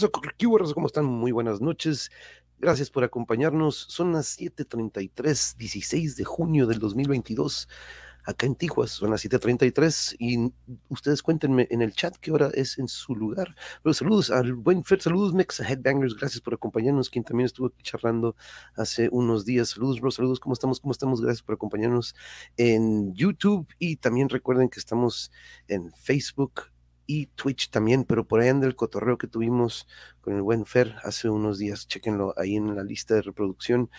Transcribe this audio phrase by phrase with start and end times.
[0.00, 0.10] Rosa,
[0.58, 1.06] Rosa, ¿cómo están?
[1.06, 2.12] Muy buenas noches.
[2.60, 3.74] Gracias por acompañarnos.
[3.88, 7.68] Son las 7:33, 16 de junio del 2022.
[8.24, 10.52] Acá en Tijuas son las 7:33 y
[10.88, 13.56] ustedes cuéntenme en el chat qué hora es en su lugar.
[13.82, 17.82] Pero saludos al buen Fer, saludos Mexa Headbangers, gracias por acompañarnos, quien también estuvo aquí
[17.82, 18.36] charlando
[18.76, 19.70] hace unos días.
[19.70, 20.78] Saludos, bro, saludos, ¿cómo estamos?
[20.78, 21.20] ¿Cómo estamos?
[21.20, 22.14] Gracias por acompañarnos
[22.56, 25.32] en YouTube y también recuerden que estamos
[25.66, 26.70] en Facebook,
[27.10, 29.88] y Twitch también, pero por ahí anda el cotorreo que tuvimos
[30.20, 31.88] con el buen Fer hace unos días.
[31.88, 33.90] Chequenlo ahí en la lista de reproducción.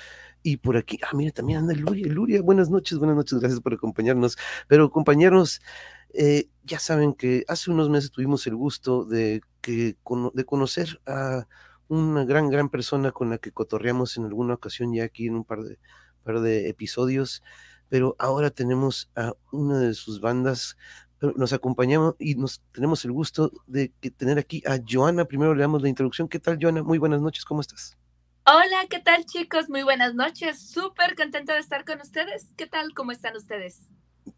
[0.44, 2.06] Y por aquí, ah, mira, también anda Luria.
[2.08, 4.38] Luria, buenas noches, buenas noches, gracias por acompañarnos.
[4.68, 5.60] Pero compañeros,
[6.14, 9.98] eh, ya saben que hace unos meses tuvimos el gusto de, que,
[10.34, 11.48] de conocer a
[11.88, 15.46] una gran, gran persona con la que cotorreamos en alguna ocasión ya aquí en un
[15.46, 15.80] par de,
[16.24, 17.42] par de episodios.
[17.90, 20.78] Pero ahora tenemos a una de sus bandas
[21.36, 25.26] nos acompañamos y nos tenemos el gusto de tener aquí a Joana.
[25.26, 26.28] Primero le damos la introducción.
[26.28, 26.84] ¿Qué tal, Joana?
[26.84, 27.98] Muy buenas noches, ¿cómo estás?
[28.46, 29.70] Hola, ¿qué tal, chicos?
[29.70, 30.72] Muy buenas noches.
[30.72, 32.54] Súper contenta de estar con ustedes.
[32.58, 32.94] ¿Qué tal?
[32.94, 33.90] ¿Cómo están ustedes?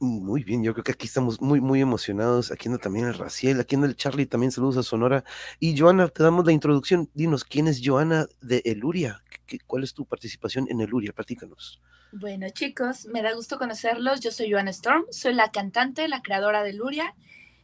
[0.03, 2.51] Muy bien, yo creo que aquí estamos muy, muy emocionados.
[2.51, 5.23] Aquí anda también el Raciel, aquí anda el Charlie, también saludos a Sonora.
[5.59, 7.07] Y Joana, te damos la introducción.
[7.13, 9.22] Dinos, ¿quién es Joana de Eluria?
[9.67, 11.13] ¿Cuál es tu participación en Eluria?
[11.13, 11.79] Platícanos.
[12.13, 14.22] Bueno, chicos, me da gusto conocerlos.
[14.22, 17.13] Yo soy Joana Storm, soy la cantante, la creadora de Luria.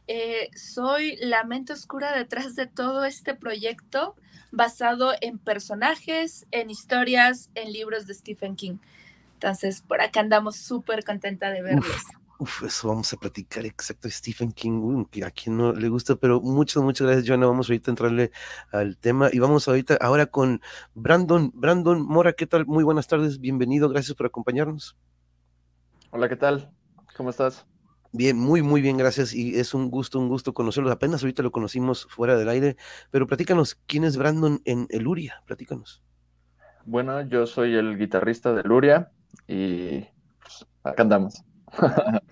[0.06, 4.14] Eh, soy la mente oscura detrás de todo este proyecto
[4.52, 8.76] basado en personajes, en historias, en libros de Stephen King.
[9.34, 11.86] Entonces, por acá andamos súper contenta de verlos.
[11.88, 12.18] Uf,
[12.64, 16.82] eso vamos a platicar exacto Stephen King, que a quien no le gusta, pero muchas,
[16.82, 17.46] muchas gracias, Joana.
[17.46, 18.30] Vamos ahorita a entrarle
[18.70, 20.60] al tema y vamos ahorita ahora con
[20.94, 21.50] Brandon.
[21.54, 22.66] Brandon Mora, ¿qué tal?
[22.66, 24.96] Muy buenas tardes, bienvenido, gracias por acompañarnos.
[26.10, 26.72] Hola, ¿qué tal?
[27.16, 27.66] ¿Cómo estás?
[28.12, 29.34] Bien, muy, muy bien, gracias.
[29.34, 30.92] Y es un gusto, un gusto conocerlos.
[30.92, 32.76] Apenas ahorita lo conocimos fuera del aire,
[33.10, 35.42] pero platícanos, ¿quién es Brandon en Eluria?
[35.44, 36.02] Platícanos.
[36.86, 39.10] Bueno, yo soy el guitarrista de Eluria
[39.46, 40.06] y
[40.40, 41.44] pues, acá andamos.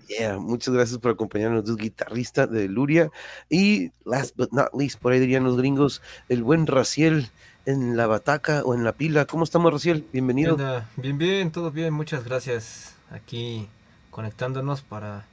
[0.07, 3.11] Yeah, muchas gracias por acompañarnos, es guitarrista de Luria.
[3.49, 7.29] Y last but not least, por ahí dirían los gringos, el buen Raciel
[7.65, 9.25] en la bataca o en la pila.
[9.25, 10.05] ¿Cómo estamos, Raciel?
[10.13, 10.57] Bienvenido.
[10.95, 12.95] Bien, bien, todo bien, muchas gracias.
[13.11, 13.67] Aquí
[14.09, 15.25] conectándonos para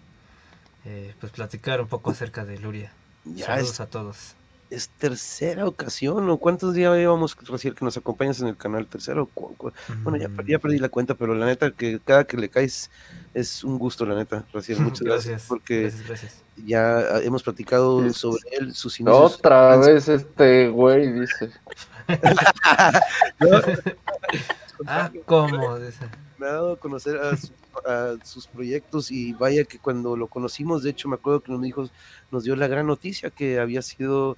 [0.84, 2.92] eh, pues platicar un poco acerca de Luria.
[3.36, 4.34] Saludos a todos
[4.74, 8.86] es tercera ocasión, ¿o cuántos días llevamos, Raciel, que nos acompañas en el canal?
[8.86, 9.28] ¿Tercero?
[10.02, 12.90] Bueno, ya, ya, perdí la cuenta, pero la neta que cada que le caes
[13.32, 14.80] es un gusto, la neta, Raciel.
[14.82, 15.92] Muchas gracias, porque
[16.64, 19.36] ya hemos platicado sobre él, sus inicios.
[19.36, 21.50] Otra vez este güey dice.
[24.86, 25.78] ah, ¿cómo?
[26.38, 27.36] Me ha dado a conocer a
[27.84, 31.62] a sus proyectos y vaya que cuando lo conocimos, de hecho me acuerdo que nos
[31.62, 31.88] dijo,
[32.30, 34.36] nos dio la gran noticia que había sido,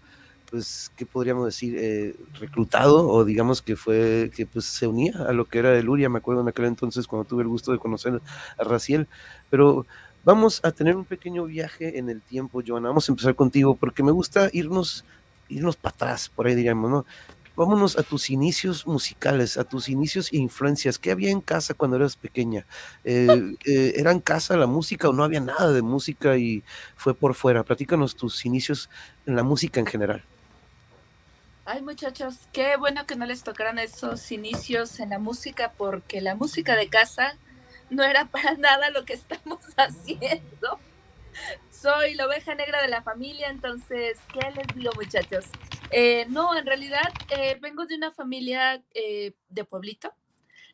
[0.51, 1.77] pues, ¿qué podríamos decir?
[1.79, 5.87] Eh, reclutado o digamos que fue, que pues se unía a lo que era el
[5.87, 8.21] Luria, me acuerdo en aquel entonces cuando tuve el gusto de conocer
[8.59, 9.09] a Raciel,
[9.51, 9.87] pero
[10.25, 14.03] vamos a tener un pequeño viaje en el tiempo, Joana, vamos a empezar contigo porque
[14.03, 15.05] me gusta irnos
[15.49, 17.07] irnos para atrás, por ahí diríamos, ¿no?
[17.57, 20.99] vámonos a tus inicios musicales, a tus inicios e influencias.
[20.99, 22.67] ¿Qué había en casa cuando eras pequeña?
[23.03, 26.63] Eh, eh, ¿Era en casa la música o no había nada de música y
[26.97, 27.65] fue por fuera?
[27.65, 28.91] Platícanos tus inicios
[29.25, 30.23] en la música en general.
[31.69, 36.37] Ay, muchachos, qué bueno que no les tocaran esos inicios en la música, porque la
[36.37, 37.37] música de casa
[37.91, 40.79] no era para nada lo que estamos haciendo.
[41.69, 45.47] Soy la oveja negra de la familia, entonces, ¿qué les digo, muchachos?
[45.91, 50.15] Eh, no, en realidad eh, vengo de una familia eh, de pueblito,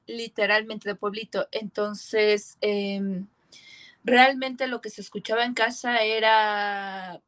[0.07, 1.49] literalmente de pueblito.
[1.53, 3.29] Entonces, em,
[4.05, 7.23] realmente lo que se escuchaba en casa era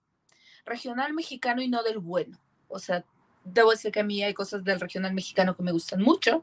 [0.66, 2.38] regional mexicano y no del bueno.
[2.68, 3.06] O sea,
[3.44, 6.42] debo decir que a mí hay cosas del regional mexicano que me gustan mucho,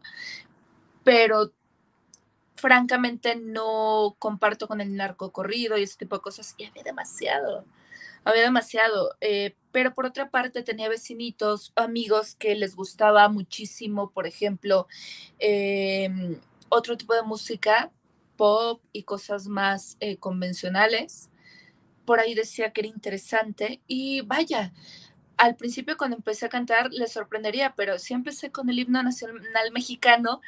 [1.03, 1.51] pero
[2.55, 7.65] francamente no comparto con el narco corrido y ese tipo de cosas y había demasiado
[8.23, 14.27] había demasiado, eh, pero por otra parte tenía vecinitos, amigos que les gustaba muchísimo, por
[14.27, 14.87] ejemplo,
[15.39, 16.39] em,
[16.69, 17.91] otro tipo de música,
[18.37, 21.29] pop y cosas más eh, convencionales.
[22.05, 24.73] Por ahí decía que era interesante y vaya,
[25.41, 29.71] al principio cuando empecé a cantar les sorprendería, pero sí empecé con el himno nacional
[29.73, 30.39] mexicano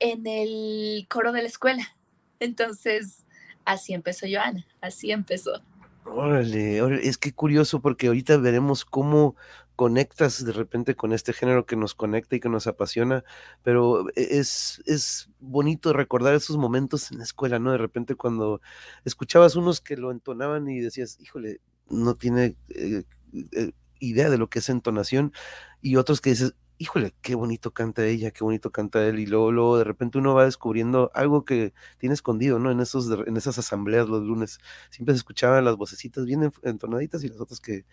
[0.00, 1.96] en el coro de la escuela.
[2.40, 3.24] Entonces,
[3.64, 5.62] así empezó Joana, así empezó.
[6.04, 9.34] Órale, es que curioso porque ahorita veremos cómo
[9.76, 13.24] conectas de repente con este género que nos conecta y que nos apasiona,
[13.62, 17.72] pero es, es bonito recordar esos momentos en la escuela, ¿no?
[17.72, 18.60] De repente cuando
[19.06, 22.56] escuchabas unos que lo entonaban y decías, híjole, no tiene...
[22.68, 23.04] Eh,
[23.52, 23.72] eh,
[24.08, 25.32] idea de lo que es entonación
[25.80, 29.52] y otros que dices, híjole, qué bonito canta ella, qué bonito canta él, y luego,
[29.52, 32.70] luego de repente uno va descubriendo algo que tiene escondido, ¿no?
[32.70, 34.58] En, esos, en esas asambleas los lunes,
[34.90, 37.84] siempre se escuchaban las vocecitas bien entonaditas y las otras que,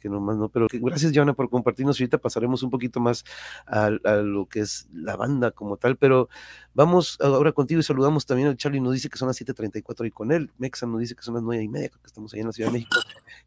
[0.00, 3.24] que nomás no, pero gracias Joana por compartirnos, ahorita pasaremos un poquito más
[3.66, 6.28] a, lo que es la banda como tal, pero
[6.74, 10.10] vamos ahora contigo y saludamos también al Charlie, nos dice que son las 7.34 y
[10.10, 12.46] con él, Mexa nos dice que son las 9 y media, que estamos allá en
[12.46, 12.98] la Ciudad de México,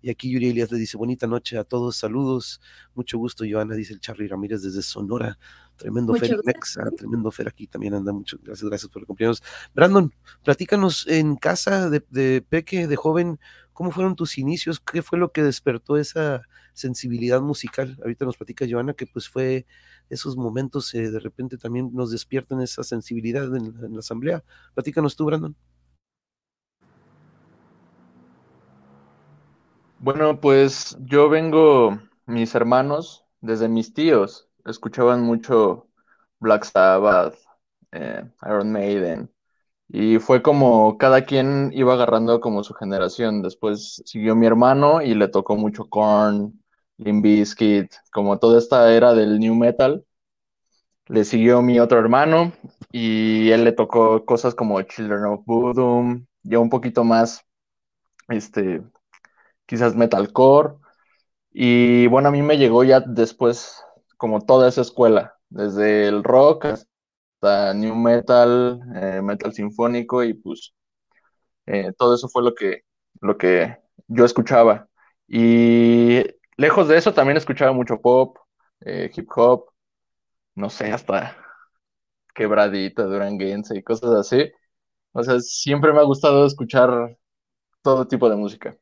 [0.02, 2.62] y aquí Yuri Elias le dice bonita noche a todos, saludos,
[2.96, 5.38] mucho gusto Joana, dice el Charlie Ramírez desde Sonora,
[5.76, 9.42] tremendo Fer Mexa, tremendo Fer aquí también anda, mucho, gracias, gracias por acompañarnos.
[9.74, 10.14] Brandon,
[10.44, 13.40] platícanos en casa de, de Peque, de joven,
[13.74, 14.80] ¿Cómo fueron tus inicios?
[14.80, 16.44] ¿Qué fue lo que despertó esa
[16.74, 17.98] sensibilidad musical?
[18.02, 19.66] Ahorita nos platica Joana que pues fue
[20.10, 24.44] esos momentos eh, de repente también nos despiertan esa sensibilidad en, la asamblea.
[24.75, 25.56] Platícanos tú, Brandon.
[30.00, 31.98] Bueno, pues yo vengo,
[32.28, 35.88] mis hermanos, desde mis tíos, escuchaban mucho
[36.40, 37.36] Black Sabbath,
[37.92, 39.33] eh, Iron Maiden,
[39.94, 43.44] y fue como cada quien iba agarrando como su generación.
[43.44, 46.60] Después siguió mi hermano y le tocó mucho Korn,
[46.98, 50.04] Limp Bizkit, como toda esta era del new metal.
[51.06, 52.54] Le siguió mi otro hermano
[52.92, 57.46] y él le tocó cosas como Children of Bodom, ya un poquito más,
[58.30, 58.81] este,
[59.68, 60.74] quizás metalcore.
[61.51, 63.84] Y bueno, a mí me llegó ya después
[64.18, 66.93] como toda esa escuela, desde el rock hasta
[67.75, 70.74] new metal, eh, metal sinfónico y pues
[71.66, 72.81] eh, todo eso fue lo que,
[73.22, 74.88] lo que yo escuchaba.
[75.28, 76.24] Y
[76.57, 78.38] lejos de eso también escuchaba mucho pop,
[78.81, 79.66] eh, hip hop,
[80.56, 81.38] no sé, hasta
[82.36, 84.51] quebradita, duranguense y cosas así.
[85.13, 87.18] O sea, siempre me ha gustado escuchar
[87.84, 88.77] todo tipo de música.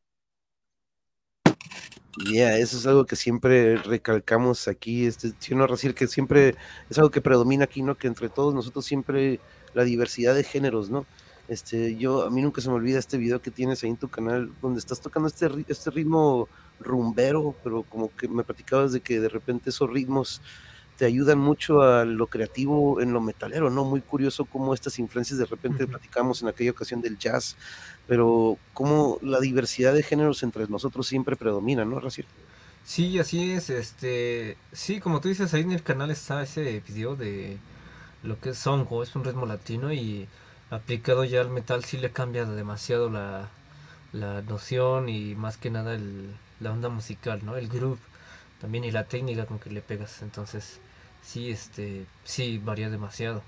[2.18, 6.56] Yeah, eso es algo que siempre recalcamos aquí, este, si no decir que siempre
[6.90, 7.98] es algo que predomina aquí, ¿no?
[7.98, 9.40] Que entre todos nosotros siempre
[9.74, 11.06] la diversidad de géneros, ¿no?
[11.48, 14.10] Este, yo, a mí nunca se me olvida este video que tienes ahí en tu
[14.10, 16.50] canal, donde estás tocando este, este ritmo
[16.82, 20.42] rumbero, pero como que me platicabas de que de repente esos ritmos
[21.02, 23.84] te ayudan mucho a lo creativo en lo metalero, ¿no?
[23.84, 27.58] Muy curioso cómo estas influencias de repente platicamos en aquella ocasión del jazz,
[28.06, 32.28] pero cómo la diversidad de géneros entre nosotros siempre predomina, ¿no, Raciel?
[32.84, 37.16] Sí, así es, este, sí, como tú dices, ahí en el canal está ese video
[37.16, 37.58] de
[38.22, 40.30] lo que es songo, es un ritmo latino y
[40.70, 43.50] aplicado ya al metal sí le cambia demasiado la,
[44.14, 47.58] la noción y más que nada el, la onda musical, ¿no?
[47.58, 48.00] El groove
[48.62, 50.80] también y la técnica con que le pegas, entonces
[51.24, 53.44] sí, este, sí varía demasiado.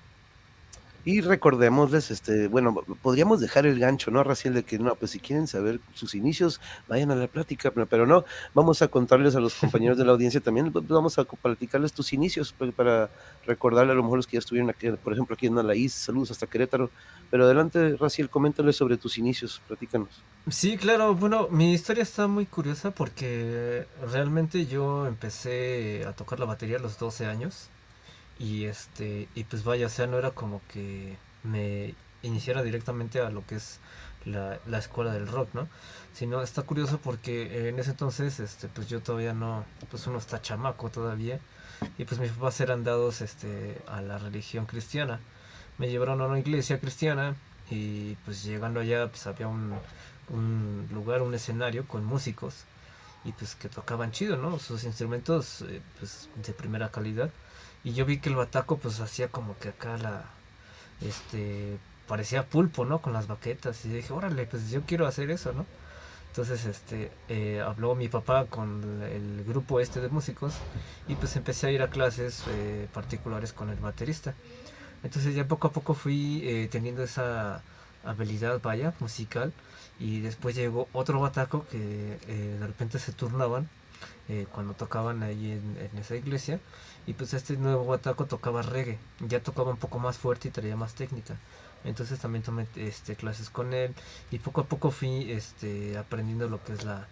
[1.06, 4.54] Y recordémosles, este, bueno, podríamos dejar el gancho, ¿no, Raciel?
[4.54, 8.24] De que no, pues si quieren saber sus inicios, vayan a la plática, pero no,
[8.54, 12.14] vamos a contarles a los compañeros de la audiencia también, pues, vamos a platicarles tus
[12.14, 13.10] inicios pues, para
[13.46, 16.32] recordarle a lo mejor los que ya estuvieron aquí, por ejemplo, aquí en Alaís, saludos
[16.32, 16.90] hasta Querétaro.
[17.30, 20.10] Pero adelante, Raciel, coméntales sobre tus inicios, platícanos.
[20.50, 26.46] Sí, claro, bueno, mi historia está muy curiosa porque realmente yo empecé a tocar la
[26.46, 27.70] batería a los 12 años.
[28.44, 33.30] Y este, y pues vaya, o sea, no era como que me iniciara directamente a
[33.30, 33.80] lo que es
[34.26, 35.70] la, la escuela del rock, ¿no?
[36.14, 40.42] Sino está curioso porque en ese entonces, este, pues yo todavía no, pues uno está
[40.42, 41.40] chamaco todavía.
[41.98, 45.22] Y pues mis papás eran dados este, a la religión cristiana.
[45.78, 47.36] Me llevaron a una iglesia cristiana
[47.70, 49.74] y pues llegando allá pues había un,
[50.28, 52.66] un lugar, un escenario con músicos
[53.24, 54.60] y pues que tocaban chido, ¿no?
[54.60, 57.30] Sus instrumentos eh, pues de primera calidad
[57.84, 60.24] y yo vi que el bataco pues hacía como que acá la,
[61.02, 63.00] este, parecía pulpo, ¿no?
[63.00, 63.84] Con las baquetas.
[63.86, 65.66] Y dije, órale, pues yo quiero hacer eso, ¿no?
[66.30, 70.56] Entonces, este, eh, habló mi papá con el grupo este de músicos
[71.08, 74.34] y pues empecé a ir a clases eh, particulares con el baterista.
[75.04, 77.62] Entonces ya poco a poco fui eh, teniendo esa
[78.04, 79.54] habilidad, vaya, musical.
[80.00, 83.70] Y después llegó otro bataco que de repente se turnaban
[84.52, 86.60] cuando tocaban ahí en esa iglesia
[87.06, 90.76] y pues este nuevo Wataco tocaba reggae, ya tocaba un poco más fuerte y traía
[90.76, 91.36] más técnica.
[91.84, 93.94] Entonces también tomé este, clases con él
[94.32, 97.08] y poco a poco fui este, aprendiendo lo que es la,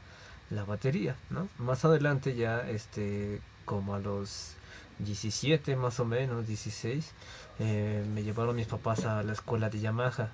[0.50, 1.50] la batería, ¿no?
[1.57, 4.55] Más adelante ya, este, como a los
[5.00, 7.12] 17 más o menos, 16,
[7.60, 10.31] eh, me llevaron mis papás a la escuela de Yamaha,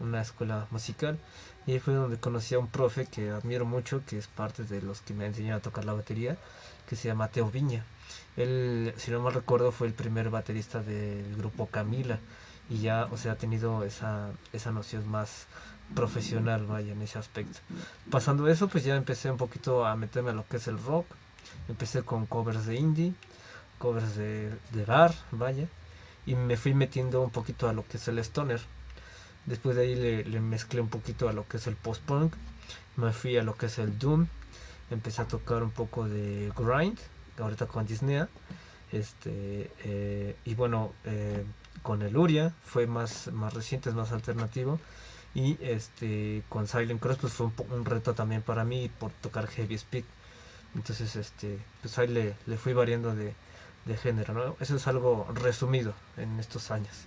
[0.00, 1.18] una escuela musical,
[1.66, 4.82] y ahí fue donde conocí a un profe que admiro mucho, que es parte de
[4.82, 6.36] los que me enseñaron a tocar la batería,
[6.88, 7.84] que se llama Teo Viña.
[8.36, 12.18] Él, si no mal recuerdo, fue el primer baterista del grupo Camila.
[12.68, 15.46] Y ya, o sea, ha tenido esa, esa noción más
[15.94, 17.60] profesional, vaya, en ese aspecto.
[18.10, 21.06] Pasando eso, pues ya empecé un poquito a meterme a lo que es el rock.
[21.68, 23.14] Empecé con covers de indie,
[23.78, 25.68] covers de, de bar, vaya,
[26.26, 28.60] y me fui metiendo un poquito a lo que es el stoner.
[29.46, 32.34] Después de ahí le, le mezclé un poquito a lo que es el post-punk,
[32.96, 34.26] me fui a lo que es el doom,
[34.90, 36.98] empecé a tocar un poco de grind,
[37.38, 38.26] ahorita con Disney,
[38.92, 41.44] este, eh, y bueno, eh,
[41.82, 44.80] con el Uria fue más, más reciente, es más alternativo.
[45.34, 49.74] Y este con Silent Cross pues fue un, reto también para mí por tocar heavy
[49.74, 50.04] speed.
[50.74, 53.34] Entonces este pues ahí le, le fui variando de,
[53.84, 54.56] de, género, ¿no?
[54.60, 57.04] Eso es algo resumido en estos años.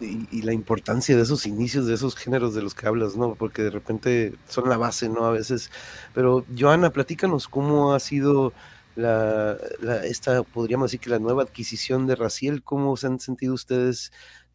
[0.00, 3.34] Y, la importancia de esos inicios, de esos géneros de los que hablas, ¿no?
[3.34, 5.24] Porque de repente son la base, ¿no?
[5.24, 5.70] A veces.
[6.12, 8.52] Pero Joana, platícanos cómo ha sido
[8.94, 9.56] la,
[10.04, 14.12] esta, podríamos decir que la nueva adquisición de Raciel, ¿cómo se han sentido ustedes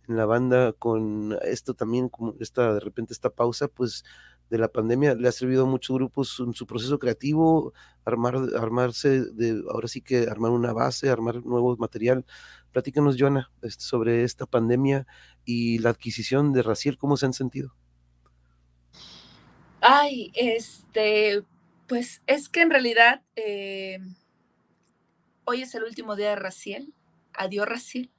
[0.08, 4.04] en la banda con esto también, como esta, de repente esta pausa, pues
[4.50, 7.74] de la pandemia le ha servido a muchos grupos en su proceso creativo,
[8.06, 12.26] armar, armarse, de, ahora sí que armar una base, armar nuevo material.
[12.72, 15.06] Platícanos, Joana, este, sobre esta pandemia
[15.44, 17.76] y la adquisición de Raciel, ¿cómo se han sentido?
[19.82, 21.44] Ay, este,
[21.88, 24.00] pues es que en realidad eh,
[25.48, 26.94] hoy es el último día de Raciel.
[27.34, 28.12] Adiós, Raciel.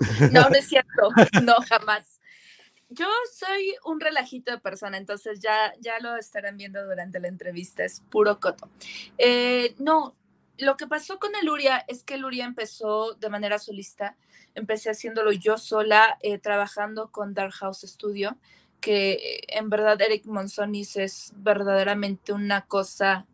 [0.32, 1.10] No, no es cierto,
[1.42, 2.20] no, jamás.
[2.88, 7.84] Yo soy un relajito de persona, entonces ya, ya lo estarán viendo durante la entrevista,
[7.84, 8.68] es puro coto.
[9.18, 10.16] Eh, no,
[10.56, 14.16] lo que pasó con el Uria es que el Uria empezó de manera solista,
[14.54, 18.36] empecé haciéndolo yo sola, eh, trabajando con Dark House Studio,
[18.80, 23.26] que en verdad Eric Monsonis es verdaderamente una cosa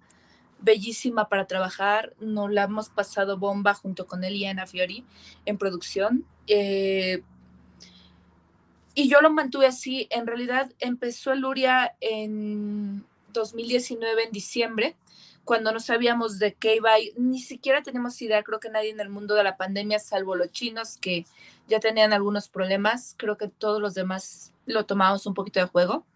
[0.65, 2.15] bellísima para trabajar.
[2.19, 5.05] Nos la hemos pasado bomba junto con él y Fiori
[5.45, 6.25] en producción.
[6.47, 7.23] Eh,
[8.95, 10.09] y yo lo mantuve así.
[10.11, 14.97] En realidad empezó el Luria en 2019, en diciembre,
[15.45, 16.93] cuando no sabíamos de qué iba.
[17.17, 20.53] Ni siquiera tenemos idea, creo que nadie en el mundo de la pandemia, salvo los
[20.53, 21.27] chinos que
[21.69, 23.15] ya tenían algunos problemas.
[23.19, 26.07] Creo que todos los demás lo tomamos un poquito de juego.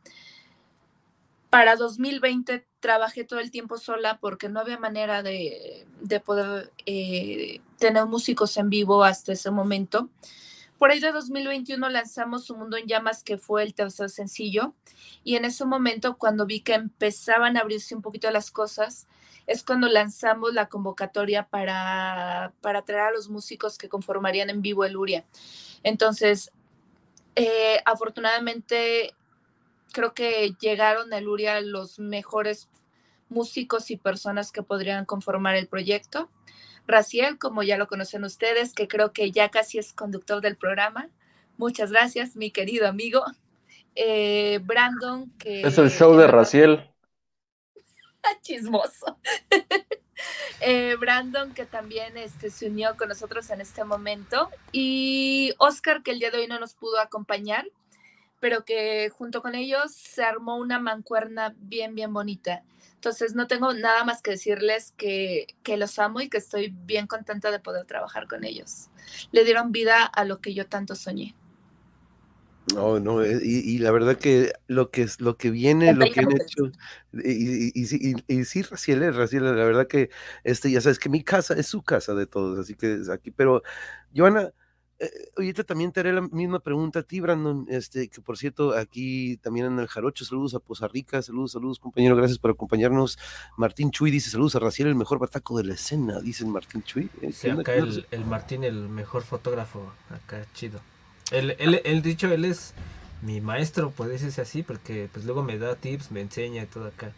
[1.50, 5.86] Para 2020 trabajé todo el tiempo sola porque no había manera de,
[6.24, 10.10] poder eh, tener músicos en vivo hasta ese momento.
[10.78, 14.74] Por ahí de 2021 lanzamos Un Mundo en Llamas, que fue el tercer sencillo,
[15.24, 19.08] y en ese momento, cuando vi que empezaban a abrirse un poquito las cosas,
[19.48, 24.84] es cuando lanzamos la convocatoria para, para traer a los músicos que conformarían en vivo
[24.84, 25.24] el Uria.
[25.82, 26.52] Entonces,
[27.34, 29.14] eh, afortunadamente
[29.92, 32.68] creo que llegaron a Luria los mejores
[33.28, 36.30] músicos y personas que podrían conformar el proyecto.
[36.86, 41.10] Raciel, como ya lo conocen ustedes, que creo que ya casi es conductor del programa.
[41.58, 43.24] Muchas gracias, mi querido amigo.
[43.94, 45.62] Eh, Brandon, que...
[45.62, 46.90] Es el show de Raciel.
[48.42, 49.18] Chismoso.
[50.60, 54.50] Eh, Brandon, que también este, se unió con nosotros en este momento.
[54.72, 57.64] Y Oscar, que el día de hoy no nos pudo acompañar,
[58.40, 62.62] pero que junto con ellos se armó una mancuerna bien, bien bonita.
[62.94, 67.06] Entonces, no tengo nada más que decirles que, que, los amo y que estoy bien
[67.06, 68.88] contenta de poder trabajar con ellos.
[69.30, 71.36] Le dieron vida a lo que yo tanto soñé.
[72.74, 76.20] No, no, eh, y, la verdad que lo que es lo que viene, lo que
[76.20, 76.70] han hecho,
[77.12, 80.10] y, y, y, sí, Raciel, Raciel, la verdad que
[80.44, 83.30] este, ya sabes que mi casa es su casa de todos, así que es aquí,
[83.30, 83.62] pero
[84.14, 84.52] Joana,
[85.00, 88.76] eh, ahorita también te haré la misma pregunta a ti, Brandon, este, que por cierto,
[88.76, 93.18] aquí también en el Jarocho, saludos a Poza Rica, saludos, saludos, compañero, gracias por acompañarnos.
[93.56, 97.10] Martín Chuy dice, saludos a Raciel, el mejor bataco de la escena, dicen Martín Chuy.
[97.22, 100.80] Eh, sí, acá el, el, Martín, el mejor fotógrafo, acá chido.
[101.30, 102.74] Él, él, él, dicho, él es
[103.22, 106.88] mi maestro, puede decirse así, porque pues luego me da tips, me enseña y todo
[106.88, 107.12] acá.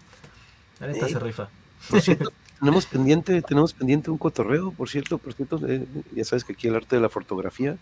[0.80, 1.49] Ahora está se rifa.
[2.60, 6.68] tenemos pendiente, tenemos pendiente un cotorreo, por cierto, por cierto, eh, ya sabes que aquí
[6.68, 7.78] el arte de la fotografía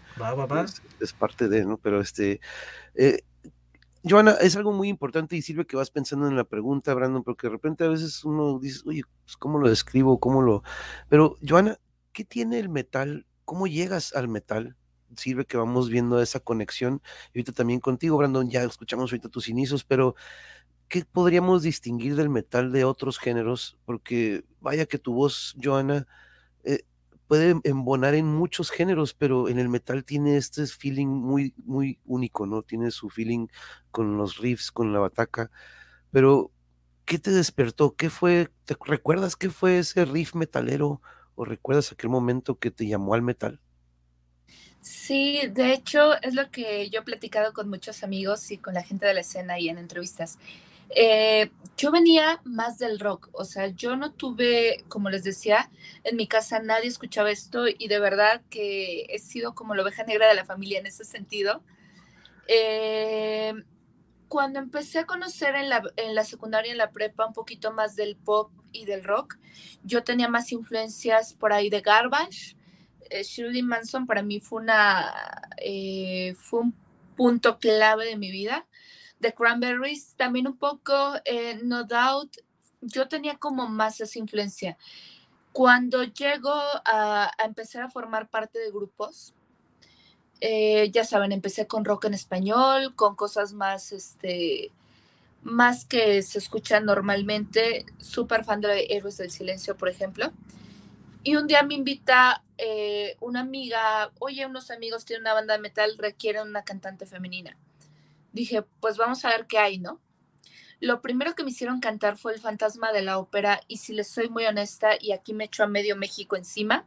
[1.00, 1.78] Es, parte de, ¿no?
[1.78, 2.40] Pero este,
[2.94, 3.22] eh,
[4.08, 7.48] Joana, es algo muy importante y sirve que vas pensando en la pregunta, Brandon, porque
[7.48, 10.20] de repente a veces uno dice, oye, pues, ¿cómo lo describo?
[10.20, 10.62] ¿Cómo lo...?
[11.08, 11.78] Pero, Joana,
[12.12, 13.26] ¿qué tiene el metal?
[13.44, 14.76] ¿Cómo llegas al metal?
[15.16, 17.02] Sirve que vamos viendo esa conexión.
[17.32, 20.14] Y ahorita también contigo, Brandon, ya escuchamos ahorita tus inicios, pero
[20.88, 23.78] ¿qué podríamos distinguir del metal de otros géneros?
[23.84, 26.06] Porque vaya que tu voz, Joana,
[26.64, 26.82] eh,
[27.26, 32.46] puede embonar en muchos géneros, pero en el metal tiene este feeling muy, muy único,
[32.46, 32.62] ¿no?
[32.62, 33.48] Tiene su feeling
[33.90, 35.50] con los riffs, con la bataca.
[36.10, 36.50] Pero,
[37.04, 37.94] ¿qué te despertó?
[37.94, 38.48] ¿Qué fue?
[38.64, 41.02] ¿Te recuerdas qué fue ese riff metalero?
[41.34, 43.60] ¿O recuerdas aquel momento que te llamó al metal?
[44.80, 48.82] Sí, de hecho es lo que yo he platicado con muchos amigos y con la
[48.82, 50.38] gente de la escena y en entrevistas
[50.90, 55.70] Eh, yo venía más del rock, o sea, yo no tuve, como les decía,
[56.02, 60.02] en mi casa nadie escuchaba esto y de verdad que he sido como la oveja
[60.02, 61.62] negra de la familia en ese sentido.
[62.48, 63.52] Eh,
[64.28, 68.50] cuando empecé a conocer en la, secundaria, en la prepa, un poquito más del pop
[68.72, 69.38] y del rock,
[69.82, 72.56] yo tenía más influencias por ahí de Garbage.
[73.10, 75.14] Eh, Shirley Manson para mí fue, una,
[75.56, 76.74] eh, fue un
[77.16, 78.66] punto clave de mi vida.
[79.20, 82.36] The Cranberries también un poco, eh, No Doubt,
[82.80, 84.78] yo tenía como más esa influencia.
[85.52, 89.34] Cuando llego a, a empezar a formar parte de grupos,
[90.40, 94.70] eh, ya saben, empecé con rock en español, con cosas más, este,
[95.42, 97.86] más que se escuchan normalmente.
[97.98, 100.32] Súper fan de Héroes del Silencio, por ejemplo.
[101.24, 105.60] Y un día me invita eh, una amiga, oye, unos amigos tienen una banda de
[105.60, 107.56] metal, requieren una cantante femenina.
[108.32, 110.00] Dije, pues vamos a ver qué hay, ¿no?
[110.80, 114.08] Lo primero que me hicieron cantar fue El Fantasma de la Ópera y si les
[114.08, 116.86] soy muy honesta y aquí me echo a medio México encima,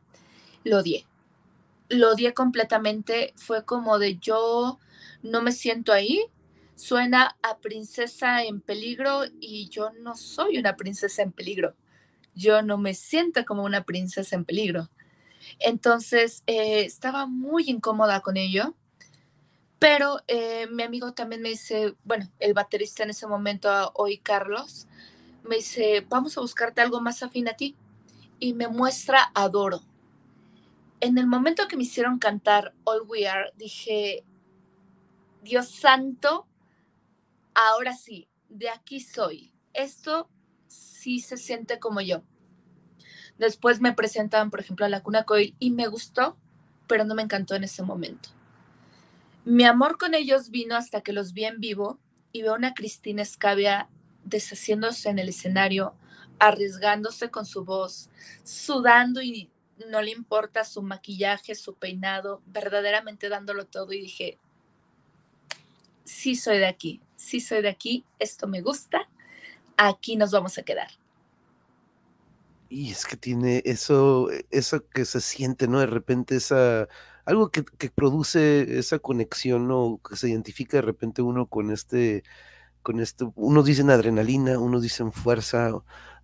[0.64, 1.06] lo odié
[1.92, 3.34] lo odié completamente.
[3.36, 4.80] Fue como de yo
[5.22, 6.26] no me siento ahí.
[6.76, 11.76] Suena a princesa en peligro y yo no soy una princesa en peligro.
[12.34, 14.90] Yo no me siento como una princesa en peligro.
[15.60, 18.76] Entonces eh, estaba muy incómoda con ello.
[19.82, 24.88] Pero eh, mi amigo también me dice, bueno, el baterista en ese momento, hoy Carlos,
[25.44, 27.76] me dice, vamos a buscarte algo más afín a ti.
[28.40, 29.82] Y me muestra Adoro
[31.02, 34.24] en el momento que me hicieron cantar All We Are, dije,
[35.42, 36.48] Dios santo,
[37.56, 39.52] ahora sí, de aquí soy.
[39.74, 40.30] Esto
[40.68, 42.22] sí se siente como yo.
[43.40, 46.38] Después me presentaban, por ejemplo, a la Cuna Coil y me gustó,
[46.88, 48.30] pero no me encantó en ese momento.
[49.44, 52.00] Mi amor con ellos vino hasta que los vi en vivo
[52.32, 53.90] y veo a una Cristina Escavia
[54.24, 55.96] deshaciéndose en el escenario,
[56.40, 58.10] arriesgándose con su voz,
[58.44, 59.50] sudando y
[59.90, 64.38] no le importa su maquillaje, su peinado, verdaderamente dándolo todo y dije,
[66.04, 69.10] sí soy de aquí, sí soy de aquí, esto me gusta,
[69.76, 70.90] aquí nos vamos a quedar.
[72.70, 75.80] Y es que tiene eso, eso que se siente, ¿no?
[75.80, 76.88] De repente esa,
[77.26, 80.00] algo que, que produce esa conexión, ¿no?
[80.08, 82.24] Que se identifica de repente uno con este,
[82.82, 85.72] con esto, unos dicen adrenalina, unos dicen fuerza,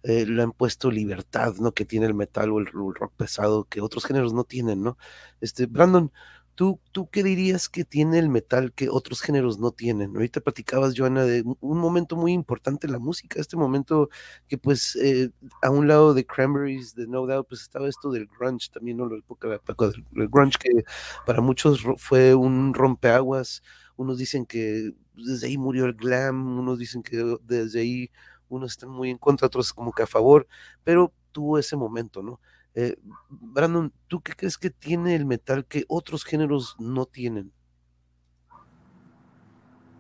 [0.04, 1.74] eh, le han puesto libertad, ¿no?
[1.74, 4.98] Que tiene el metal o el, rock pesado que otros géneros no tienen, ¿no?
[5.42, 6.12] Este, Brandon,
[6.58, 10.16] ¿tú, ¿tú qué dirías que tiene el metal que otros géneros no tienen?
[10.16, 14.10] Ahorita platicabas, Joana, de un momento muy importante en la música, este momento
[14.48, 15.30] que pues eh,
[15.62, 19.08] a un lado de Cranberries, de No Doubt, pues estaba esto del grunge también, ¿no?
[19.08, 19.48] La época,
[20.12, 20.84] del grunge que
[21.28, 23.62] para muchos fue un rompeaguas,
[23.96, 28.10] unos dicen que desde ahí murió el glam, unos dicen que desde ahí
[28.50, 30.48] unos están muy en contra, otros como que a favor,
[30.84, 32.40] pero tuvo ese momento, ¿no?
[32.78, 32.98] Eh,
[33.30, 37.54] Brandon, ¿tú qué crees que tiene el metal que otros géneros no tienen?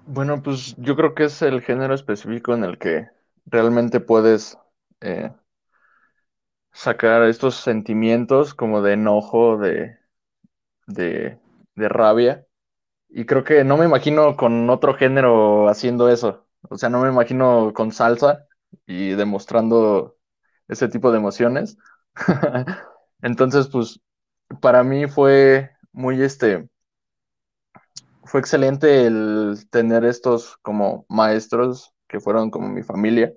[0.05, 3.09] Bueno, pues yo creo que es el género específico en el que
[3.45, 4.57] realmente puedes
[5.01, 5.31] eh,
[6.73, 9.97] sacar estos sentimientos como de enojo, de,
[10.87, 11.39] de,
[11.75, 12.47] de rabia.
[13.09, 16.47] Y creo que no me imagino con otro género haciendo eso.
[16.69, 18.47] O sea, no me imagino con salsa
[18.87, 20.17] y demostrando
[20.67, 21.77] ese tipo de emociones.
[23.21, 23.99] Entonces, pues,
[24.61, 26.69] para mí fue muy este,
[28.23, 33.33] fue excelente el tener estos como maestros que fueron como mi familia.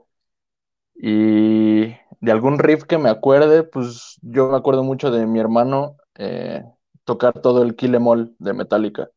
[0.95, 1.87] Y
[2.21, 6.63] de algún riff que me acuerde, pues yo me acuerdo mucho de mi hermano eh,
[7.05, 9.09] tocar todo el Kill Em de Metallica.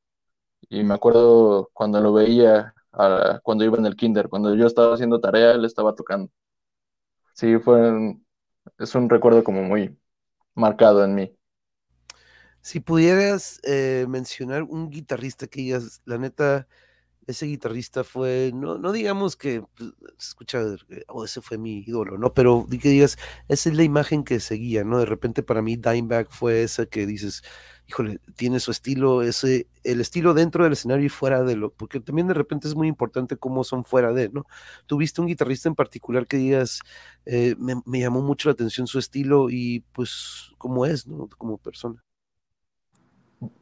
[0.69, 2.73] Y me acuerdo cuando lo veía
[3.43, 4.30] cuando iba en el kinder.
[4.30, 6.32] Cuando yo estaba haciendo tarea, él estaba tocando.
[7.34, 8.15] Sí, fue
[8.78, 9.97] es un recuerdo como muy
[10.56, 11.38] marcado en mí.
[12.62, 16.67] Si pudieras eh, mencionar un guitarrista que digas, la neta,
[17.28, 20.60] ese guitarrista fue, no, no digamos que pues, se escucha,
[21.08, 22.34] oh, ese fue mi ídolo, ¿no?
[22.34, 25.00] Pero que digas, esa es la imagen que seguía, ¿no?
[25.00, 27.44] De repente para mí Dimebag fue esa que dices,
[27.88, 32.00] híjole, tiene su estilo, ese, el estilo dentro del escenario y fuera de lo, porque
[32.00, 34.46] también de repente es muy importante cómo son fuera de, ¿no?
[34.86, 36.80] ¿Tuviste un guitarrista en particular que digas,
[37.26, 41.30] eh, me, llamó mucho la atención su estilo y pues cómo es, ¿no?
[41.38, 42.04] Como persona.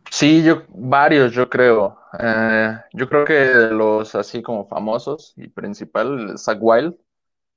[0.09, 1.97] Sí, yo, varios, yo creo.
[2.19, 6.93] Eh, yo creo que los así como famosos y principal, Zach Wild.
[6.93, 6.97] O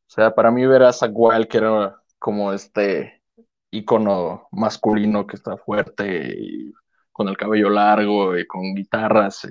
[0.09, 3.23] sea, para mí ver a Zach Wild, que era como este
[3.71, 6.73] icono masculino que está fuerte y
[7.13, 9.47] con el cabello largo y con guitarras.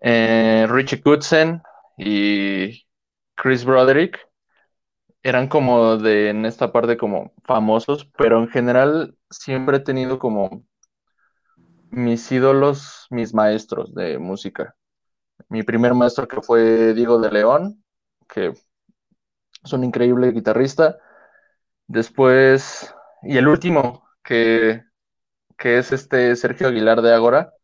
[0.00, 1.62] Eh, Richie Kutzen
[1.96, 2.86] y
[3.34, 4.18] Chris Broderick
[5.22, 10.64] eran como de en esta parte como famosos, pero en general siempre he tenido como
[11.90, 14.76] mis ídolos, mis maestros de música.
[15.48, 17.84] Mi primer maestro que fue Diego de León,
[18.28, 18.54] que
[19.64, 20.98] es un increíble guitarrista.
[21.86, 24.84] Después, y el último, que,
[25.58, 27.54] que es este Sergio Aguilar de Ágora,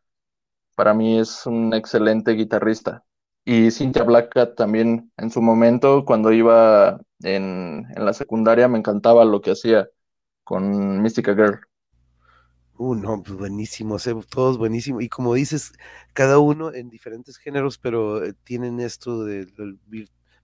[0.76, 3.04] para mí es un excelente guitarrista.
[3.44, 9.24] Y Cynthia Black también en su momento, cuando iba en, en la secundaria, me encantaba
[9.24, 9.88] lo que hacía
[10.44, 11.60] con Mystica Girl.
[12.76, 15.02] Uh, no, pues buenísimo, todos buenísimos.
[15.02, 15.72] Y como dices,
[16.12, 19.52] cada uno en diferentes géneros, pero eh, tienen esto del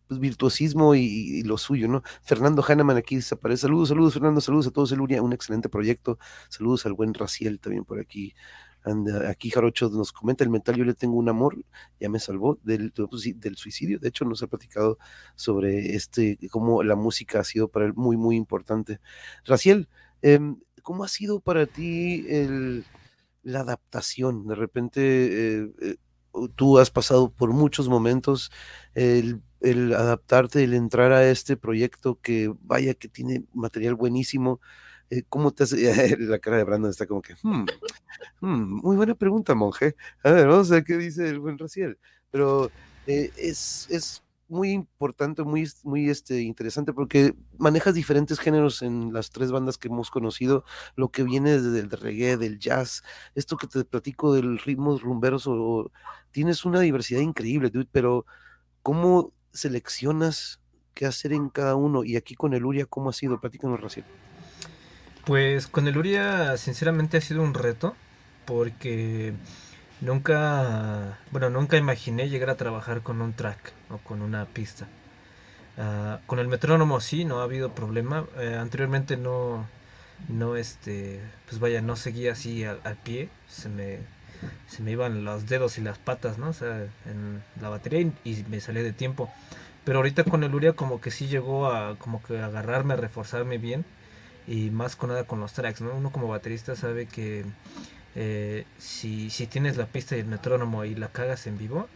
[0.06, 2.02] pues, virtuosismo y, lo suyo, ¿no?
[2.22, 3.62] Fernando Hahnemann aquí desaparece.
[3.62, 6.18] Saludos, saludos, Fernando, saludos a todos, Eluria, un excelente proyecto.
[6.48, 8.34] Saludos al buen Raciel también por aquí.
[9.28, 11.56] aquí Jarocho nos comenta el mental, yo le tengo un amor,
[12.00, 13.98] ya me salvó del, pues del suicidio.
[13.98, 14.98] De hecho, nos ha platicado
[15.34, 19.00] sobre este, cómo la música ha sido para él muy, muy importante.
[19.44, 19.88] Raciel,
[20.22, 20.38] eh,
[20.80, 22.26] ¿Cómo ha sido para ti
[23.42, 24.46] la adaptación?
[24.46, 25.96] De repente eh, eh,
[26.56, 28.50] tú has pasado por muchos momentos
[28.94, 29.42] el,
[29.94, 34.60] adaptarte, el entrar a este proyecto que vaya que tiene material buenísimo.
[35.10, 35.76] Eh, ¿Cómo te hace?
[36.18, 37.64] La cara de Brandon está como que, hmm,
[38.40, 39.96] hmm, muy buena pregunta, monje.
[40.22, 41.98] A ver, vamos a ver qué dice el buen Raciel.
[42.30, 42.70] Pero
[43.06, 49.50] es, es muy importante, muy, muy este, interesante porque manejas diferentes géneros en las tres
[49.52, 50.64] bandas que hemos conocido,
[50.96, 53.02] lo que viene desde el reggae, del jazz,
[53.34, 55.90] esto que te platico del ritmo rumberos, o,
[56.30, 58.26] tienes una diversidad increíble, dude, pero
[58.82, 60.60] ¿cómo seleccionas
[60.94, 62.04] qué hacer en cada uno?
[62.04, 63.40] Y aquí con el Uria, ¿cómo ha sido?
[63.40, 64.04] Platícanos, recién.
[65.24, 67.94] Pues con el Uria, sinceramente, ha sido un reto
[68.46, 69.34] porque
[70.00, 74.88] Nunca, bueno, nunca imaginé llegar a trabajar con un track o con una pista.
[75.78, 78.26] Ah, con el metrónomo sí, no ha habido problema.
[78.38, 79.66] Eh, anteriormente no,
[80.28, 83.28] no, este, pues vaya, no seguía así al, pie.
[83.48, 83.98] Se me,
[84.68, 86.50] se me iban los dedos y las patas, ¿no?
[86.50, 89.30] O sea, en la batería y, me salía de tiempo.
[89.84, 93.58] Pero ahorita con el Uria como que sí llegó a como que agarrarme, a reforzarme
[93.58, 93.84] bien.
[94.46, 95.94] Y más con nada con los tracks, ¿no?
[95.94, 97.44] Uno como baterista sabe que
[98.16, 101.88] eh, si, si tienes la pista y el metrónomo y la cagas en vivo,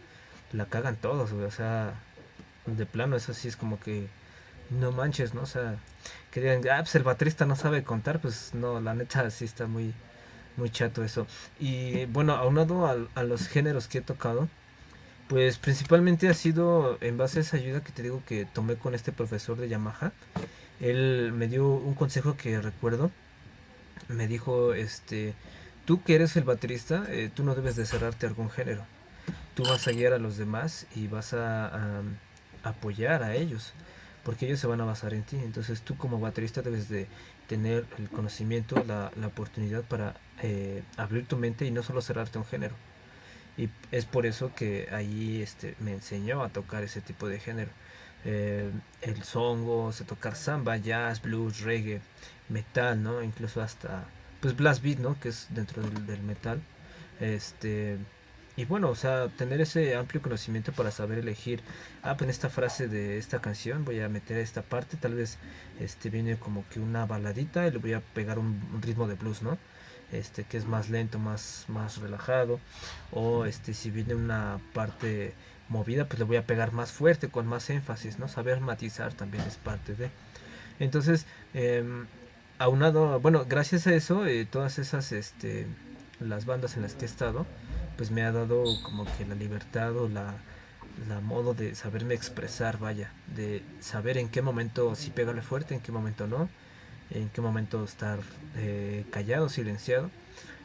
[0.55, 1.93] la cagan todos, O sea,
[2.65, 4.07] de plano, eso sí es como que
[4.69, 5.41] no manches, ¿no?
[5.41, 5.75] O sea,
[6.31, 9.67] que digan, ah, pues el baterista no sabe contar, pues no, la neta sí está
[9.67, 9.93] muy,
[10.57, 11.27] muy chato eso.
[11.59, 14.49] Y bueno, aunado a, a los géneros que he tocado,
[15.27, 18.93] pues principalmente ha sido en base a esa ayuda que te digo que tomé con
[18.95, 20.11] este profesor de Yamaha.
[20.79, 23.11] Él me dio un consejo que recuerdo.
[24.07, 25.33] Me dijo, este,
[25.85, 28.85] tú que eres el baterista, eh, tú no debes de cerrarte a algún género.
[29.55, 32.01] Tú vas a guiar a los demás y vas a,
[32.63, 33.73] apoyar a ellos,
[34.23, 35.37] porque ellos se van a basar en ti.
[35.37, 37.07] Entonces tú como baterista debes de
[37.47, 42.45] tener el conocimiento, la, oportunidad para eh, abrir tu mente y no solo cerrarte un
[42.45, 42.75] género.
[43.57, 47.71] Y es por eso que ahí este, me enseñó a tocar ese tipo de género.
[48.25, 52.01] Eh, el songo, se tocar samba, jazz, blues, reggae,
[52.49, 53.21] metal, ¿no?
[53.23, 54.05] Incluso hasta
[54.41, 55.19] pues blast beat, ¿no?
[55.19, 56.61] Que es dentro del, metal.
[57.19, 57.97] Este
[58.57, 61.61] y bueno, o sea, tener ese amplio conocimiento para saber elegir,
[62.03, 65.37] ah, pues en esta frase de esta canción voy a meter esta parte, tal vez
[65.79, 69.41] este viene como que una baladita y le voy a pegar un, ritmo de blues,
[69.41, 69.57] ¿no?
[70.11, 72.59] Este que es más lento, más más relajado
[73.11, 75.33] o este si viene una parte
[75.67, 78.27] movida, pues le voy a pegar más fuerte con más énfasis, ¿no?
[78.27, 80.11] Saber matizar también es parte de.
[80.79, 81.83] Entonces, eh,
[82.59, 85.67] aunado, bueno, gracias a eso, eh, todas esas, este,
[86.19, 87.45] las bandas en las que he estado,
[87.97, 90.35] pues me ha dado como que la libertad o la,
[91.07, 95.81] la modo de saberme expresar, vaya, de saber en qué momento sí pegarle fuerte, en
[95.81, 96.49] qué momento no,
[97.11, 98.19] en qué momento estar
[98.55, 100.09] eh, callado, silenciado.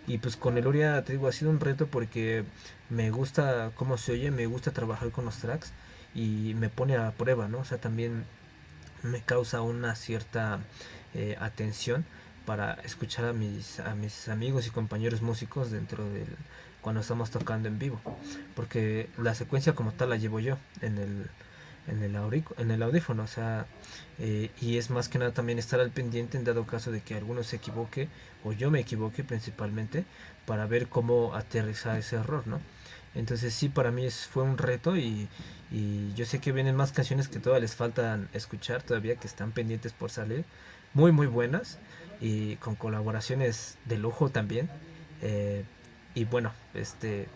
[0.06, 2.44] Y pues con el Uria, te digo, ha sido un reto porque
[2.88, 5.72] me gusta cómo se oye, me gusta trabajar con los tracks
[6.14, 7.58] y me pone a prueba, ¿no?
[7.58, 8.24] O sea, también
[9.02, 10.60] me causa una cierta
[11.14, 12.04] eh, atención
[12.46, 16.26] para escuchar a mis, a mis amigos y compañeros músicos dentro del
[16.80, 18.00] cuando estamos tocando en vivo
[18.54, 21.26] porque la secuencia como tal la llevo yo en el
[21.86, 22.14] en el,
[22.58, 23.66] en el audífono o sea
[24.18, 27.14] eh, y es más que nada también estar al pendiente en dado caso de que
[27.14, 28.08] alguno se equivoque
[28.44, 30.04] o yo me equivoque principalmente
[30.46, 32.60] para ver cómo aterrizar ese error no
[33.14, 35.28] entonces sí para mí es, fue un reto y,
[35.72, 39.52] y yo sé que vienen más canciones que todavía les faltan escuchar todavía que están
[39.52, 40.44] pendientes por salir
[40.94, 41.78] muy muy buenas
[42.20, 44.68] y con colaboraciones de lujo también.
[45.22, 45.64] Eh,
[46.14, 47.28] y bueno, este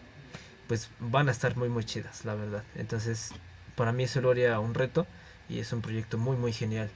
[0.68, 2.64] pues van a estar muy muy chidas, la verdad.
[2.76, 3.32] Entonces,
[3.76, 5.06] para mí eso lo haría un reto
[5.48, 6.90] y es un proyecto muy muy genial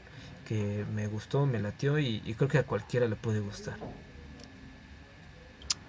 [0.49, 3.77] que me gustó, me latió y, creo que a cualquiera le puede gustar.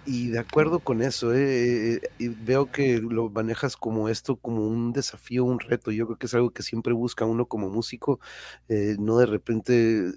[0.05, 4.91] Y de acuerdo con eso, eh, eh, veo que lo manejas como esto, como un
[4.91, 5.91] desafío, un reto.
[5.91, 8.19] Yo creo que es algo que siempre busca uno como músico,
[8.67, 10.11] eh, no de repente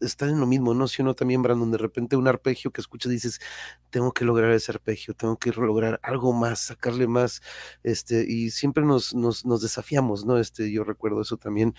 [0.00, 0.88] están en lo mismo, ¿no?
[0.88, 3.40] Si uno también, Brandon, de repente un arpegio que escuchas dices,
[3.90, 7.40] tengo que lograr ese arpegio, tengo que lograr algo más, sacarle más,
[7.82, 10.38] este, y siempre nos, nos, nos desafiamos, ¿no?
[10.38, 11.74] Este, yo recuerdo eso también.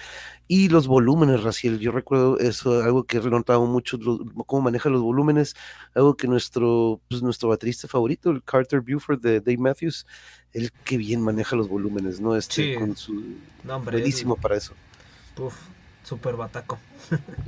[0.48, 3.98] Y los volúmenes, Raciel, yo recuerdo eso, algo que he notado mucho,
[4.46, 5.56] cómo maneja los volúmenes,
[5.94, 10.06] algo que nuestro, pues, nuestro baterista favorito, el Carter Buford de Dave Matthews,
[10.54, 12.36] él que bien maneja los volúmenes, ¿no?
[12.36, 13.36] Este, con su...
[13.64, 14.74] No, buenísimo para eso.
[15.38, 15.56] Uf,
[16.10, 16.80] Super bataco.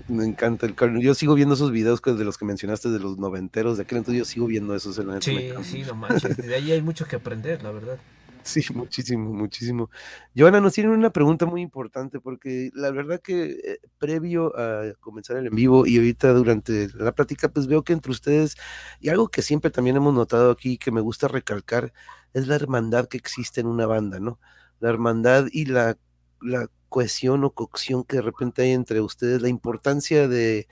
[0.08, 3.78] Me encanta el Yo sigo viendo esos videos de los que mencionaste de los noventeros
[3.78, 4.19] de aquel entonces.
[4.19, 6.38] Yo sigo viendo esos en la Sí, sí, no manches.
[6.38, 7.97] De ahí hay mucho que aprender, la verdad.
[8.43, 9.89] Sí, muchísimo, muchísimo.
[10.38, 15.38] Joana, nos tienen una pregunta muy importante porque la verdad que eh, previo a comenzar
[15.38, 18.58] el en vivo y ahorita durante la plática, pues veo que entre ustedes,
[19.00, 21.93] y algo que siempre también hemos notado aquí que me gusta recalcar,
[22.34, 24.39] es la hermandad que existe en una banda, ¿no?
[24.80, 25.97] La hermandad y la,
[26.41, 30.67] la cohesión o cocción que de repente hay entre ustedes, la importancia de,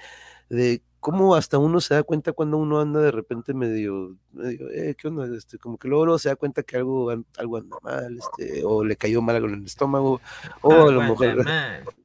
[0.50, 4.96] de cómo hasta uno se da cuenta cuando uno anda de repente medio, medio eh,
[4.98, 5.26] ¿qué onda?
[5.36, 8.96] Este, como que luego, se da cuenta que algo, algo anda mal, este, o le
[8.96, 10.22] cayó mal algo en el estómago,
[10.62, 11.46] o a lo mejor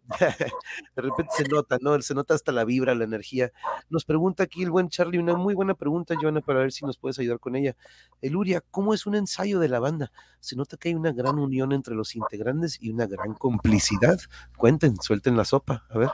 [0.21, 2.01] de repente se nota, ¿no?
[2.03, 3.53] Se nota hasta la vibra, la energía.
[3.89, 6.99] Nos pregunta aquí el buen Charlie, una muy buena pregunta, Joana, para ver si nos
[6.99, 7.75] puedes ayudar con ella.
[8.21, 10.13] Eluria, ¿cómo es un ensayo de la banda?
[10.41, 14.19] Se nota que hay una gran unión entre los integrantes y una gran complicidad.
[14.57, 16.11] Cuenten, suelten la sopa, a ver.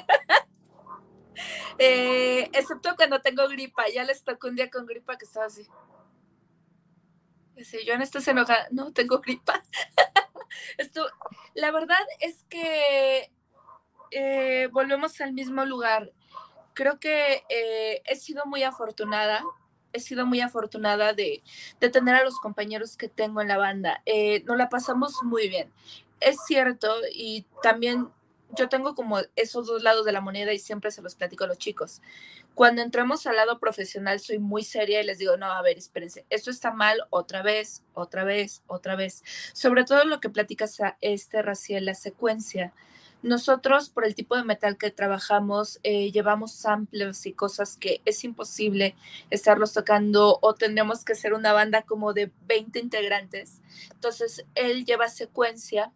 [1.83, 5.67] Eh, excepto cuando tengo gripa, ya les tocó un día con gripa que estaba así.
[7.87, 9.63] Yo en esto se enoja, no tengo gripa.
[11.55, 13.31] La verdad es que
[14.11, 16.13] eh, volvemos al mismo lugar.
[16.75, 19.43] Creo que eh, he sido muy afortunada,
[19.93, 21.43] he sido muy afortunada de,
[21.79, 24.03] tener a los compañeros que tengo en la banda.
[24.07, 25.73] Eh, nos la pasamos muy bien.
[26.21, 28.11] Es cierto, y también
[28.57, 31.47] yo tengo como esos dos lados de la moneda y siempre se los platico a
[31.47, 32.01] los chicos.
[32.55, 36.27] Cuando entramos al lado profesional soy muy seria y les digo, no, a ver, espérense,
[36.31, 39.23] esto está mal otra vez, otra vez, otra vez.
[39.53, 42.73] Sobre todo lo que platicas a este Raciel, la secuencia.
[43.23, 48.25] Nosotros, por el tipo de metal que trabajamos, eh, llevamos samples y cosas que es
[48.25, 48.97] imposible
[49.29, 53.61] estarlos tocando o tendríamos que ser una banda como de 20 integrantes.
[53.93, 55.93] Entonces, él lleva secuencia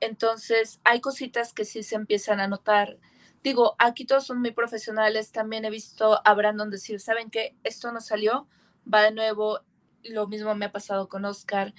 [0.00, 2.98] entonces, hay cositas que sí se empiezan a notar.
[3.42, 5.32] Digo, aquí todos son muy profesionales.
[5.32, 7.54] También he visto a Brandon decir, ¿saben qué?
[7.64, 8.48] Esto no salió,
[8.92, 9.60] va de nuevo.
[10.02, 11.74] Lo mismo me ha pasado con Oscar,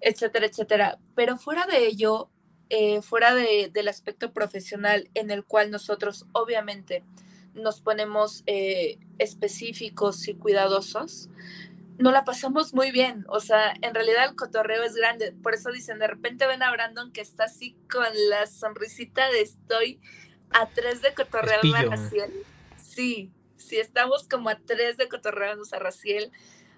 [0.00, 0.98] etcétera, etcétera.
[1.14, 2.30] Pero fuera de ello,
[2.70, 7.04] eh, fuera del aspecto profesional en el cual nosotros obviamente
[7.54, 11.28] nos ponemos eh, específicos y cuidadosos,
[11.98, 13.24] no la pasamos muy bien.
[13.28, 15.32] O sea, en realidad el cotorreo es grande.
[15.32, 19.42] Por eso dicen, de repente ven a Brandon que está así con la sonrisita de
[19.42, 20.00] estoy
[20.50, 22.32] a tres de cotorreo a Raciel.
[22.76, 26.30] Sí, sí, estamos como a tres de cotorreo a Raciel.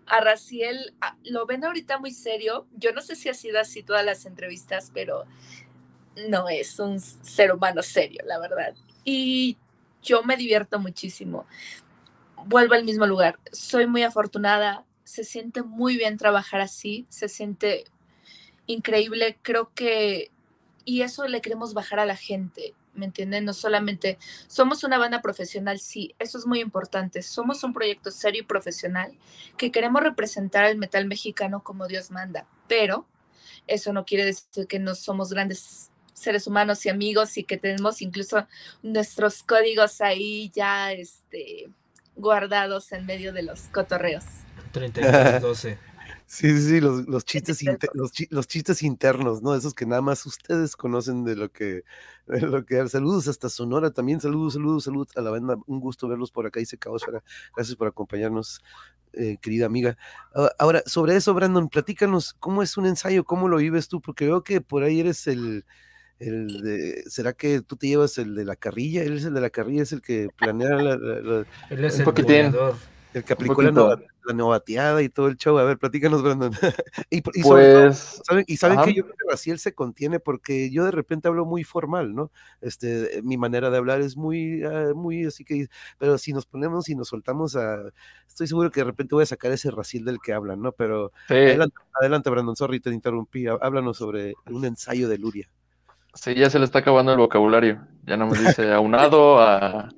[0.06, 2.66] A Raciel lo ven ahorita muy serio.
[2.72, 5.26] Yo no sé si ha sido así todas las entrevistas, pero
[6.28, 8.74] no es un ser humano serio, la verdad.
[9.04, 9.58] Y
[10.02, 11.46] yo me divierto muchísimo.
[12.46, 13.38] Vuelvo al mismo lugar.
[13.52, 17.84] Soy muy afortunada se siente muy bien trabajar así, se siente
[18.66, 20.30] increíble, creo que,
[20.84, 23.44] y eso le queremos bajar a la gente, ¿me entienden?
[23.44, 28.42] No solamente somos una banda profesional, sí, eso es muy importante, somos un proyecto serio
[28.42, 29.18] y profesional
[29.56, 33.06] que queremos representar al metal mexicano como Dios manda, pero
[33.66, 38.00] eso no quiere decir que no somos grandes seres humanos y amigos y que tenemos
[38.00, 38.46] incluso
[38.82, 41.68] nuestros códigos ahí ya este,
[42.14, 44.24] guardados en medio de los cotorreos.
[44.72, 45.78] 32-12.
[46.30, 47.60] Sí, sí, sí, los, chistes
[48.30, 49.52] los, chistes internos, ¿no?
[49.56, 51.82] Esos que nada más ustedes conocen de lo que,
[52.28, 55.56] de lo que Saludos hasta Sonora también, saludos, saludos, saludos a la banda.
[55.66, 57.24] Un gusto verlos por acá, dice Caosfera.
[57.56, 58.62] Gracias por acompañarnos,
[59.12, 59.98] eh, querida amiga.
[60.32, 63.24] Ah, ahora, sobre eso, Brandon, platícanos, ¿cómo es un ensayo?
[63.24, 64.00] ¿Cómo lo vives tú?
[64.00, 65.64] Porque veo que por ahí eres el,
[66.20, 69.02] el de, ¿será que tú te llevas el de la carrilla?
[69.02, 72.76] Él es el de la carrilla, es el que planea la, Él es el planeador.
[73.12, 73.72] El que aplicó la,
[74.34, 75.58] novateada y todo el show.
[75.58, 76.52] A ver, platícanos, Brandon.
[77.10, 80.92] y, pues, ¿saben, y saben que yo creo que Raciel se contiene porque yo de
[80.92, 82.30] repente hablo muy formal, ¿no?
[82.60, 85.68] Este, mi manera de hablar es muy, ah, muy así que,
[85.98, 87.80] pero si nos ponemos y nos soltamos a,
[88.28, 90.70] estoy seguro que de repente voy a sacar ese Raciel del que hablan, ¿no?
[90.72, 93.46] Pero adelante, adelante, Brandon, sorry, te interrumpí.
[93.48, 95.50] Háblanos sobre un ensayo de Luria.
[96.14, 97.80] Sí, ya se le está acabando el vocabulario.
[98.04, 99.88] Ya no me dice aunado a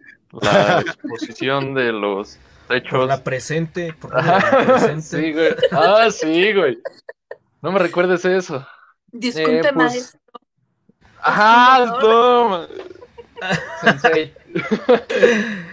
[0.41, 2.39] la exposición de los
[2.73, 2.91] hechos.
[2.91, 5.03] Por la presente, por la Ajá, presente.
[5.03, 5.55] sí, güey.
[5.73, 6.79] Ah, sí, güey.
[7.61, 8.67] No me recuerdes eso.
[9.13, 10.21] Disculpe, Eh, pues, maestro.
[11.21, 12.69] Ajá, toma.
[13.81, 14.35] Sensei.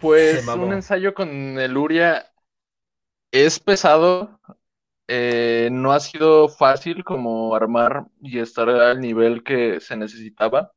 [0.00, 2.32] Pues un ensayo con el Uria
[3.32, 4.40] es pesado.
[5.08, 10.72] eh, no ha sido fácil como armar y estar al nivel que se necesitaba.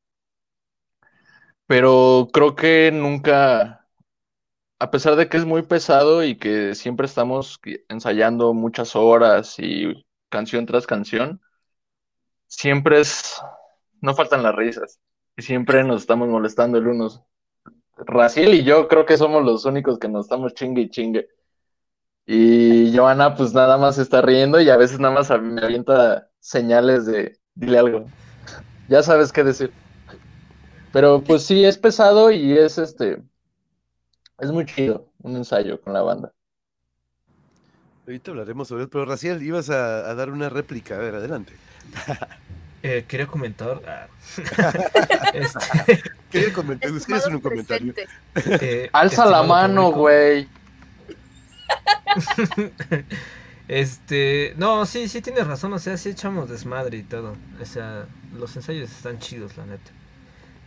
[1.68, 3.83] Pero creo que nunca,
[4.84, 10.06] a pesar de que es muy pesado y que siempre estamos ensayando muchas horas y
[10.28, 11.40] canción tras canción,
[12.48, 13.42] siempre es,
[14.02, 15.00] no faltan las risas
[15.38, 17.22] y siempre nos estamos molestando el unos.
[17.96, 21.30] Raciel y yo creo que somos los únicos que nos estamos chingue y chingue.
[22.26, 27.06] Y Joana pues nada más está riendo y a veces nada más me avienta señales
[27.06, 28.06] de dile algo.
[28.90, 29.72] Ya sabes qué decir.
[30.92, 33.24] Pero pues sí, es pesado y es este,
[34.44, 36.34] es muy chido un ensayo con la banda.
[38.06, 40.96] Ahorita hablaremos sobre eso, pero Raciel, ibas a, a dar una réplica.
[40.96, 41.54] A ver, adelante.
[42.86, 43.82] Eh, quería comentar.
[43.88, 44.08] ah,
[45.34, 47.94] este, Quería comentar, ¿quieres Estimado un comentario?
[48.36, 50.50] eh, Alza la mano, güey.
[53.70, 57.38] Este, no, sí, sí tienes razón, o sea, sí echamos desmadre y todo.
[57.62, 59.92] O sea, los ensayos están chidos, la neta.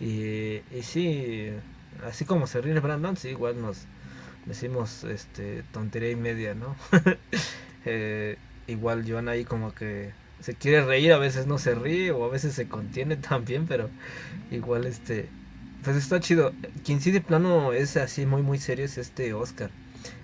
[0.00, 1.50] Y, y sí,
[2.04, 3.86] así como se ríe Brandon, sí, igual nos
[4.46, 6.76] decimos este tontería y media, ¿no?
[7.88, 12.24] Eh, igual Joan ahí como que se quiere reír, a veces no se ríe o
[12.24, 13.90] a veces se contiene también, pero
[14.50, 15.28] igual este
[15.84, 16.52] pues está chido.
[16.84, 19.70] Quien sí de plano es así muy muy serio es este Oscar.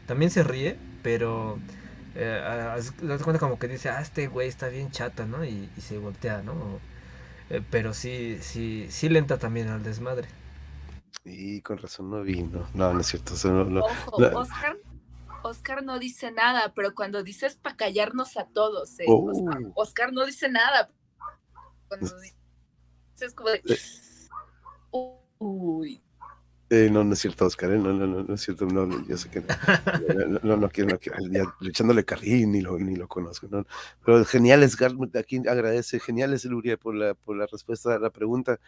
[0.07, 1.61] También se ríe, pero
[2.17, 2.43] eh,
[3.03, 5.45] das cuenta como que dice, ah, este güey está bien chata, ¿no?
[5.45, 6.81] Y, y se voltea, ¿no?
[7.51, 10.27] Eh, pero sí, sí, sí lenta también al desmadre.
[11.25, 13.35] Y con razón no vi, no, no, es cierto.
[13.35, 13.85] eso no- no.
[13.85, 14.77] Ojo, Oscar,
[15.45, 19.31] Oscar no dice nada, pero cuando dices para callarnos a todos, eh, Oh.
[19.31, 20.91] Oscar, Oscar no dice nada.
[21.89, 22.11] Cuando
[23.15, 23.63] dices como de,
[25.39, 26.03] uy,
[26.75, 29.19] Eh, no, no es cierto, Oscar, eh, no, no, no, no es cierto, no, yo
[29.19, 33.47] sé que no, no, no, quiero, no ya echándole carrín, ni lo, ni lo conozco,
[33.51, 33.67] ¿no?
[34.03, 38.09] Pero genial, Edgar, aquí agradece, genial es Luria por la, por la respuesta a la
[38.09, 38.59] pregunta,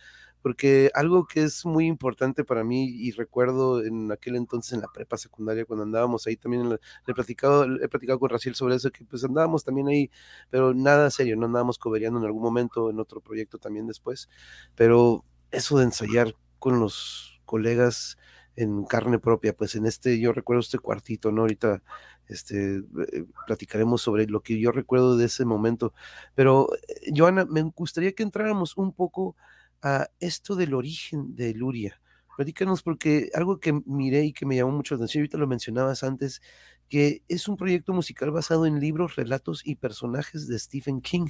[0.42, 4.88] porque algo que es muy importante para mí, y recuerdo en aquel entonces en la
[4.92, 8.90] prepa secundaria, cuando andábamos ahí también, la- he platicado, he platicado con Raciel sobre eso,
[8.90, 10.10] que pues andábamos también ahí,
[10.50, 14.28] pero nada serio, no andábamos coberiando en algún momento, en otro proyecto también después,
[14.74, 18.18] pero eso de ensayar con los colegas
[18.56, 21.42] en carne propia, pues en este, yo recuerdo este cuartito, ¿no?
[21.42, 21.82] Ahorita
[22.28, 25.92] este, eh, platicaremos sobre lo que yo recuerdo de ese momento,
[26.34, 29.36] pero eh, Joana, me gustaría que entráramos un poco
[29.82, 32.00] a esto del origen de Luria.
[32.36, 36.02] Platícanos porque algo que miré y que me llamó mucho la atención, ahorita lo mencionabas
[36.02, 36.42] antes,
[36.88, 41.26] que es un proyecto musical basado en libros, relatos y personajes de Stephen King.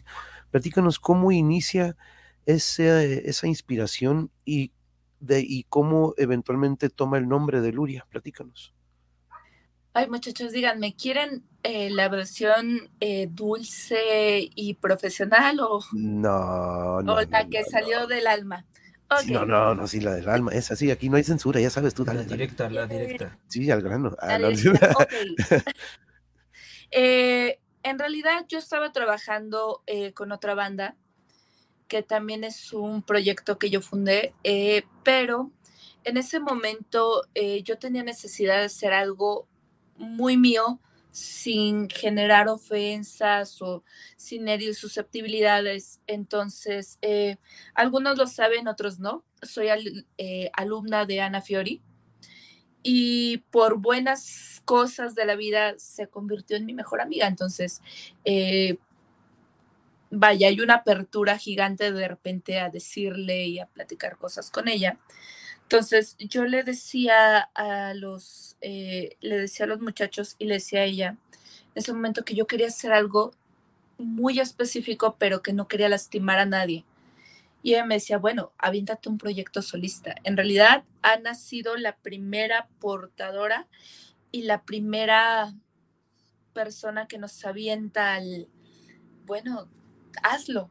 [0.51, 1.97] Platícanos cómo inicia
[2.47, 4.73] ese, esa inspiración y,
[5.27, 8.07] de, y cómo eventualmente toma el nombre de Luria.
[8.11, 8.75] Platícanos.
[9.93, 17.15] Ay, muchachos, díganme, ¿quieren eh, la versión eh, dulce y profesional o, No, no.
[17.15, 18.07] o la no, que no, salió no.
[18.09, 18.67] del alma?
[19.29, 21.95] No, no, no, sí, la del alma, es así, aquí no hay censura, ya sabes
[21.95, 22.27] tú, La dale.
[22.27, 23.39] directa, la directa.
[23.47, 24.17] Sí, al grano.
[24.21, 24.97] La directa.
[26.97, 30.97] Eh, en realidad yo estaba trabajando eh, con otra banda,
[31.95, 35.53] que también es un proyecto que yo fundé, eh, pero
[36.03, 39.47] en ese momento eh, yo tenía necesidad de hacer algo
[39.97, 40.81] muy mío
[41.13, 43.85] sin generar ofensas o
[44.17, 46.01] sin herir susceptibilidades.
[46.09, 47.37] Entonces, eh,
[47.77, 49.25] algunos lo saben, otros no.
[49.41, 50.05] Soy al-
[50.53, 51.81] alumna de Ana Fiori
[52.83, 57.29] y por buenas cosas de la vida se convirtió en mi mejor amiga.
[57.29, 57.83] Entonces,
[58.25, 58.79] eh,
[60.15, 64.99] vaya, hay una apertura gigante de repente a decirle y a platicar cosas con ella.
[65.63, 70.81] Entonces, yo le decía a los, eh, le decía a los muchachos y le decía
[70.81, 71.17] a ella
[71.75, 73.33] en ese momento que yo quería hacer algo
[73.99, 76.85] muy específico, pero que no quería lastimar a nadie.
[77.63, 80.15] Y ella me decía, bueno, aviéntate un proyecto solista.
[80.23, 83.67] En realidad, ha sido la primera portadora
[84.31, 85.55] y la primera
[86.53, 88.49] persona que nos avienta al,
[89.25, 89.69] bueno,
[90.23, 90.71] hazlo.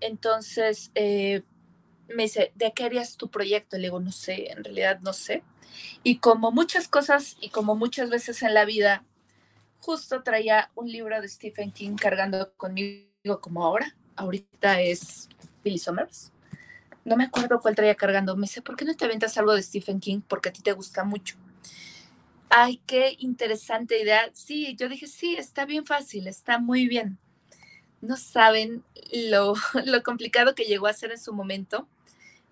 [0.00, 1.42] Entonces, eh,
[2.08, 3.76] me dice, ¿de qué harías tu proyecto?
[3.76, 5.42] Le digo, no sé, en realidad no sé.
[6.02, 9.04] Y como muchas cosas y como muchas veces en la vida,
[9.80, 13.94] justo traía un libro de Stephen King cargando conmigo como ahora.
[14.16, 15.28] Ahorita es
[15.64, 16.32] Billy Summers.
[17.04, 18.36] No me acuerdo cuál traía cargando.
[18.36, 20.20] Me dice, ¿por qué no te aventas algo de Stephen King?
[20.26, 21.36] Porque a ti te gusta mucho.
[22.50, 24.28] Ay, qué interesante idea.
[24.32, 27.18] Sí, yo dije, sí, está bien fácil, está muy bien.
[28.00, 31.86] No saben lo, lo complicado que llegó a ser en su momento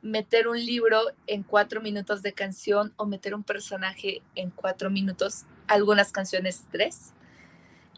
[0.03, 5.45] meter un libro en cuatro minutos de canción o meter un personaje en cuatro minutos,
[5.67, 7.13] algunas canciones tres.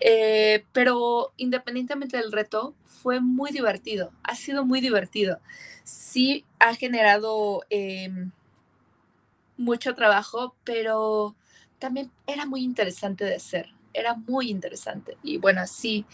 [0.01, 5.41] Eh, pero independientemente del reto, fue muy divertido, ha sido muy divertido.
[5.85, 8.31] Sí ha generado em,
[9.57, 11.35] mucho trabajo, pero
[11.79, 15.19] también era muy interesante de hacer, era muy interesante.
[15.23, 16.07] Y bueno, así,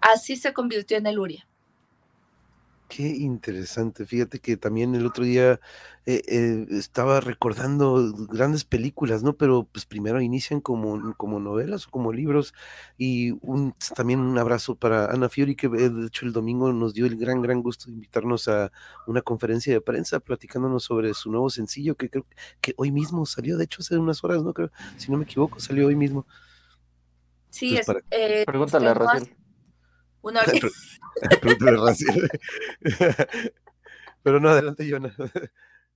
[0.00, 1.46] así se convirtió en el Uria.
[2.90, 4.04] Qué interesante.
[4.04, 5.60] Fíjate que también el otro día
[6.06, 9.34] eh, eh, estaba recordando grandes películas, ¿no?
[9.34, 12.52] Pero pues primero inician como, como novelas o como libros.
[12.98, 16.92] Y un, también un abrazo para Ana Fiori, que eh, de hecho el domingo nos
[16.92, 18.72] dio el gran, gran gusto de invitarnos a
[19.06, 22.26] una conferencia de prensa platicándonos sobre su nuevo sencillo, que creo
[22.60, 24.52] que hoy mismo salió, de hecho hace unas horas, ¿no?
[24.52, 26.26] Creo, si no me equivoco, salió hoy mismo.
[27.50, 29.36] Sí, es, eh, Pregúntale a Raciel.
[30.22, 30.40] Una.
[34.22, 35.14] Pero no, adelante, Yona.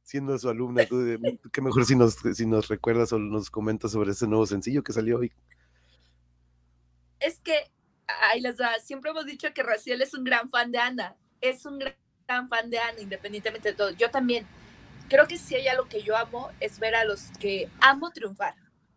[0.03, 1.05] Siendo su alumna, tú,
[1.53, 4.93] qué mejor si nos, si nos recuerdas o nos comentas sobre ese nuevo sencillo que
[4.93, 5.33] salió hoy.
[7.21, 7.71] Es que,
[8.31, 11.17] ay, las siempre hemos dicho que Raciel es un gran fan de Ana.
[11.41, 13.91] Es un gran fan de Ana, independientemente de todo.
[13.91, 14.47] Yo también.
[15.09, 18.55] Creo que si hay algo que yo amo es ver a los que amo triunfar.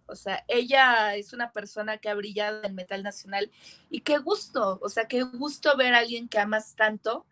[0.07, 3.51] O sea, ella es una persona que ha brillado en metal nacional
[3.89, 7.25] y qué gusto, o sea, qué gusto ver a alguien que amas tanto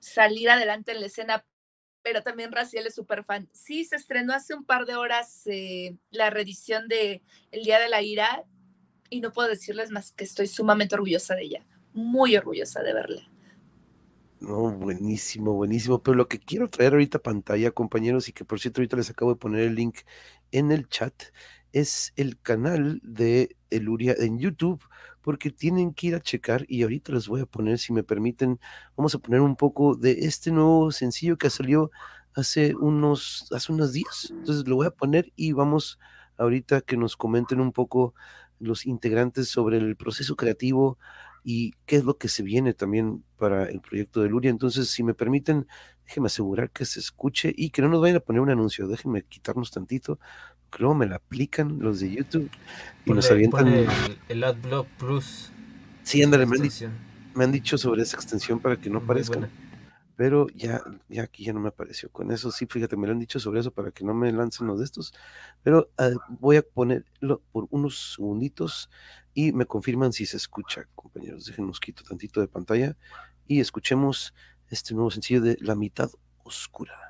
[0.00, 1.46] salir adelante en la escena,
[2.02, 3.48] pero también Raciel es súper fan.
[3.52, 7.88] Sí, se estrenó hace un par de horas eh, la reedición de El Día de
[7.88, 8.44] la Ira
[9.08, 13.30] y no puedo decirles más que estoy sumamente orgullosa de ella, muy orgullosa de verla.
[14.40, 16.02] No, buenísimo, buenísimo.
[16.02, 19.08] Pero lo que quiero traer ahorita a pantalla, compañeros, y que por cierto ahorita les
[19.08, 20.00] acabo de poner el link
[20.52, 21.14] en el chat,
[21.74, 24.82] es el canal de Eluria en YouTube,
[25.20, 28.60] porque tienen que ir a checar y ahorita les voy a poner, si me permiten,
[28.96, 31.90] vamos a poner un poco de este nuevo sencillo que salió
[32.34, 34.28] hace unos, hace unos días.
[34.30, 35.98] Entonces lo voy a poner y vamos
[36.38, 38.14] ahorita que nos comenten un poco
[38.60, 40.98] los integrantes sobre el proceso creativo
[41.42, 44.50] y qué es lo que se viene también para el proyecto de Luria.
[44.50, 45.66] Entonces, si me permiten,
[46.06, 48.86] déjenme asegurar que se escuche y que no nos vayan a poner un anuncio.
[48.88, 50.18] Déjenme quitarnos tantito
[50.78, 52.50] luego me la aplican los de YouTube
[53.04, 53.68] y nos avientan.
[53.68, 53.88] El,
[54.28, 55.50] el, AdBlock Plus.
[56.02, 56.58] Sí, ándale, me,
[57.34, 59.50] me han, dicho sobre esa extensión para que no aparezcan.
[60.16, 62.08] Pero ya, ya aquí ya no me apareció.
[62.10, 64.66] Con eso sí, fíjate, me lo han dicho sobre eso para que no me lancen
[64.66, 65.12] los de estos.
[65.62, 68.90] Pero ah, voy a ponerlo por unos segunditos
[69.32, 71.46] y me confirman si se escucha, compañeros.
[71.46, 72.96] Déjenos quito tantito de pantalla
[73.48, 74.34] y escuchemos
[74.70, 76.10] este nuevo sencillo de La mitad
[76.44, 77.03] oscura.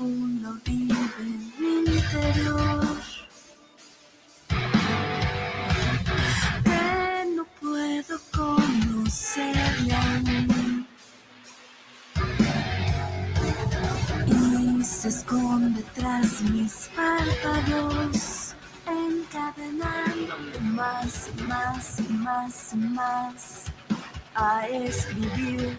[0.00, 2.96] Profundo vive en mi interior.
[6.64, 10.86] Que no puedo conocerle aún.
[14.26, 18.54] Y se esconde tras mis párpados,
[18.86, 23.64] encadenándome más y más y más y más
[24.34, 25.78] a escribir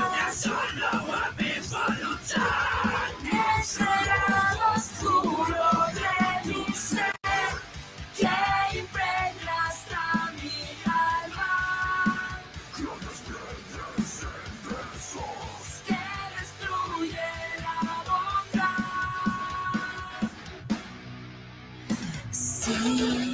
[22.83, 23.30] Thank you.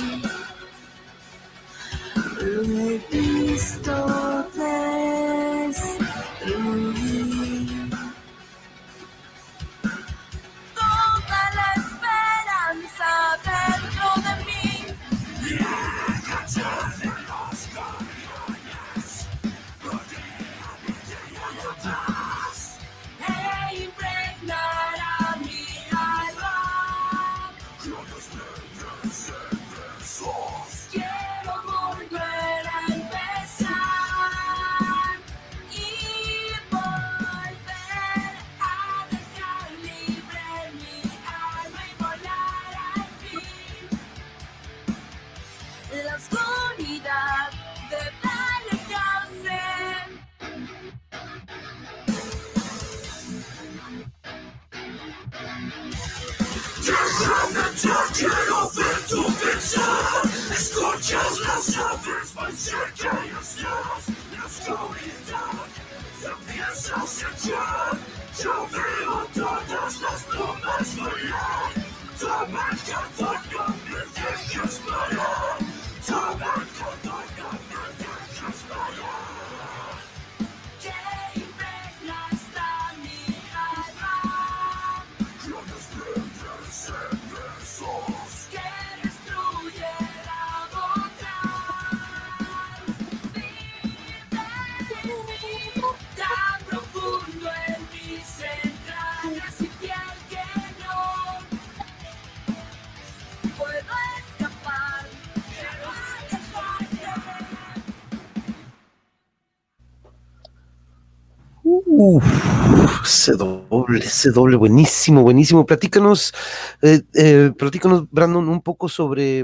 [113.28, 115.66] Ese doble, ese doble, buenísimo, buenísimo.
[115.66, 116.34] Platícanos,
[116.82, 119.44] eh, eh, platícanos, Brandon, un poco sobre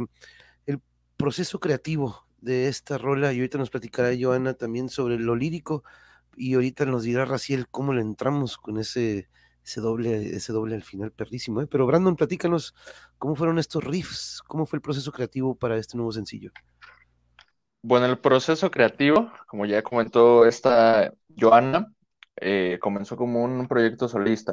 [0.65, 0.79] el
[1.17, 5.83] proceso creativo de esta rola y ahorita nos platicará Joana también sobre lo lírico
[6.37, 9.27] y ahorita nos dirá Raciel cómo le entramos con ese,
[9.65, 11.61] ese doble, ese doble al final perrísimo.
[11.61, 11.67] ¿eh?
[11.67, 12.73] Pero Brandon, platícanos
[13.17, 16.51] cómo fueron estos riffs, cómo fue el proceso creativo para este nuevo sencillo.
[17.81, 21.91] Bueno, el proceso creativo, como ya comentó esta Joana,
[22.37, 24.51] eh, comenzó como un proyecto solista.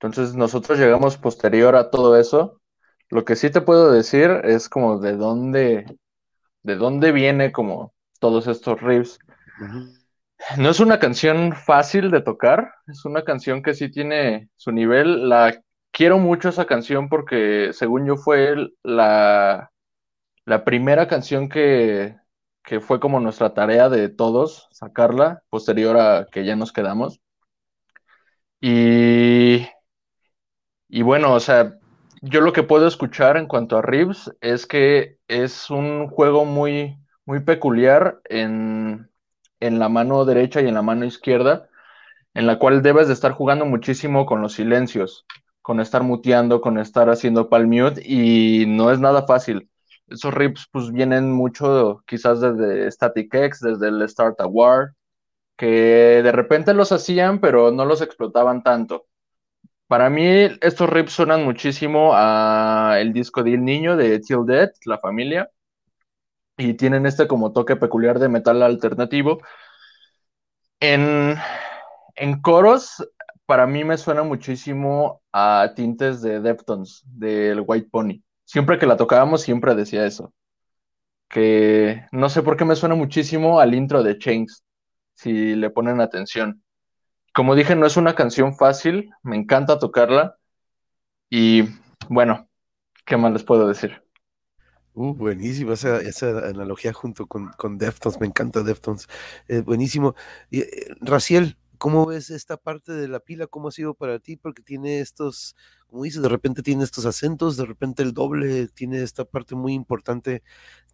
[0.00, 2.60] Entonces nosotros llegamos posterior a todo eso.
[3.08, 5.86] Lo que sí te puedo decir es como de dónde,
[6.62, 9.18] de dónde viene como todos estos riffs.
[10.56, 15.28] No es una canción fácil de tocar, es una canción que sí tiene su nivel.
[15.28, 19.70] La quiero mucho esa canción porque según yo fue la,
[20.44, 22.16] la primera canción que,
[22.64, 27.20] que fue como nuestra tarea de todos sacarla, posterior a que ya nos quedamos.
[28.60, 29.66] Y,
[30.88, 31.78] y bueno, o sea,
[32.22, 36.98] yo lo que puedo escuchar en cuanto a riffs es que es un juego muy,
[37.26, 39.10] muy peculiar en,
[39.60, 41.68] en la mano derecha y en la mano izquierda,
[42.34, 45.26] en la cual debes de estar jugando muchísimo con los silencios,
[45.62, 49.70] con estar muteando, con estar haciendo palm mute, y no es nada fácil.
[50.12, 54.94] Esos riffs pues vienen mucho quizás desde Static X, desde el Start a War,
[55.56, 59.06] que de repente los hacían, pero no los explotaban tanto.
[59.86, 60.24] Para mí,
[60.60, 65.50] estos riffs suenan muchísimo a el disco de El Niño de Till Death, La Familia,
[66.56, 69.40] y tienen este como toque peculiar de metal alternativo.
[70.80, 71.36] En,
[72.16, 73.06] en coros,
[73.46, 78.22] para mí me suena muchísimo a tintes de Deftones, del White Pony.
[78.52, 80.34] Siempre que la tocábamos, siempre decía eso.
[81.30, 84.62] Que no sé por qué me suena muchísimo al intro de Chains,
[85.14, 86.62] si le ponen atención.
[87.32, 90.36] Como dije, no es una canción fácil, me encanta tocarla.
[91.30, 91.62] Y
[92.10, 92.46] bueno,
[93.06, 94.02] ¿qué más les puedo decir?
[94.92, 99.08] Uh, buenísima esa, esa analogía junto con, con Deftones, me encanta Deftones,
[99.48, 100.14] eh, buenísimo.
[100.50, 103.48] Y, eh, Raciel, ¿cómo ves esta parte de la pila?
[103.48, 104.36] ¿Cómo ha sido para ti?
[104.36, 105.56] Porque tiene estos,
[105.88, 109.72] como dices, de repente tiene estos acentos, de repente el doble tiene esta parte muy
[109.74, 110.44] importante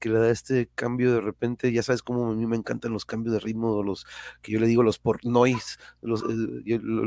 [0.01, 3.05] que le da este cambio de repente, ya sabes cómo a mí me encantan los
[3.05, 4.07] cambios de ritmo, los
[4.41, 6.17] que yo le digo los pornois, lo,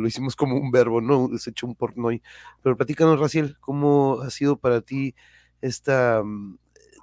[0.07, 1.35] hicimos como un verbo, ¿no?
[1.39, 2.21] Se echó un pornoi.
[2.61, 5.15] Pero platícanos, Raciel, ¿cómo ha sido para ti
[5.61, 6.21] esta...
[6.23, 6.59] mm,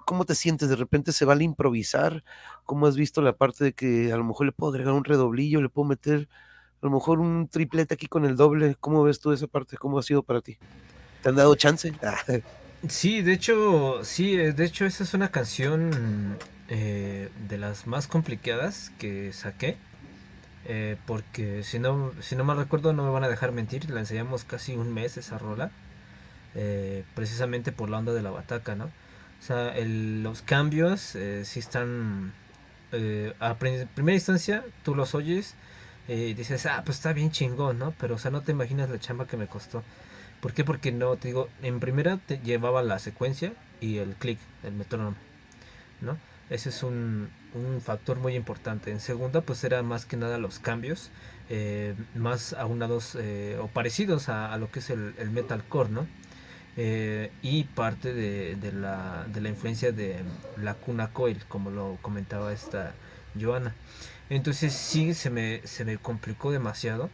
[0.06, 0.68] ¿Cómo te sientes?
[0.68, 2.22] ¿De repente se vale improvisar?
[2.64, 5.60] ¿Cómo has visto la parte de que a lo mejor le puedo agregar un redoblillo,
[5.60, 6.28] le puedo meter
[6.80, 8.76] a lo mejor un triplete aquí con el doble?
[8.80, 9.76] ¿Cómo ves tú esa parte?
[9.76, 10.56] ¿Cómo ha sido para ti?
[11.22, 11.92] ¿Te han dado chance?
[12.02, 12.16] Ah,
[12.88, 16.36] Sí, de hecho, sí, eh, de hecho esa es una canción
[16.68, 19.76] eh, de las más complicadas que saqué.
[20.66, 24.00] eh, porque si no, si no mal recuerdo no me van a dejar mentir, la
[24.00, 25.70] enseñamos casi un mes esa rola.
[26.54, 28.86] eh, precisamente por la onda de la bataca, ¿no?
[28.86, 31.00] O sea, el- los cambios
[31.44, 32.32] sí están...
[33.40, 35.54] a prim- primera instancia tú los oyes
[36.08, 37.94] eh, dices, ah, pues está bien chingón, ¿no?
[38.00, 39.82] Pero, o sea, no te imaginas la chamba que me costó.
[40.40, 40.64] ¿Por qué?
[40.64, 45.16] Porque no, te digo, en primera te llevaba la secuencia y el clic, el metrónomo,
[46.00, 46.16] ¿no?
[46.50, 48.90] Ese es un, un factor muy importante.
[48.90, 51.10] En segunda, pues era más que nada los cambios,
[51.50, 56.06] eh, más aunados eh, o parecidos a, a lo que es el, el metalcore, ¿no?
[56.76, 60.22] Eh, y parte de, de la, de la influencia de
[60.56, 62.94] la cuna coil, como lo comentaba esta
[63.38, 63.74] Joana.
[64.30, 67.10] Entonces sí se me, se me complicó demasiado.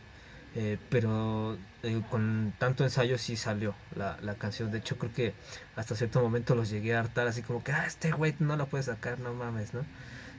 [0.57, 4.71] Eh, pero eh, con tanto ensayo sí salió la, la canción.
[4.71, 5.35] De hecho, creo que
[5.77, 8.67] hasta cierto momento los llegué a hartar, así como que, ah, este güey no la
[8.67, 9.85] puede sacar, no mames, ¿no?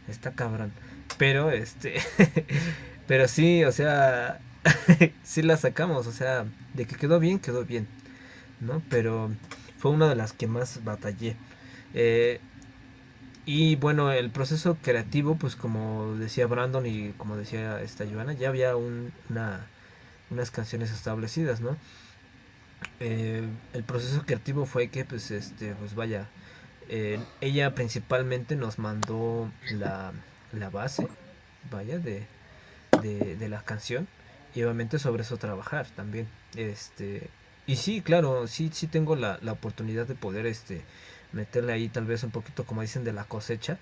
[0.08, 0.72] Está cabrón.
[1.18, 1.96] Pero, este,
[3.08, 4.40] pero sí, o sea,
[5.24, 7.88] sí la sacamos, o sea, de que quedó bien, quedó bien,
[8.62, 8.82] ¿no?
[8.90, 9.32] Pero
[9.78, 11.36] fue una de las que más batallé.
[11.94, 12.40] Eh,
[13.46, 18.50] y bueno, el proceso creativo, pues como decía Brandon y como decía esta Joana, ya
[18.50, 19.68] había un, una,
[20.32, 21.78] unas canciones establecidas, ¿no?
[23.00, 23.44] Eh,
[23.74, 26.28] el proceso creativo fue que, pues, este, pues vaya,
[26.90, 30.14] eh, ella principalmente nos mandó la,
[30.52, 31.08] la base,
[31.72, 32.26] vaya, de,
[33.02, 34.08] de, de la canción
[34.54, 36.28] y obviamente sobre eso trabajar también.
[36.56, 37.30] Este,
[37.68, 40.84] y sí, claro, sí, sí tengo la, la oportunidad de poder este,
[41.36, 43.80] meterle ahí tal vez un poquito, como dicen, de la cosecha.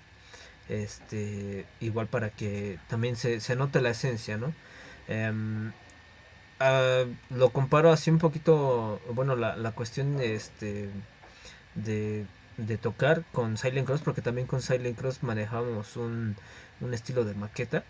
[0.68, 4.54] Este, igual para que también se, se note la esencia, ¿no?
[5.08, 5.72] Em,
[6.60, 10.90] ah, lo comparo así un poquito, bueno, la, la cuestión de, este,
[11.74, 12.26] de,
[12.56, 16.36] de tocar con Silent Cross, porque también con Silent Cross manejamos un,
[16.80, 17.84] un estilo de maqueta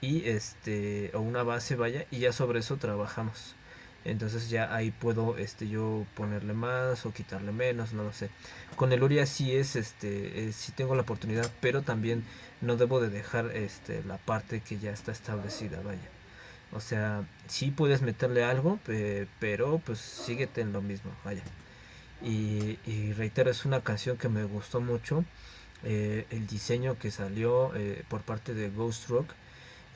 [0.00, 3.56] y este, o una base, vaya, y ya sobre eso trabajamos.
[4.04, 8.30] Entonces ya ahí puedo este yo ponerle más o quitarle menos, no lo sé.
[8.76, 12.24] Con el Uria sí es este eh, sí tengo la oportunidad, pero también
[12.60, 16.10] no debo de dejar este la parte que ya está establecida, vaya.
[16.72, 18.78] O sea, sí puedes meterle algo,
[19.40, 21.42] pero pues síguete en lo mismo, vaya.
[22.20, 25.24] Y, y reitero, es una canción que me gustó mucho.
[25.84, 29.32] eh, el diseño que salió eh, por parte de Ghost Rock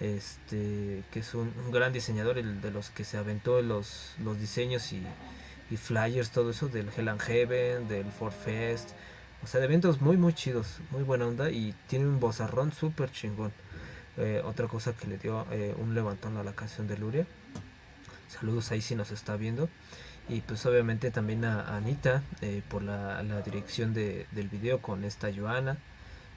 [0.03, 4.39] este que es un, un gran diseñador el de los que se aventó los, los
[4.39, 5.03] diseños y,
[5.71, 8.91] y flyers todo eso del Hell and Heaven del Ford Fest.
[9.45, 13.11] O sea de eventos muy muy chidos muy buena onda y tiene un bozarrón súper
[13.13, 13.53] chingón.
[14.19, 17.27] Eh, otra cosa que le dio eh, un levantón a la canción de Luria.
[18.29, 19.69] Saludos ahí si nos está viendo.
[20.29, 25.05] Y pues obviamente también a, Anita eh, por la, la dirección de, del video con
[25.05, 25.79] esta Joana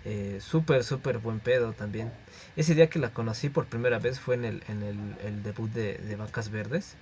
[0.06, 2.12] eh, súper, súper buen pedo también.
[2.56, 5.97] Ese día que la conocí por primera vez fue en el, en el, debut de,
[5.97, 6.95] de Vacas Verdes.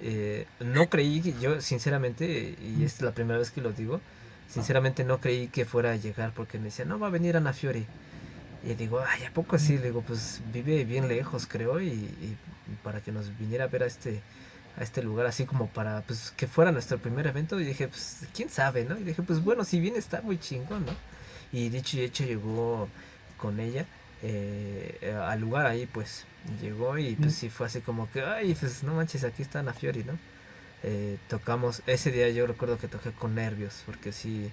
[0.00, 4.00] Eh, no creí, que yo sinceramente, y es la primera vez que lo digo,
[4.48, 7.52] sinceramente no creí que fuera a llegar porque me decía, no va a venir Ana
[7.52, 7.86] Fiori.
[8.64, 9.76] Y digo, ay, ¿a poco así?
[9.76, 12.36] Le digo, pues vive bien lejos, creo, y, y
[12.82, 14.20] para que nos viniera a ver a este,
[14.78, 17.60] a este lugar, así como para pues que fuera nuestro primer evento.
[17.60, 18.96] Y dije, pues, quién sabe, ¿no?
[18.98, 20.92] Y dije, pues bueno, si viene está muy chingón, ¿no?
[21.52, 22.88] Y dicho y hecho llegó
[23.38, 23.86] con ella
[24.22, 26.24] eh, al lugar ahí, pues
[26.60, 29.72] llegó y pues sí fue así como que, ay, pues no manches, aquí está Ana
[29.72, 30.18] Fiori, ¿no?
[30.82, 34.50] Eh, tocamos, ese día yo recuerdo que toqué con nervios, porque sí,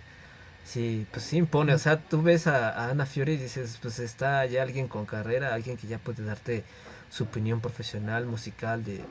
[0.65, 3.99] sí, pues sí impone, o sea, tú ves a, a Ana Fiori y dices, pues
[3.99, 6.63] está ya alguien con carrera, alguien que ya puede darte
[7.09, 9.01] su opinión profesional, musical, de,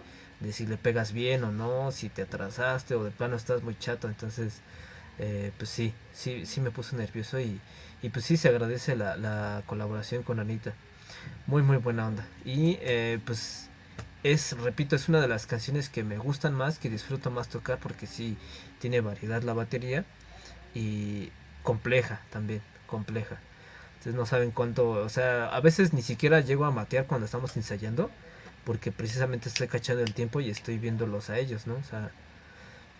[0.40, 3.76] de si le pegas bien o no, si te atrasaste o de plano estás muy
[3.78, 4.60] chato, entonces
[5.18, 7.60] eh, pues sí, sí, sí me puso nervioso y,
[8.02, 10.72] y pues sí se agradece la, la colaboración con Anita.
[11.46, 12.26] Muy, muy buena onda.
[12.44, 13.68] Y eh, pues
[14.22, 17.78] es, repito, es una de las canciones que me gustan más, que disfruto más tocar
[17.78, 18.36] porque sí
[18.80, 20.04] tiene variedad la batería
[20.74, 21.30] y
[21.62, 23.38] compleja también, compleja.
[23.94, 27.56] Entonces no saben cuánto, o sea, a veces ni siquiera llego a matear cuando estamos
[27.56, 28.10] ensayando
[28.64, 31.74] porque precisamente estoy cachando el tiempo y estoy viéndolos a ellos, ¿no?
[31.74, 32.10] O sea,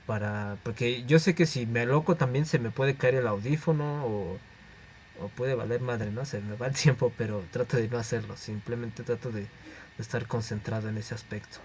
[0.06, 4.06] para porque yo sé que si me aloco también se me puede caer el audífono
[4.06, 4.38] o,
[5.36, 6.24] puede valer madre, ¿no?
[6.24, 9.46] Se me va el tiempo, pero trato de no hacerlo, simplemente trato de
[9.98, 11.58] estar concentrado en ese aspecto.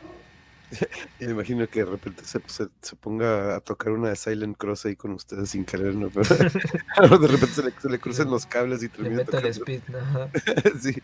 [1.20, 4.86] Me imagino que de repente se, se, se ponga a tocar una de Silent Cross
[4.86, 6.10] ahí con ustedes sin querer, ¿no?
[7.00, 9.50] Pero de repente se le, se le crucen los cables y termina tocando.
[9.50, 10.00] speed, ¿no?
[10.82, 10.96] Sí.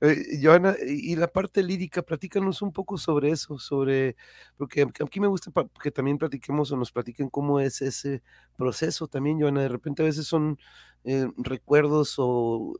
[0.00, 4.16] Eh, Joana, y la parte lírica, platícanos un poco sobre eso, sobre,
[4.56, 5.50] porque aquí me gusta
[5.82, 8.22] que también platiquemos o nos platiquen cómo es ese
[8.56, 9.62] proceso también, Joana.
[9.62, 10.58] De repente a veces son
[11.04, 12.74] eh, recuerdos o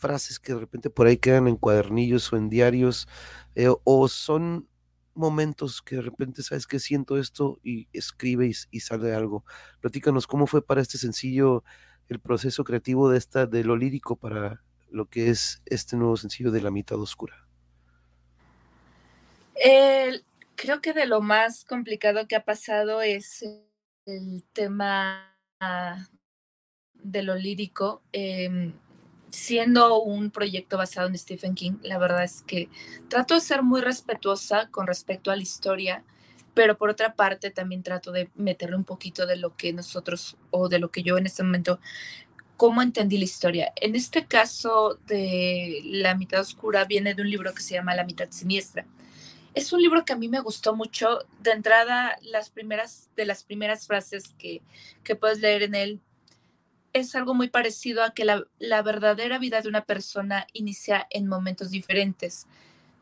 [0.00, 3.06] frases que de repente por ahí quedan en cuadernillos o en diarios,
[3.54, 4.66] eh, o son
[5.14, 9.44] momentos que de repente sabes que siento esto y escribe y, sale algo.
[9.80, 11.64] Platícanos cómo fue para este sencillo
[12.08, 16.50] el proceso creativo de esta, de lo lírico para lo que es este nuevo sencillo
[16.50, 17.46] de La mitad oscura.
[20.62, 23.42] Creo que de lo más complicado que ha pasado es
[24.04, 25.34] el tema
[26.92, 28.02] de lo lírico.
[28.12, 28.74] em,
[29.30, 32.68] siendo un proyecto basado en Stephen King, la verdad es que
[33.08, 36.04] trato de ser muy respetuosa con respecto a la historia,
[36.54, 40.68] pero por otra parte también trato de meterle un poquito de lo que nosotros o
[40.68, 41.80] de lo que yo en este momento,
[42.56, 43.72] cómo entendí la historia.
[43.76, 48.04] En este caso de La mitad oscura viene de un libro que se llama La
[48.04, 48.84] mitad siniestra.
[49.54, 51.20] Es un libro que a mí me gustó mucho.
[51.40, 54.62] De entrada, las primeras, de las primeras frases que,
[55.02, 56.00] que puedes leer en él
[56.92, 61.26] es algo muy parecido a que la, la verdadera vida de una persona inicia en
[61.26, 62.46] momentos diferentes,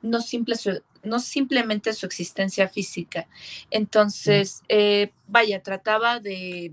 [0.03, 3.28] no, simple su- no simplemente su existencia física.
[3.70, 6.72] Entonces, eh, vaya, trataba de,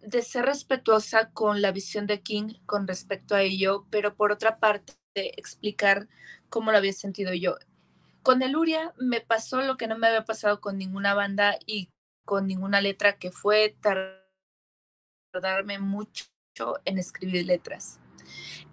[0.00, 4.58] de ser respetuosa con la visión de King con respecto a ello, pero por otra
[4.58, 6.08] parte de explicar
[6.48, 7.56] cómo lo había sentido yo.
[8.22, 11.90] Con el Uria me pasó lo que no me había pasado con ninguna banda y
[12.24, 13.76] con ninguna letra, que fue
[15.32, 16.26] tardarme mucho
[16.84, 17.98] en escribir letras.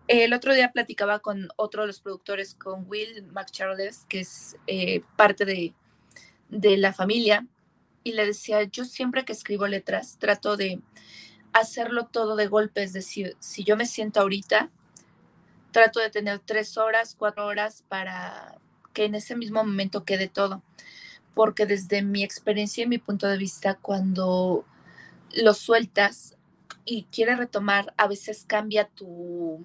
[0.07, 5.01] El otro día platicaba con otro de los productores, con Will McCharles, que es eh,
[5.15, 5.73] parte de,
[6.49, 7.47] de la familia,
[8.03, 10.81] y le decía, yo siempre que escribo letras trato de
[11.53, 14.69] hacerlo todo de golpe, es decir, si yo me siento ahorita,
[15.71, 18.57] trato de tener tres horas, cuatro horas para
[18.93, 20.63] que en ese mismo momento quede todo,
[21.35, 24.65] porque desde mi experiencia y mi punto de vista, cuando
[25.35, 26.35] lo sueltas
[26.89, 29.63] y quieres retomar, a veces cambia tu,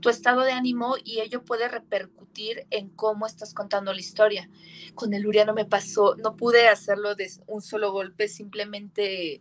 [0.00, 4.50] tu estado de ánimo y ello puede repercutir en cómo estás contando la historia.
[4.96, 9.40] Con el Uria no me pasó, no pude hacerlo de un solo golpe, simplemente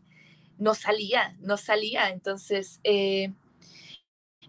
[0.59, 2.09] no salía, no salía.
[2.09, 3.33] Entonces, eh,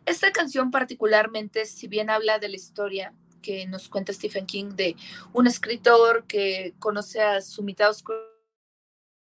[0.04, 4.94] esta canción particularmente, si bien habla de la historia que nos cuenta Stephen King de
[5.32, 7.90] un escritor que conoce a su mitad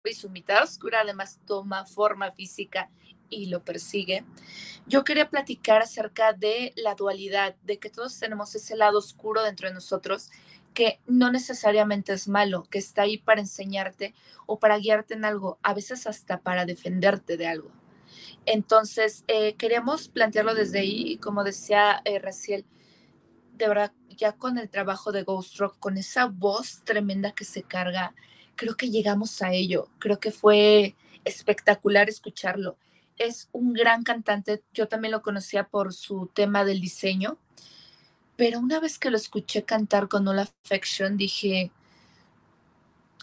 [0.07, 2.89] y su mitad oscura además toma forma física
[3.29, 4.23] y lo persigue.
[4.87, 9.67] Yo quería platicar acerca de la dualidad, de que todos tenemos ese lado oscuro dentro
[9.67, 10.31] de nosotros
[10.73, 14.13] que no necesariamente es malo, que está ahí para enseñarte
[14.45, 17.71] o para guiarte en algo, a veces hasta para defenderte de algo.
[18.45, 22.65] Entonces, eh, queríamos plantearlo desde ahí y como decía eh, Raciel,
[23.53, 27.63] de verdad, ya con el trabajo de Ghost Rock, con esa voz tremenda que se
[27.63, 28.15] carga,
[28.59, 30.93] creo que llegamos a ello, creo que fue
[31.23, 32.77] espectacular escucharlo.
[33.17, 37.37] Es un gran cantante, yo también lo conocía por su tema del diseño,
[38.35, 41.71] pero una vez que lo escuché cantar con All Affection, dije,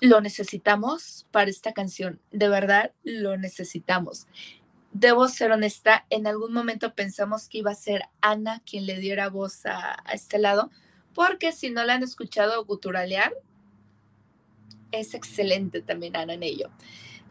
[0.01, 4.29] lo necesitamos para esta canción, de verdad lo necesitamos.
[4.93, 9.29] Debo ser honesta, en algún momento pensamos que iba a ser Ana quien le diera
[9.29, 10.71] voz a, a este lado,
[11.15, 13.35] porque si no la han escuchado guturalear,
[14.93, 16.71] es excelente también Ana en ello.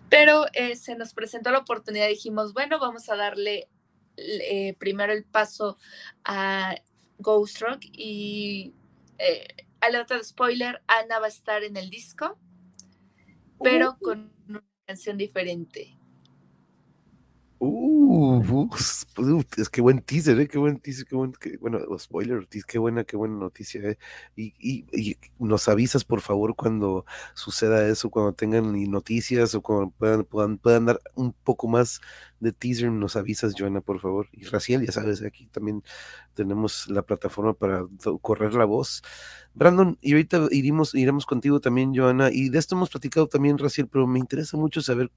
[0.09, 3.69] Pero eh, se nos presentó la oportunidad, dijimos, bueno, vamos a darle
[4.17, 5.77] eh, primero el paso
[6.23, 6.75] a
[7.17, 8.73] Ghost Rock y
[9.17, 9.47] eh,
[9.81, 12.37] alerta de spoiler, Ana va a estar en el disco,
[13.61, 15.94] pero con una canción diferente.
[17.57, 18.43] Uh,
[19.17, 20.47] uh, es que buen teaser, ¿eh?
[20.47, 23.97] Qué buen teaser, qué buen, bueno, spoiler, qué buena, qué buena noticia, ¿eh?
[24.35, 29.91] Y, y, y, nos avisas, por favor, cuando suceda eso, cuando tengan noticias o cuando
[29.91, 32.01] puedan, puedan, puedan dar un poco más
[32.39, 34.27] de teaser, nos avisas, Joana, por favor.
[34.33, 35.81] Y Raciel, ya sabes, aquí también
[36.35, 37.85] tenemos la plataforma para
[38.21, 39.01] correr la voz.
[39.55, 43.87] Brandon, y ahorita iremos, iremos contigo también, Joana, y de esto hemos platicado también, Raciel,
[43.87, 45.11] pero me interesa mucho saber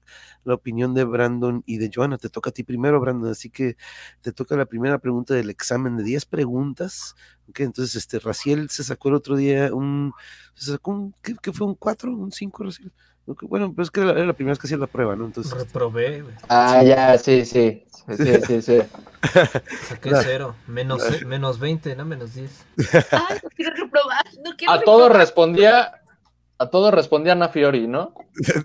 [0.45, 2.17] la opinión de Brandon y de Joana.
[2.17, 3.75] Te toca a ti primero, Brandon, así que
[4.21, 7.15] te toca la primera pregunta del examen de 10 preguntas.
[7.49, 10.13] Okay, entonces, este, Raciel se sacó el otro día un,
[10.55, 11.67] se sacó un, ¿qué, qué fue?
[11.67, 12.15] ¿Un 4?
[12.15, 12.93] ¿Un 5, Raciel?
[13.41, 15.25] Bueno, pues es que era la primera vez que hacía la prueba, ¿no?
[15.25, 15.53] Entonces.
[15.53, 16.35] Reprobé, güey.
[16.47, 17.83] Ah, ya, sí, sí.
[18.17, 18.79] Sí, sí, sí.
[19.87, 20.55] Saqué cero.
[20.67, 22.65] Menos, menos 20, no menos 10.
[23.11, 24.25] Ay, no quiero reprobar.
[24.43, 25.91] No quiero A todo respondía,
[26.61, 28.13] a todo respondía Ana Fiori, ¿no?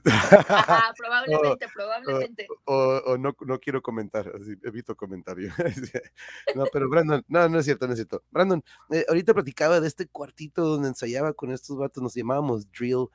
[0.05, 2.49] Ajá, probablemente, probablemente.
[2.65, 2.75] O,
[3.07, 5.53] o no, no quiero comentar, así, evito comentario.
[6.57, 8.25] no, pero Brandon, no, no es cierto, no es cierto.
[8.33, 13.07] Brandon, eh, ahorita platicaba de este cuartito donde ensayaba con estos vatos, nos llamábamos drill,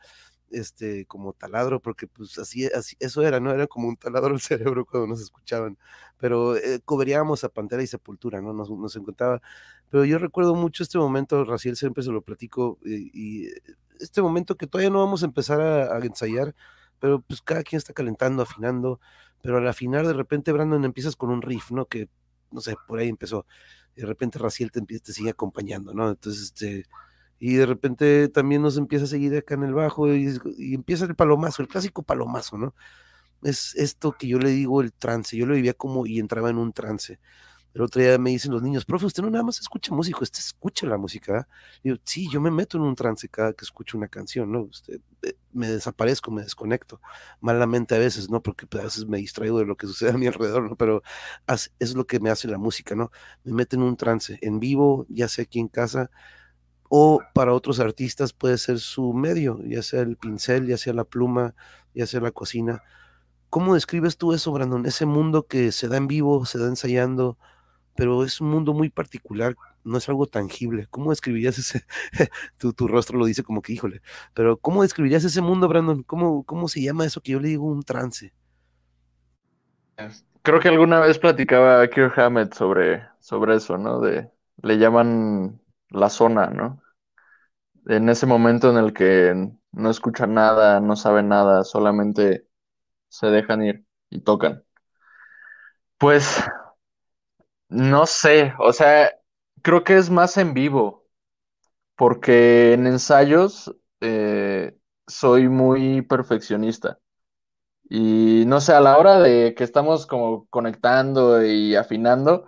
[0.52, 3.52] este, como taladro, porque pues así, así, eso era, ¿no?
[3.52, 5.78] Era como un taladro al cerebro cuando nos escuchaban,
[6.18, 8.54] pero eh, a Pantera y Sepultura, ¿no?
[8.54, 9.42] Nos, nos encontraba,
[9.90, 13.50] pero yo recuerdo mucho este momento, Raciel siempre se lo platico, y, y
[14.00, 16.56] este momento que todavía no vamos a empezar a, a, ensayar,
[17.00, 19.00] pero pues cada quien está calentando, afinando,
[19.42, 21.86] pero al afinar de repente, Brandon, empiezas con un riff, ¿no?
[21.86, 22.10] Que,
[22.52, 23.46] no sé, por ahí empezó,
[23.96, 26.10] de repente Raciel te, te sigue acompañando, ¿no?
[26.10, 26.86] Entonces, este
[27.40, 31.06] y de repente también nos empieza a seguir acá en el bajo y, y, empieza
[31.06, 32.76] el palomazo, el clásico palomazo, ¿no?
[33.44, 36.58] Es esto que yo le digo el trance, yo lo vivía como y entraba en
[36.58, 37.20] un trance.
[37.74, 40.40] El otro día me dicen los niños, profe, usted no nada más escucha música, usted
[40.40, 41.48] escucha la música.
[41.84, 44.62] Y yo, sí, yo me meto en un trance cada que escucho una canción, ¿no?
[44.64, 47.00] Usted, eh, me desaparezco, me desconecto,
[47.42, 48.42] malamente a veces, ¿no?
[48.42, 50.76] Porque pues, a veces me distraigo de lo que sucede a mi alrededor, ¿no?
[50.78, 51.04] Pero
[51.80, 53.12] es lo que me hace la música, ¿no?
[53.44, 56.10] Me mete en un trance, en vivo, ya sea aquí en casa,
[56.90, 61.06] o para otros artistas puede ser su medio, ya sea el pincel, ya sea la
[61.06, 61.56] pluma,
[61.94, 62.84] ya sea la cocina.
[63.50, 64.86] ¿Cómo describes tú eso, Brandon?
[64.86, 67.38] Ese mundo que se da en vivo, se da ensayando,
[67.96, 70.88] pero es un mundo muy particular, no es algo tangible.
[70.90, 71.86] ¿Cómo describirías ese?
[72.58, 74.02] tu, tu, rostro lo dice como que, híjole,
[74.34, 76.04] pero ¿cómo describirías ese mundo, Brandon?
[76.04, 78.34] ¿Cómo, ¿Cómo se llama eso que yo le digo un trance?
[80.42, 84.00] Creo que alguna vez platicaba Kirk Hammett sobre, sobre eso, ¿no?
[84.00, 84.32] De,
[84.62, 85.60] le llaman
[85.92, 86.82] la zona, ¿no?
[87.88, 92.48] En ese momento en el que no escucha nada, no sabe nada, solamente
[93.10, 94.66] se dejan ir y tocan.
[95.98, 96.26] Pues
[97.70, 99.12] no sé, o sea,
[99.62, 101.06] creo que es más en vivo,
[101.96, 104.78] porque en ensayos eh,
[105.08, 107.00] soy muy perfeccionista.
[107.90, 112.48] Y no sé, a la hora de que estamos como conectando y afinando,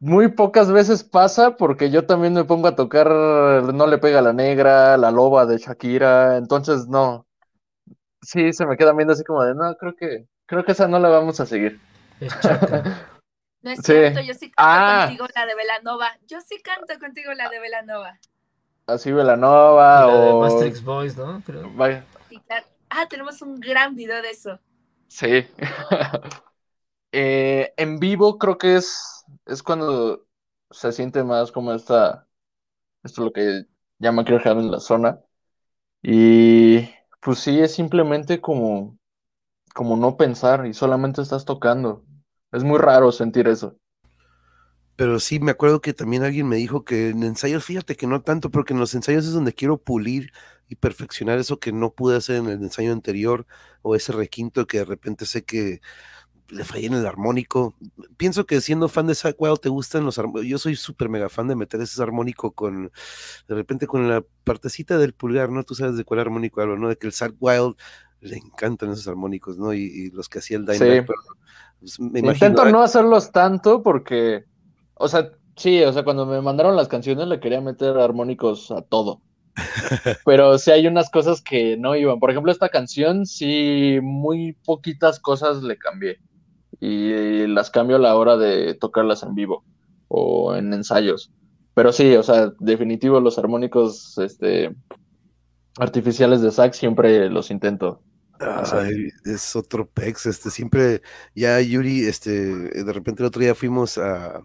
[0.00, 4.32] muy pocas veces pasa porque yo también me pongo a tocar No le pega la
[4.32, 7.26] negra, La loba de Shakira, entonces no.
[8.22, 10.98] Sí, se me queda viendo así como de, no, creo que creo que esa no
[10.98, 11.80] la vamos a seguir.
[12.20, 12.82] Es chaca.
[13.62, 13.92] No es Sí.
[13.92, 15.06] cierto, yo sí canto Ah.
[15.08, 16.18] contigo la de Velanova.
[16.26, 18.18] Yo sí canto contigo la de Velanova.
[18.86, 21.42] Así Velanova Y la de o Maastricht Boys, ¿no?
[21.44, 21.70] Creo.
[21.76, 22.04] vaya.
[22.90, 24.60] Ah, tenemos un gran video de eso.
[25.08, 25.46] sí.
[27.12, 29.15] Eh, en vivo creo que es
[29.46, 30.26] es cuando
[30.70, 32.28] se siente más como esta
[33.04, 33.66] esto es lo que
[33.98, 35.20] llama Kirk Hammett la zona
[36.02, 36.88] y
[37.20, 38.98] pues sí es simplemente como
[39.74, 42.04] como no pensar y solamente estás tocando.
[42.52, 43.76] Es muy raro sentir eso.
[44.96, 48.22] Pero sí, me acuerdo que también alguien me dijo que en ensayos, fíjate que no
[48.22, 50.32] tanto, porque en los ensayos es donde quiero pulir
[50.68, 53.46] y perfeccionar eso que no pude hacer en el ensayo anterior
[53.82, 55.80] o ese requinto que de repente sé que
[56.48, 57.74] le fallé en el armónico.
[58.16, 60.48] Pienso que siendo fan de Zack Wild te gustan los armónicos.
[60.48, 62.92] Yo soy súper mega fan de meter ese armónico con,
[63.48, 65.64] de repente con la partecita del pulgar, ¿no?
[65.64, 66.88] Tú sabes de cuál armónico hablo, ¿no?
[66.88, 67.74] De que el Zack Wild
[68.20, 69.74] le encantan esos armónicos, ¿no?
[69.74, 71.06] Y, y los que hacía el Dimebag,
[71.84, 72.00] Sí.
[72.00, 74.44] pues, Intento no hacerlos tanto porque,
[74.94, 78.82] o sea, sí, o sea, cuando me mandaron las canciones le quería meter armónicos a
[78.82, 79.20] todo.
[80.24, 82.18] Pero sí hay unas cosas que no iban.
[82.18, 86.18] Por ejemplo, esta canción sí muy poquitas cosas le cambié.
[86.80, 89.64] Y las cambio a la hora de tocarlas en vivo
[90.08, 91.32] o en ensayos.
[91.74, 94.74] Pero sí, o sea, definitivo los armónicos este
[95.78, 98.02] artificiales de sax siempre los intento.
[98.38, 101.00] Ay, es otro pex, este, siempre,
[101.34, 104.42] ya Yuri, este, de repente el otro día fuimos a,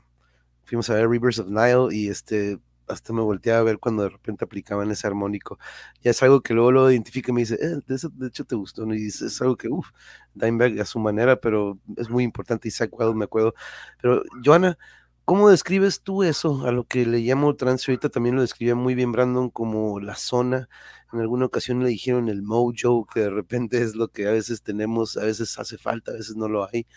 [0.64, 2.58] fuimos a ver Rivers of Nile y este,
[2.92, 5.58] hasta me volteé a ver cuando de repente aplicaban ese armónico.
[6.02, 8.86] Ya es algo que luego lo identifica y me dice, eh, de, hecho te gustó.
[8.94, 9.90] Y es, es algo que, uff,
[10.34, 13.54] Dimebag a su manera, pero es muy importante y Zach Wild me acuerdo.
[14.02, 14.78] Pero, Joana,
[15.26, 16.66] ¿cómo describes tú eso?
[16.68, 20.16] A lo que le llamo trance, ahorita también lo describía muy bien Brandon como la
[20.16, 20.70] zona.
[21.14, 24.64] En alguna ocasión le dijeron el mojo, que de repente es lo que a veces
[24.64, 26.88] tenemos, a veces hace falta, a veces no lo hay.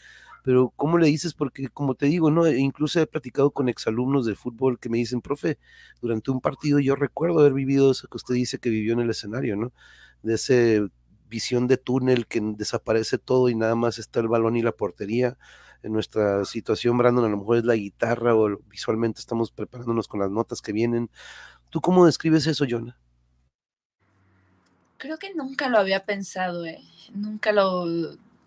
[0.44, 1.32] Pero ¿cómo le dices?
[1.32, 2.46] Porque como te digo, ¿no?
[2.46, 5.58] Incluso he platicado con exalumnos de fútbol que me dicen, profe,
[6.02, 9.10] durante un partido yo recuerdo haber vivido eso que usted dice que vivió en el
[9.10, 9.72] escenario, ¿no?
[10.22, 10.86] De ese
[11.30, 15.38] visión de túnel que desaparece todo y nada más está el balón y la portería.
[15.82, 20.20] En nuestra situación, Brandon, a lo mejor es la guitarra o visualmente estamos preparándonos con
[20.20, 21.10] las notas que vienen.
[21.70, 22.98] ¿Tú cómo describes eso, Jonah?
[24.98, 26.80] Creo que nunca lo había pensado, eh.
[27.14, 27.86] Nunca lo,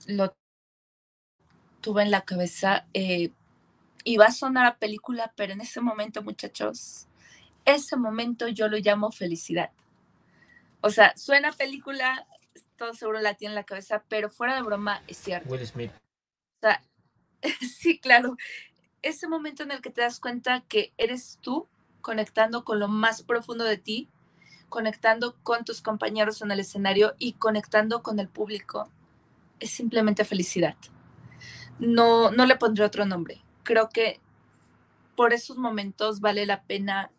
[0.08, 0.36] lo
[1.88, 2.86] tuve en la cabeza.
[2.94, 3.32] Eh,
[4.04, 7.08] y va a sonar a película, pero en ese momento, muchachos,
[7.64, 9.72] ese momento yo lo llamo felicidad.
[10.82, 12.28] O sea, suena a película,
[12.76, 15.50] todo seguro la tiene en la cabeza, pero fuera de broma es cierto.
[15.50, 15.92] Will Smith.
[16.58, 16.84] O sea,
[17.80, 18.36] sí, claro.
[19.02, 21.70] Ese momento en el que te das cuenta que eres tú
[22.02, 24.10] conectando con lo más profundo de ti,
[24.68, 28.90] conectando con tus compañeros en el escenario y conectando con el público,
[29.62, 30.76] es simplemente felicidad.
[31.80, 33.42] No, no le pondré otro nombre.
[33.64, 34.20] Creo que
[35.16, 37.12] por esos momentos vale la pena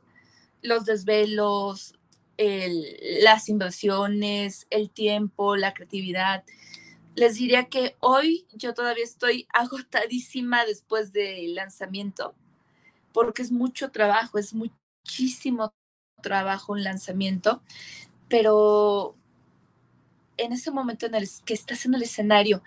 [0.63, 1.95] los desvelos,
[2.39, 6.45] el- las inversiones, el tiempo, la creatividad.
[7.17, 12.35] Les diría que hoy yo todavía estoy agotadísima después del lanzamiento,
[13.13, 15.73] porque es mucho trabajo, es muchísimo
[16.23, 17.63] trabajo un lanzamiento,
[18.29, 19.17] pero
[20.37, 22.63] en ese momento en el que estás en el escenario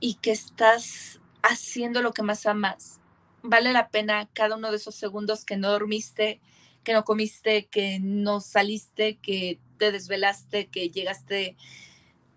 [0.00, 3.00] y que estás haciendo lo que más amas,
[3.42, 6.40] vale la pena cada uno de esos segundos que no dormiste,
[6.84, 11.56] que no comiste, que no saliste, que te desvelaste, que llegaste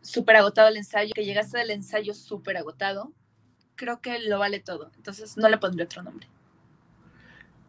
[0.01, 3.13] súper agotado al ensayo, que llegaste del ensayo súper agotado,
[3.75, 4.91] creo que lo vale todo.
[4.97, 6.27] Entonces no le pondré otro nombre.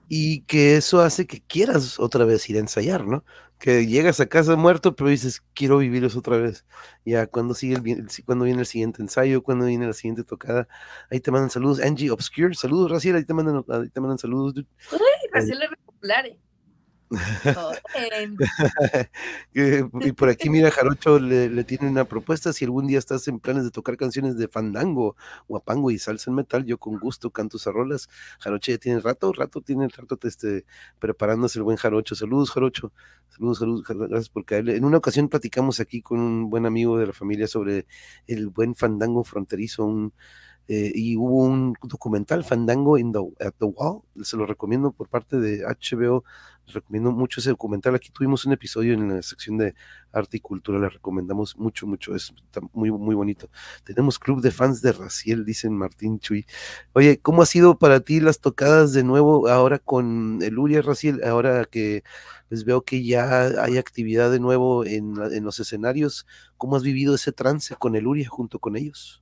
[0.09, 3.25] Y que eso hace que quieras otra vez ir a ensayar, ¿no?
[3.61, 6.65] Que llegas a casa muerto, pero dices, quiero vivir eso otra vez.
[7.05, 10.67] Ya, cuando sigue el, cuando viene el siguiente ensayo, cuando viene la siguiente tocada,
[11.11, 11.81] ahí te mandan saludos.
[11.81, 14.55] Angie Obscure, saludos, Raciel, ahí te mandan, ahí te mandan saludos.
[14.55, 14.67] dude.
[14.93, 16.39] Y Raciel es popular, ¿eh?
[19.53, 22.53] Y por aquí, mira, Jarocho le, tiene una propuesta.
[22.53, 25.17] Si algún día estás en planes de tocar canciones de fandango,
[25.49, 28.09] guapango y salsa en metal, yo con gusto canto esas rolas.
[28.39, 30.65] Jarocho ya tiene rato, rato, tiene rato este,
[30.99, 32.15] preparándose el buen Jarocho.
[32.15, 32.93] Saludos, Jarocho.
[33.29, 34.77] Saludos, saludos, gracias por caerle.
[34.77, 37.87] En una ocasión platicamos aquí con un buen amigo de la familia sobre
[38.27, 40.13] el buen fandango fronterizo, un,
[40.73, 45.09] eh, y hubo un documental, Fandango in the, at the Wall, se lo recomiendo por
[45.09, 46.23] parte de HBO,
[46.65, 49.75] les recomiendo mucho ese documental, aquí tuvimos un episodio en la sección de
[50.13, 52.33] arte y cultura, les recomendamos mucho, mucho, es
[52.73, 53.51] muy, muy bonito.
[53.83, 56.47] Tenemos club de fans de Raciel, dicen Martín Chuy.
[56.93, 61.25] Oye, ¿cómo ha sido para ti las tocadas de nuevo ahora con el Uria Raciel,
[61.25, 62.05] ahora que
[62.49, 66.29] pues veo que ya hay actividad de nuevo en, en los escenarios?
[66.57, 69.20] ¿Cómo has vivido ese trance con el Uria junto con ellos?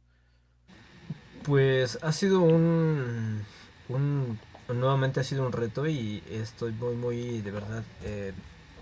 [1.49, 3.43] Pues ha sido un,
[3.89, 4.39] un-
[4.69, 8.35] nuevamente ha sido un reto y estoy muy muy de verdad eh,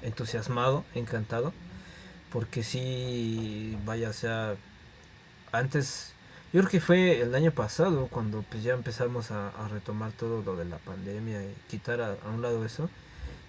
[0.02, 1.52] entusiasmado, encantado,
[2.32, 4.56] porque sí, vaya, o sea,
[5.52, 6.12] antes,
[6.52, 10.56] yo creo que fue el año pasado cuando pues ya empezamos a, retomar todo lo
[10.56, 12.90] de la pandemia y quitar a, a un lado eso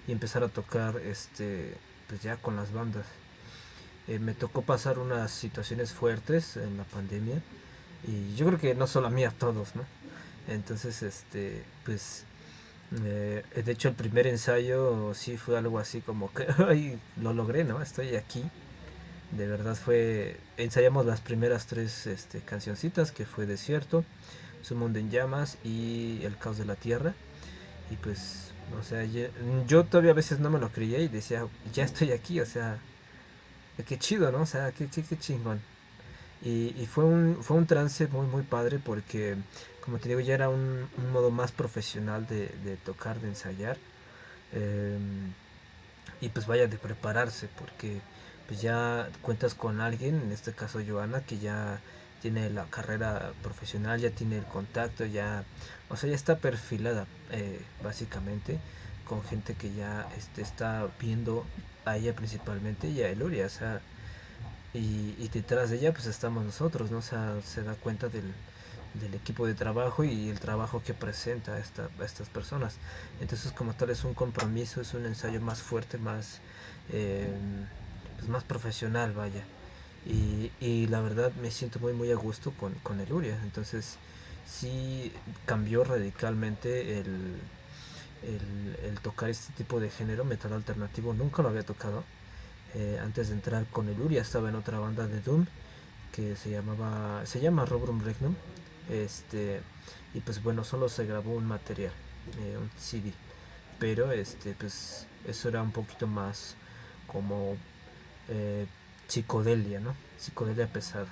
[0.07, 1.75] y empezar a tocar este,
[2.07, 3.07] pues ya con las bandas.
[4.07, 7.41] Eh, me tocó pasar unas situaciones fuertes en la pandemia
[8.07, 9.83] y yo creo que no solo a mí, a todos, ¿no?
[10.47, 12.23] Entonces, este, pues,
[13.03, 16.47] eh, de hecho el primer ensayo sí fue algo así como que,
[17.21, 17.81] lo logré, ¿no?
[17.81, 18.43] Estoy aquí.
[19.31, 24.05] De verdad fue, ensayamos las primeras tres este, cancioncitas, que fue Desierto,
[24.61, 27.13] Su Mundo en Llamas y El Caos de la Tierra.
[27.91, 29.31] Y pues, o sea, ye-
[29.67, 32.77] yo todavía a veces no me lo creía y decía, ya estoy aquí, o sea,
[33.85, 34.41] qué chido, ¿no?
[34.41, 35.59] O sea, qué, qué, qué chingón.
[36.41, 39.35] Y, y fue un, fue un trance muy, muy padre porque,
[39.81, 43.77] como te digo, ya era un, modo más profesional de, tocar, de ensayar.
[44.53, 45.33] Em,
[46.21, 48.01] y pues vaya de prepararse porque
[48.47, 51.81] pues ya cuentas con alguien, en este caso Joana, que ya
[52.21, 55.43] tiene la carrera profesional, ya tiene el contacto, ya,
[55.89, 58.59] o sea, ya está perfilada eh, básicamente
[59.07, 61.45] con gente que ya este, está viendo
[61.85, 63.49] a ella principalmente y a Eluria, o
[64.77, 67.01] y, detrás de ella pues estamos nosotros, ¿no?
[67.01, 68.33] Sea, se da cuenta del,
[69.13, 72.77] equipo de trabajo y el trabajo que presenta a, esta, a estas personas.
[73.21, 76.39] Entonces como tal es un compromiso, es un ensayo más fuerte, más,
[76.91, 77.29] eh,
[78.17, 79.43] pues más profesional, vaya.
[80.05, 83.39] Y, y la verdad me siento muy muy a gusto con, con el Uria.
[83.43, 83.97] Entonces
[84.47, 85.11] sí
[85.45, 87.39] cambió radicalmente el,
[88.23, 91.13] el tocar este tipo de género, metal alternativo.
[91.13, 92.03] Nunca lo había tocado.
[92.77, 95.47] Eh, antes de entrar con el Uria estaba en otra banda de Doom
[96.11, 98.35] que se llamaba se llama Robrum Regnum
[98.87, 99.61] este
[100.13, 101.91] y pues bueno solo se grabó un material
[102.39, 103.13] eh, un CD
[103.79, 106.53] pero este pues eso era un poquito más
[107.07, 107.57] como
[108.29, 108.67] eh,
[109.07, 111.07] psicodelia no psicodelia pesada.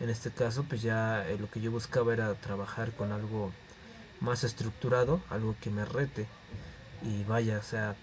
[0.00, 3.52] En este caso pues ya eh, lo que yo buscaba era trabajar con algo
[4.20, 6.26] más estructurado algo que me rete.
[7.02, 7.94] Y vaya o sea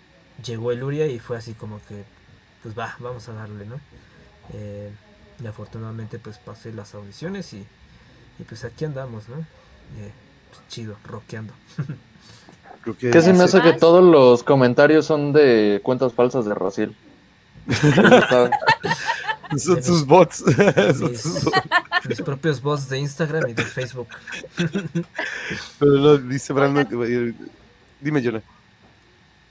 [0.45, 2.05] llegó el Uria y fue así como que
[2.63, 3.79] pues va vamos a darle no
[4.53, 4.91] Eh,
[5.43, 7.65] y afortunadamente pues pasé las audiciones y,
[8.39, 10.11] y pues aquí andamos no Eh,
[10.49, 11.53] pues, chido rockeando
[12.83, 16.55] Creo que ¿Qué se me hace que todos los comentarios son de cuentas falsas de
[16.55, 16.95] Raciel?
[19.57, 20.37] Son sus bots.
[20.97, 21.61] Son mis, sus bots.
[22.07, 24.07] mis propios bots de Instagram y de Facebook
[25.77, 27.35] Pero no, dice Brandon que va a ir-
[27.99, 28.41] Dime, Jonah.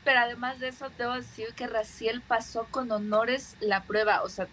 [0.05, 4.23] Pero además de eso, debo decir que Raciel pasó con honores la prueba.
[4.23, 4.49] O sea,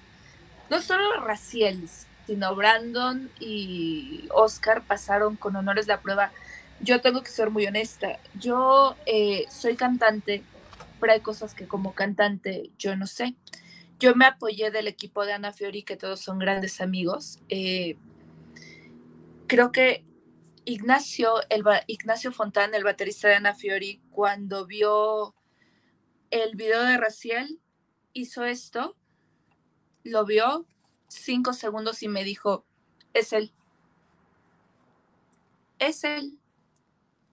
[0.69, 1.87] no solo Raciel,
[2.25, 6.31] sino Brandon y Oscar pasaron con honores la prueba.
[6.81, 8.19] Yo tengo que ser muy honesta.
[8.35, 10.43] Yo eh, soy cantante,
[10.99, 13.35] pero hay cosas que como cantante yo no sé.
[13.99, 17.39] Yo me apoyé del equipo de Ana Fiori, que todos son grandes amigos.
[17.49, 17.97] Eh,
[19.47, 20.03] creo que
[20.69, 25.33] Ignacio, el, Ignacio Fontán, el baterista de Ana Fiori, cuando vio
[26.29, 27.61] el video de Raciel,
[28.11, 28.97] hizo esto,
[30.03, 30.65] lo vio
[31.07, 32.65] cinco segundos y me dijo,
[33.13, 33.53] es él.
[35.79, 36.37] Es él.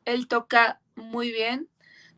[0.05, 1.69] Él toca muy bien,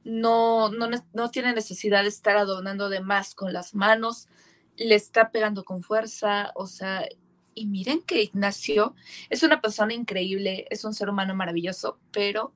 [0.05, 4.29] no, no, no tiene necesidad de estar adornando de más con las manos,
[4.77, 7.09] le está pegando con fuerza, o sea,
[7.57, 8.95] y miren que Ignacio
[9.31, 12.53] es una persona increíble, es un ser humano maravilloso, pero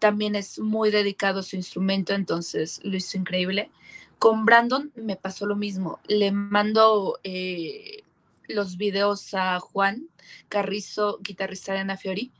[0.00, 3.70] también es muy dedicado a su instrumento, entonces lo hizo increíble.
[4.18, 6.00] Con Brandon me pasó lo mismo.
[6.08, 8.02] Le mando eh,
[8.48, 10.08] los videos a Juan
[10.48, 12.32] Carrizo, guitarrista de Ana Fiori,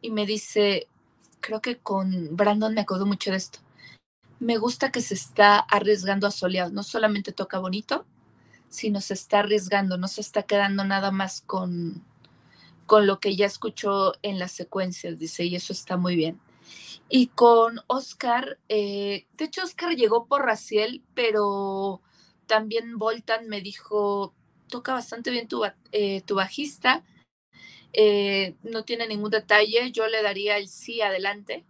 [0.00, 0.86] y me dice,
[1.40, 3.58] creo que con Brandon me acuerdo mucho de esto.
[4.40, 6.70] me gusta que se está arriesgando a soleado.
[6.70, 8.06] No solamente toca bonito,
[8.68, 12.04] sino se está arriesgando, no se está quedando nada más con,
[12.86, 16.40] con lo que ya escuchó en las secuencias, dice, y eso está muy bien.
[17.08, 22.02] Y con Oscar, eh, de hecho Oscar llegó por Raciel, pero
[22.46, 24.34] también Voltan me dijo,
[24.68, 25.62] toca bastante bien tu,
[25.92, 27.04] eh, tu bajista,
[27.92, 31.64] eh, no tiene ningún detalle, yo le daría el sí adelante.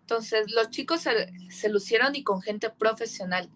[0.00, 1.06] Entonces, los chicos
[1.50, 3.48] se lucieron y con gente profesional.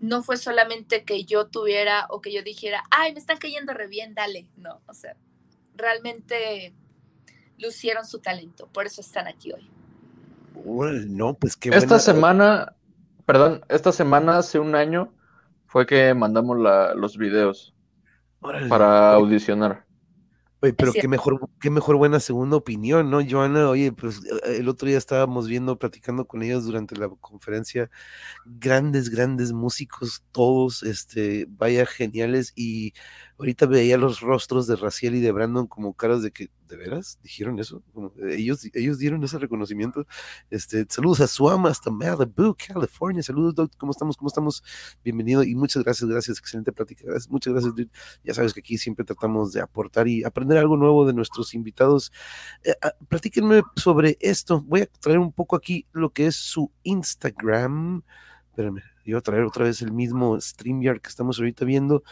[0.00, 3.86] No fue solamente que yo tuviera o que yo dijera, ay, me están cayendo re
[3.86, 4.48] bien, dale.
[4.56, 5.14] No, o sea,
[5.76, 6.74] realmente
[7.58, 9.68] lucieron su talento, por eso están aquí hoy.
[10.64, 12.76] Órale, no, pues qué Esta buena- semana,
[13.26, 15.12] perdón, esta semana hace un año
[15.66, 17.74] fue que mandamos la- los videos
[18.40, 18.68] órale.
[18.68, 19.84] para audicionar.
[20.62, 23.70] Oye, pero qué mejor, qué mejor buena segunda opinión, ¿no, Joana?
[23.70, 27.90] Oye, pues eh, el otro día estábamos viendo, platicando con ellos durante la conferencia,
[28.44, 32.92] grandes, grandes músicos, todos, este, vaya, geniales, y
[33.40, 37.18] ahorita veía los rostros de Raciel y de Brandon como caras de que, ¿de veras?
[37.22, 37.82] ¿Dijeron eso?
[38.18, 40.06] Eh, ellos, ellos dieron ese reconocimiento.
[40.50, 44.18] Este, saludos a Suama hasta Malibu, California, saludos, Doc, ¿cómo estamos?
[44.18, 44.62] ¿Cómo estamos?
[45.02, 47.90] Bienvenido y muchas gracias, gracias, excelente plática, muchas gracias, dude.
[48.22, 52.12] Ya sabes que aquí siempre tratamos de aportar y aprender algo nuevo de nuestros invitados.
[52.62, 54.60] Eh, ah, platíquenme sobre esto.
[54.60, 58.02] Voy a traer un poco aquí lo que es su Instagram.
[58.50, 62.02] Espérame, iba a traer otra vez el mismo StreamYard que estamos ahorita viendo.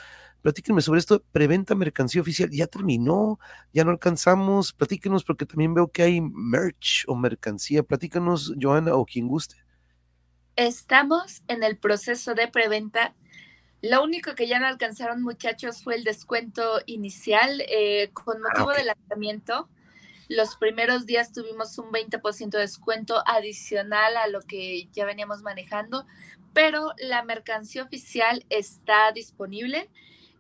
[0.43, 1.23] Platíquenme sobre esto.
[1.32, 2.51] Preventa mercancía oficial.
[2.51, 3.39] Ya terminó,
[3.73, 4.73] ya no alcanzamos.
[4.73, 7.82] Platíquenos porque también veo que hay merch o mercancía.
[7.82, 9.56] Platícanos, Joana, o quien guste.
[10.56, 13.15] Estamos en el proceso de preventa.
[13.81, 18.77] Lo único que ya no alcanzaron, muchachos, fue el descuento inicial eh, con motivo ok.
[18.77, 19.69] del lanzamiento.
[20.28, 26.06] Los primeros días tuvimos un 20% de descuento adicional a lo que ya veníamos manejando,
[26.52, 29.89] pero la mercancía oficial está disponible.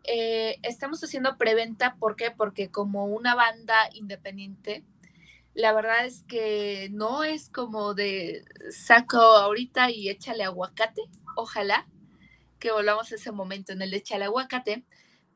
[0.04, 2.30] Eh, estamos haciendo preventa, ¿por qué?
[2.30, 4.84] Porque como una banda independiente,
[5.54, 11.02] la verdad es que no es como de saco ahorita y échale aguacate,
[11.36, 11.86] ojalá
[12.58, 14.84] que volvamos a ese momento en el de échale aguacate,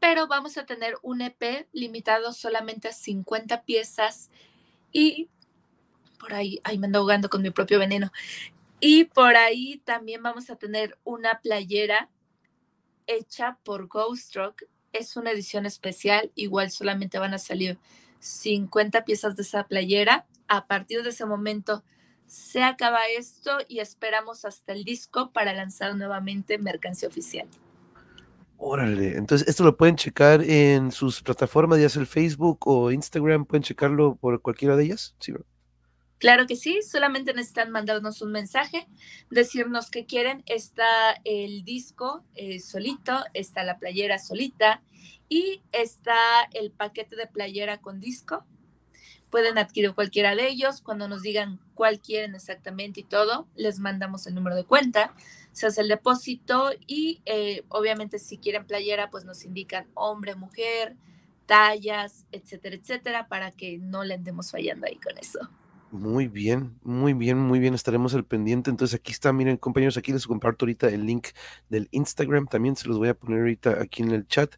[0.01, 4.31] pero vamos a tener un EP limitado solamente a 50 piezas
[4.91, 5.29] y
[6.19, 8.13] por ahí, ahí me ando ahogando con mi propio veneno.
[8.79, 12.09] Y por ahí también vamos a tener una playera
[13.07, 14.65] hecha por Ghost Rock.
[14.93, 17.79] Es una edición especial, igual solamente van a salir
[18.21, 20.27] 50 piezas de esa playera.
[20.49, 21.83] A partir de ese momento
[22.27, 27.47] se acaba esto y esperamos hasta el disco para lanzar nuevamente mercancía oficial.
[28.57, 33.45] Órale, entonces esto lo pueden checar en sus plataformas, ya sea el Facebook o Instagram,
[33.45, 35.17] pueden checarlo por cualquiera de ellas.
[35.19, 35.47] Sí, ¿verdad?
[36.23, 38.87] Claro que sí, solamente necesitan mandarnos un mensaje,
[39.29, 40.45] decirnos que quieren.
[40.47, 44.85] Está el disco eh, solito, está la playera solita
[45.29, 46.15] y está
[46.53, 48.47] el paquete de playera con disco.
[49.31, 50.81] Pueden adquirir cualquiera de ellos.
[50.81, 55.17] Cuando nos digan cuál quieren exactamente y todo, les mandamos el número de cuenta,
[55.51, 60.95] se hace el depósito y eh, obviamente si quieren playera, pues nos indican hombre, mujer,
[61.47, 65.51] tallas, etcétera, etcétera, para que no le andemos fallando ahí con eso.
[65.95, 68.71] Muy bien, muy bien, muy bien, estaremos al pendiente.
[68.71, 71.29] Entonces aquí está, miren compañeros, aquí les comparto ahorita el link
[71.69, 74.55] del Instagram, también se los voy a poner ahorita aquí en el chat.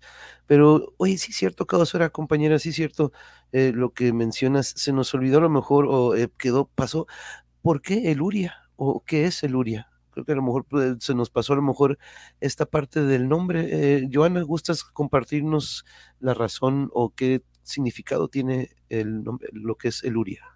[0.46, 3.10] Pero, oye, sí es cierto, Caosfera, compañera, sí es cierto,
[3.50, 7.08] eh, lo que mencionas, se nos olvidó a lo mejor o eh, quedó, pasó,
[7.62, 8.54] ¿por qué el Uria?
[8.76, 9.88] ¿O qué es el Uria?
[10.12, 11.98] Creo que a lo mejor pues, se nos pasó a lo mejor
[12.40, 13.68] esta parte del nombre.
[13.72, 15.84] Eh, Joana, ¿gustas compartirnos
[16.20, 20.53] la razón o qué significado tiene el nombre, lo que es el Uria?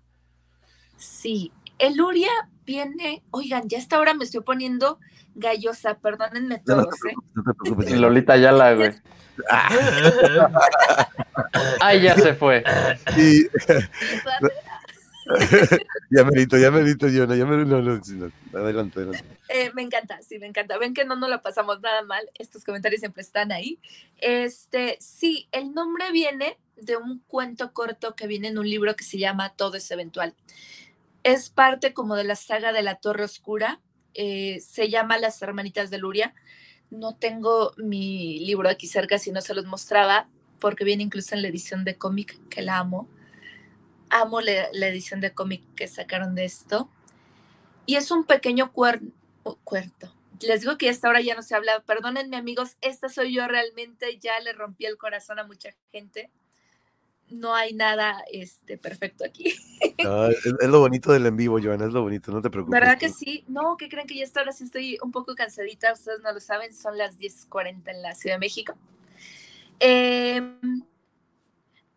[0.99, 2.31] Sí, el Uria
[2.67, 4.99] viene, oigan, ya hasta ahora me estoy poniendo
[5.35, 7.15] gallosa, perdónenme No, no todos, ¿eh?
[7.35, 7.43] no.
[7.89, 8.93] Y Lolita Yala, güey.
[11.81, 12.65] Ay, ya se fue.
[13.15, 13.49] Sí,
[16.11, 19.25] ya merito, ya merito, Jonah, ya merito, no, no, sí, no, adelante, adelante.
[19.49, 20.79] Eh, me encanta, sí, me encanta.
[20.79, 22.29] Ven que no nos la pasamos nada mal.
[22.39, 23.79] Estos comentarios siempre están ahí.
[24.19, 29.05] Este, sí, el nombre viene de un cuento corto que viene en un libro que
[29.05, 30.35] se llama Todo es eventual.
[31.23, 33.81] Es parte como de la saga de la Torre Oscura.
[34.15, 36.35] eh, se llama Las Hermanitas de Luria.
[36.91, 40.29] No tengo mi libro aquí cerca, si no se los mostraba,
[40.59, 43.09] porque viene incluso en la edición de cómic, que la amo.
[44.11, 46.91] Amo la, la edición de cómic que sacaron de esto.
[47.87, 49.13] Y es un pequeño cuer-
[49.45, 50.13] oh, cuerto.
[50.41, 51.81] Les digo que hasta ahora ya no se habla.
[51.87, 54.19] Perdónenme, amigos, esta soy yo realmente.
[54.19, 56.31] Ya le rompí el corazón a mucha gente.
[57.31, 59.55] No hay nada este, perfecto aquí.
[60.05, 62.81] Ah, es, es lo bonito del en vivo, Joana, es lo bonito, no te preocupes.
[62.81, 63.45] ¿Verdad que sí?
[63.49, 65.93] No, ¿qué creen que ya esta hora sí estoy un poco cansadita?
[65.93, 68.75] Ustedes no lo saben, son las 10.40 en la Ciudad de México.
[69.81, 70.41] Eh,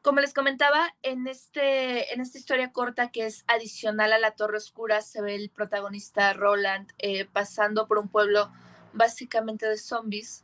[0.01, 4.57] como les comentaba, en, este, en esta historia corta que es adicional a la Torre
[4.57, 8.51] Oscura, se ve el protagonista Roland eh, pasando por un pueblo
[8.93, 10.43] básicamente de zombies.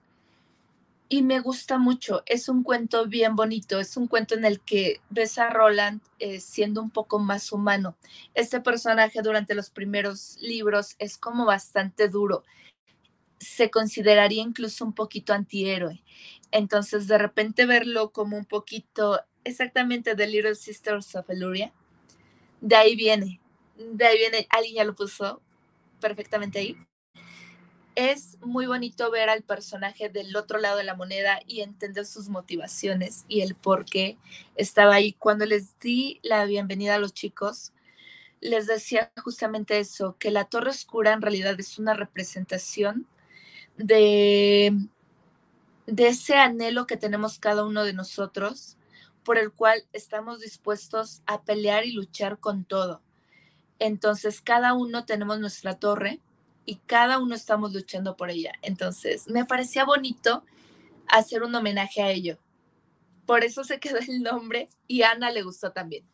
[1.09, 4.99] Y me gusta mucho, es un cuento bien bonito, es un cuento en el que
[5.09, 7.95] ves a Roland eh, siendo un poco más humano.
[8.33, 12.43] Este personaje durante los primeros libros es como bastante duro,
[13.39, 16.03] se consideraría incluso un poquito antihéroe.
[16.51, 21.71] Entonces de repente verlo como un poquito exactamente The Little Sisters of Eluria,
[22.59, 23.39] de ahí viene,
[23.77, 25.41] de ahí viene, alguien ya lo puso
[26.01, 26.77] perfectamente ahí
[27.97, 32.29] es muy bonito ver al personaje del otro lado de la moneda y entender sus
[32.29, 34.19] motivaciones y el por qué
[34.55, 35.13] estaba ahí.
[35.13, 37.73] Cuando les di la bienvenida a los chicos,
[38.39, 43.07] les decía justamente eso, que la Torre Oscura en realidad es una representación
[43.77, 44.77] de,
[45.87, 48.77] de ese anhelo que tenemos cada uno de nosotros,
[49.23, 53.01] por el cual estamos dispuestos a pelear y luchar con todo.
[53.79, 56.21] Entonces, cada uno tenemos nuestra torre
[56.67, 58.51] y cada uno estamos luchando por ella.
[58.61, 60.43] Entonces, me parecía bonito
[61.07, 62.37] hacer un homenaje a ello.
[63.25, 66.05] Por eso se quedó el nombre y Ana le gustó también.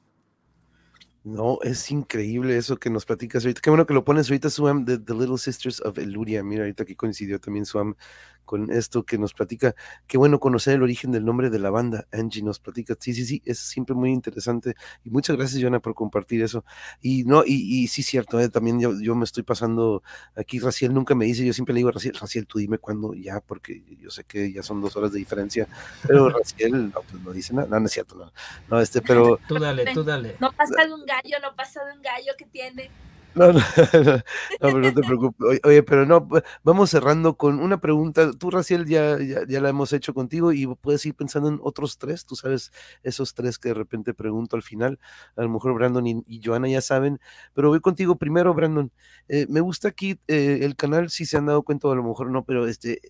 [1.24, 3.62] No, es increíble eso que nos platicas ahorita.
[3.62, 6.44] Qué bueno que lo pones ahorita, Suam, de The Little Sisters of Eluria.
[6.44, 7.96] Mira, ahorita aquí coincidió también Suam
[8.46, 9.76] con esto que nos platica.
[10.08, 12.08] Qué bueno conocer el origen del nombre de la banda.
[12.12, 12.96] Angie nos platica.
[13.00, 14.76] Sí, sí, sí, es siempre muy interesante.
[15.04, 16.64] Y muchas gracias, Joana, por compartir eso.
[17.02, 20.04] Y no, y, y sí, cierto, eh, también yo, yo, me estoy pasando
[20.36, 20.60] aquí.
[20.60, 23.40] Raciel nunca me dice, yo siempre le digo a Raciel, Raciel, tú dime cuándo ya,
[23.40, 25.68] porque yo sé que ya son dos horas de diferencia.
[26.08, 27.68] Pero Raciel no, pues no dice nada.
[27.68, 28.32] No, no es cierto, no.
[28.70, 29.40] No, este, pero.
[29.48, 30.36] Tú dale, tú dale.
[30.40, 32.90] No pasa de un gallo, no pasa de un gallo que tiene.
[33.36, 33.60] No, no,
[33.94, 34.24] no,
[34.60, 35.48] pero no te preocupes.
[35.48, 36.28] Oye, oye, pero no,
[36.64, 38.32] vamos cerrando con una pregunta.
[38.34, 41.98] Tú, Raciel, ya, ya, ya, la hemos hecho contigo y puedes ir pensando en otros
[41.98, 42.26] tres.
[42.26, 45.00] Tú sabes, esos tres que de repente pregunto al final.
[45.36, 47.20] A lo mejor Brandon y, y Joana ya saben,
[47.54, 48.92] pero voy contigo primero, Brandon.
[49.28, 52.30] Eh, me gusta aquí eh, el canal, si se han dado cuenta, a lo mejor
[52.30, 53.02] no, pero este,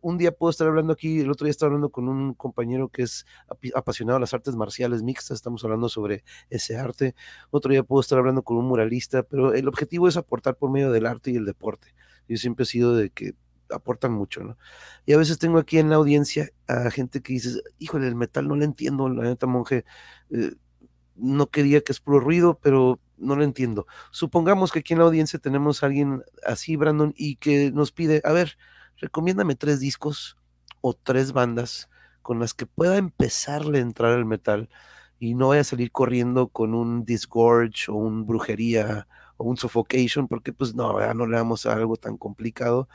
[0.00, 3.02] un día puedo estar hablando aquí, el otro día estaba hablando con un compañero que
[3.02, 3.26] es
[3.74, 7.14] apasionado de las artes marciales mixtas, estamos hablando sobre ese arte,
[7.50, 10.90] otro día puedo estar hablando con un muralista, pero el objetivo es aportar por medio
[10.90, 11.94] del arte y el deporte.
[12.28, 13.34] Yo siempre he sido de que
[13.70, 14.56] aportan mucho, ¿no?
[15.06, 18.48] Y a veces tengo aquí en la audiencia a gente que dice, híjole, el metal
[18.48, 19.84] no lo entiendo, la neta monje,
[20.30, 20.52] eh,
[21.16, 23.86] no quería que es puro ruido, pero no lo entiendo.
[24.10, 28.20] Supongamos que aquí en la audiencia tenemos a alguien así, Brandon, y que nos pide,
[28.24, 28.56] a ver,
[28.98, 30.36] recomiéndame tres discos
[30.80, 31.88] o tres bandas
[32.22, 34.68] con las que pueda empezarle a entrar al metal
[35.18, 39.06] y no vaya a salir corriendo con un Disgorge o un Brujería
[39.36, 42.88] o un Suffocation, porque pues no, no le damos a algo tan complicado.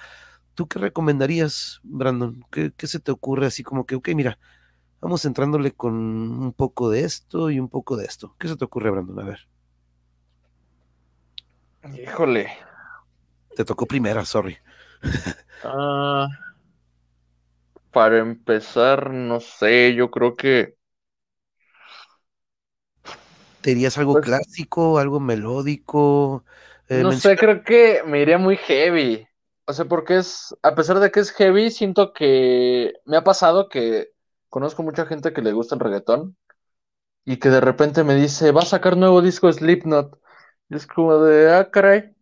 [0.54, 2.46] ¿Tú qué recomendarías, Brandon?
[2.52, 4.40] ¿Qué, ¿Qué, se te ocurre así como que, ok, mira,
[5.00, 8.36] vamos entrándole con un poco de esto y un poco de esto?
[8.38, 9.20] ¿Qué se te ocurre, Brandon?
[9.20, 9.48] A ver.
[11.94, 12.50] Híjole.
[13.56, 14.58] Te tocó primera, sorry.
[15.64, 16.28] Uh,
[17.92, 20.76] para empezar, no sé, yo creo que.
[23.62, 26.46] ¿Te dirías algo pues, clásico, algo melódico?
[26.88, 29.28] Eh, no sé, creo que me iría muy heavy.
[29.66, 33.70] O sea, porque es, a pesar de que es heavy, siento que me ha pasado
[33.70, 34.10] que
[34.50, 36.38] conozco mucha gente que le gusta el reggaetón
[37.26, 40.20] y que de repente me dice, va a sacar nuevo disco Slipknot.
[40.70, 42.16] Y es como de, ah, caray.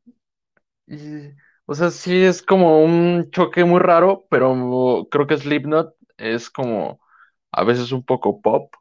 [0.88, 1.32] Y
[1.68, 7.02] o sea, sí es como un choque muy raro, pero creo que Slipknot es como
[7.52, 8.73] a veces un poco pop,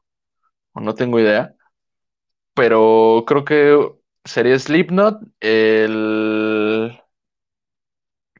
[0.74, 1.54] o no tengo idea.
[2.54, 3.92] Pero creo que
[4.24, 7.00] sería Slipknot, el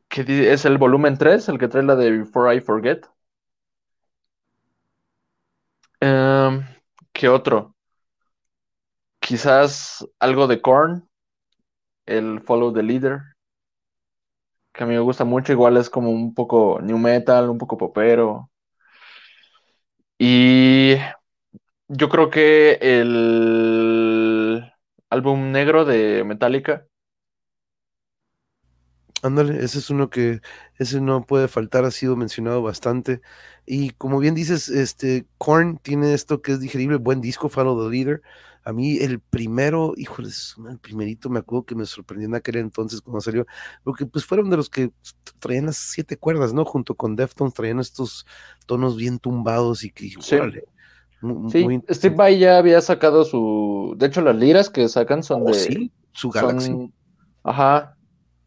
[0.09, 3.07] que es el volumen 3, el que trae la de Before I Forget.
[6.01, 6.65] Um,
[7.13, 7.75] ¿Qué otro?
[9.21, 11.09] Quizás algo de Korn,
[12.07, 13.36] el Follow the Leader
[14.77, 17.79] que a mí me gusta mucho, igual es como un poco new metal, un poco
[17.79, 18.51] popero.
[20.19, 20.97] Y
[21.89, 24.73] yo creo que el
[25.11, 26.87] álbum negro de Metallica.
[29.23, 30.41] Ándale, ese es uno que,
[30.79, 33.23] ese no puede faltar, ha sido mencionado bastante.
[33.65, 37.91] Y como bien dices, este, Korn tiene esto que es digerible, buen disco, Follow the
[37.91, 38.23] Leader.
[38.67, 43.01] A mí el primero, híjoles, el primerito me acuerdo que me sorprendió en aquel entonces
[43.01, 43.47] cuando salió,
[43.85, 44.91] porque pues fueron de los que
[45.39, 46.65] traían las siete cuerdas, ¿no?
[46.65, 48.27] Junto con Deftones traían estos
[48.67, 50.35] tonos bien tumbados y que, sí.
[50.35, 50.65] órale,
[51.21, 53.95] Mu- Sí, muy Steve Vai ya había sacado su.
[53.99, 55.55] De hecho, las liras que sacan son Oh, de.
[55.55, 56.67] sí, su Galaxy.
[56.67, 56.93] son-
[57.45, 57.97] Ajá.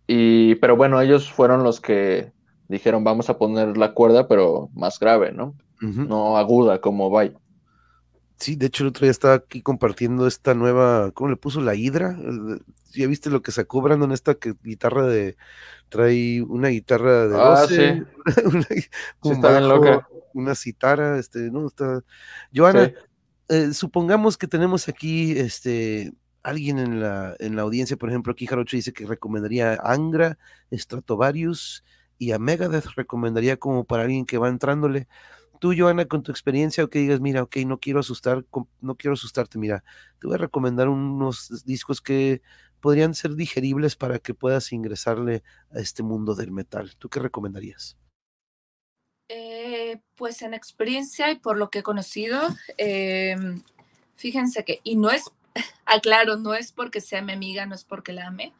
[0.06, 2.34] Y, pero bueno, ellos fueron los que
[2.68, 5.56] dijeron, vamos a poner la cuerda, pero más grave, ¿no?
[5.80, 7.34] No aguda como Vai.
[8.40, 11.60] Sí, de hecho el otro día estaba aquí compartiendo esta nueva, ¿cómo le puso?
[11.62, 12.18] La Hidra.
[12.94, 14.12] ¿Ya viste lo que sacó Brandon?
[14.14, 15.36] Esta que, guitarra de,
[15.90, 18.04] trae una guitarra de Ah, 12,
[18.46, 18.66] una-
[19.24, 20.08] un bajo, loca.
[20.34, 22.02] una citara, este, no, está...
[22.56, 22.94] Joana, Sí.
[23.50, 28.48] eh, supongamos que tenemos aquí, este, alguien en la, en la audiencia, por ejemplo, aquí
[28.48, 30.38] Jarocho dice que recomendaría a Angra,
[30.72, 31.84] Stratovarius
[32.18, 35.08] y a Megadeth recomendaría como para alguien que va entrándole.
[35.60, 38.46] Tú, Joana, con tu experiencia, o que digas, mira, ok, no quiero asustar,
[38.80, 39.84] no quiero asustarte, mira,
[40.20, 42.42] te voy a recomendar unos discos que
[42.80, 46.96] podrían ser digeribles para que puedas ingresarle a este mundo del metal.
[46.98, 47.98] ¿Tú qué recomendarías?
[49.28, 52.42] Eh, pues en experiencia y por lo que he conocido,
[52.78, 53.36] eh,
[54.16, 55.26] fíjense que, y no es,
[55.86, 58.54] aclaro, no es porque sea mi amiga, no es porque la ame,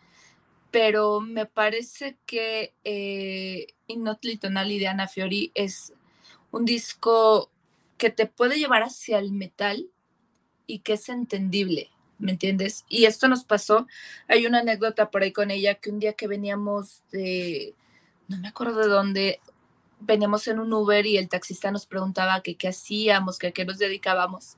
[0.70, 5.94] pero me parece que eh, Innocently Tonali de Ana Fiori es
[6.52, 7.50] un disco
[7.98, 9.90] que te puede llevar hacia el metal
[10.66, 12.86] y que es entendible, ¿me entiendes?
[12.88, 13.88] Y esto nos pasó,
[14.28, 17.76] hay una anécdota por ahí con ella, que un día que veníamos de,
[18.28, 19.40] no me acuerdo de dónde,
[20.00, 23.66] veníamos en un Uber y el taxista nos preguntaba que qué hacíamos, que a qué
[23.66, 24.58] nos dedicábamos.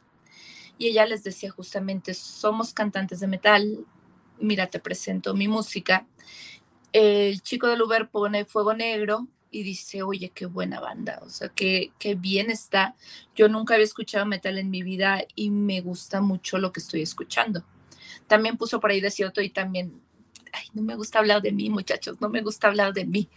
[0.77, 3.85] Y ella les decía justamente, somos cantantes de metal,
[4.39, 6.05] mira, te presento mi música.
[6.91, 11.49] El chico del Uber pone Fuego Negro y dice, oye, qué buena banda, o sea,
[11.49, 12.95] qué, qué bien está.
[13.36, 17.02] Yo nunca había escuchado metal en mi vida y me gusta mucho lo que estoy
[17.02, 17.65] escuchando.
[18.28, 20.02] También puso por ahí Desierto y también,
[20.53, 23.30] ay, no me gusta hablar de mí, muchachos, no me gusta hablar de mí.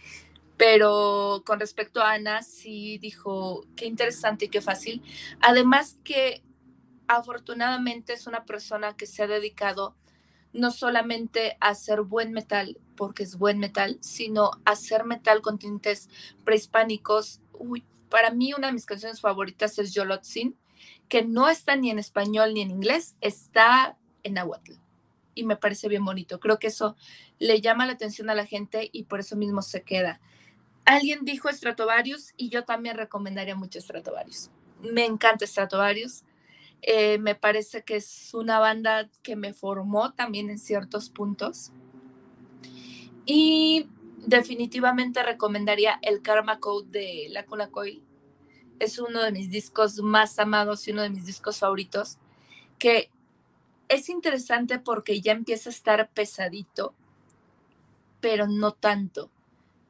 [0.57, 5.03] Pero con respecto a Ana, sí dijo, qué interesante y qué fácil.
[5.41, 6.41] Además que
[7.07, 9.95] afortunadamente es una persona que se ha dedicado
[10.55, 16.09] no solamente hacer buen metal, porque es buen metal, sino hacer metal con tintes
[16.43, 17.41] prehispánicos.
[18.09, 20.55] Para mí una de mis canciones favoritas es Yolotzin,
[21.09, 24.73] que no está ni en español ni en inglés, está en náhuatl.
[25.35, 26.39] Y me parece bien bonito.
[26.39, 26.95] Creo que eso
[27.37, 30.21] le llama la atención a la gente y por eso mismo se queda.
[30.85, 34.51] Alguien dijo Stratovarius y yo también recomendaría mucho Stratovarius.
[34.81, 36.23] Me encanta Stratovarius.
[36.81, 41.71] Eh, me parece que es una banda que me formó también en ciertos puntos.
[43.25, 48.03] Y definitivamente recomendaría el Karma Code de La Cuna Coil.
[48.79, 52.17] Es uno de mis discos más amados y uno de mis discos favoritos.
[52.77, 53.09] Que
[53.87, 56.93] es interesante porque ya empieza a estar pesadito,
[58.19, 59.29] pero no tanto.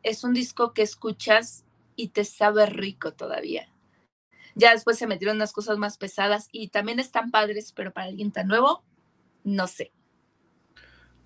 [0.03, 1.63] Es un disco que escuchas
[1.95, 3.69] y te sabe rico todavía.
[4.55, 8.31] Ya después se metieron unas cosas más pesadas y también están padres, pero para alguien
[8.31, 8.83] tan nuevo,
[9.43, 9.91] no sé.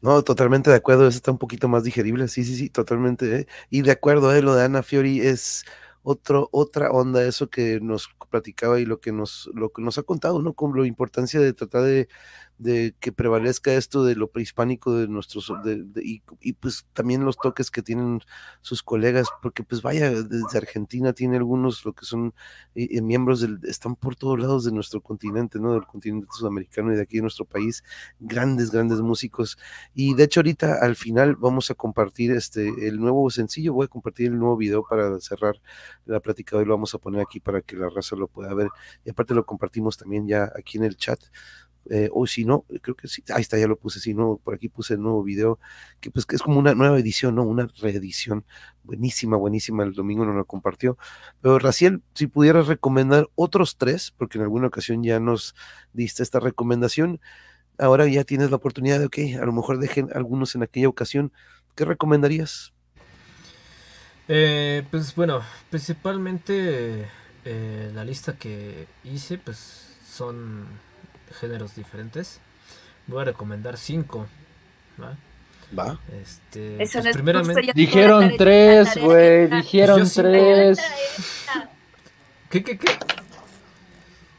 [0.01, 3.41] No, totalmente de acuerdo, eso está un poquito más digerible, sí, sí, sí, totalmente.
[3.41, 3.47] ¿eh?
[3.69, 4.41] Y de acuerdo, ¿eh?
[4.41, 5.65] lo de Ana Fiori es
[6.03, 10.03] otro, otra onda, eso que nos platicaba y lo que nos, lo que nos ha
[10.03, 10.53] contado, ¿no?
[10.53, 12.07] Con la importancia de tratar de,
[12.59, 17.37] de que prevalezca esto de lo prehispánico de nuestros, de, y, y, pues también los
[17.37, 18.19] toques que tienen
[18.61, 22.33] sus colegas, porque pues vaya, desde Argentina tiene algunos, lo que son
[22.75, 25.71] eh, miembros del, están por todos lados de nuestro continente, ¿no?
[25.73, 27.81] Del continente sudamericano y de aquí de nuestro país,
[28.19, 29.57] grandes, grandes músicos.
[29.93, 33.87] Y de hecho ahorita al final vamos a compartir este, el nuevo sencillo, voy a
[33.87, 35.55] compartir el nuevo video para cerrar
[36.05, 38.67] la plática hoy, lo vamos a poner aquí para que la raza lo pueda ver.
[39.05, 41.19] Y aparte lo compartimos también ya aquí en el chat.
[41.89, 44.53] Eh, o si no, creo que sí, ahí está, ya lo puse, si no, por
[44.53, 45.59] aquí puse el nuevo video,
[45.99, 47.43] que pues que es como una nueva edición, ¿no?
[47.43, 48.45] Una reedición,
[48.83, 50.97] buenísima, buenísima, el domingo nos lo compartió.
[51.41, 55.55] Pero Raciel, si pudieras recomendar otros tres, porque en alguna ocasión ya nos
[55.93, 57.19] diste esta recomendación,
[57.79, 61.31] ahora ya tienes la oportunidad de, ok, a lo mejor dejen algunos en aquella ocasión,
[61.75, 62.73] ¿qué recomendarías?
[64.27, 65.41] Eh, pues bueno,
[65.71, 67.07] principalmente
[67.45, 70.67] eh, la lista que hice, pues son
[71.39, 72.39] géneros diferentes.
[73.07, 74.27] Voy a recomendar cinco.
[75.01, 75.17] ¿va?
[75.77, 75.99] Va.
[76.21, 80.79] Este, Eso pues no es primeramente, Dijeron tres, güey, dijeron Yo tres.
[82.49, 82.97] ¿qué, qué, qué?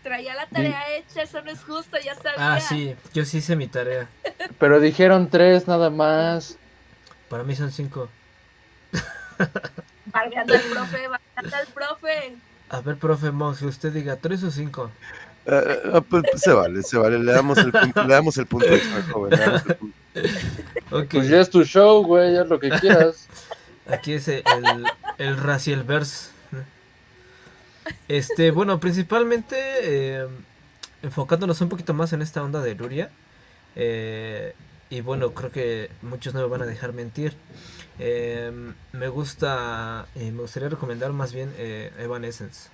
[0.02, 2.54] Traía la tarea hecha, eso no es justo, ya sabía.
[2.54, 4.08] Ah, sí, yo sí hice mi tarea.
[4.58, 6.56] Pero dijeron tres nada más.
[7.28, 8.08] Para mí son cinco.
[10.06, 12.36] Barbeando al profe, barbeando al profe.
[12.70, 14.90] A ver, profe monje, usted diga tres o cinco.
[15.51, 18.66] Uh, uh, pues, se vale, se vale, le damos el punto, le damos el punto
[18.66, 19.97] extra, joven, el punto.
[21.10, 23.27] Pues ya es tu show, güey, haz lo que quieras.
[23.89, 24.44] aquí es el,
[25.18, 26.31] el Raciel Verse.
[28.06, 30.28] Este, bueno, principalmente eh,
[31.02, 33.10] enfocándonos un poquito más en esta onda de Luria.
[33.74, 34.55] eh,
[34.90, 37.35] y bueno, creo que muchos no me van a dejar mentir.
[38.01, 38.51] Eh,
[38.93, 42.70] me gusta, eh, me gustaría recomendar más bien eh, Evanescence.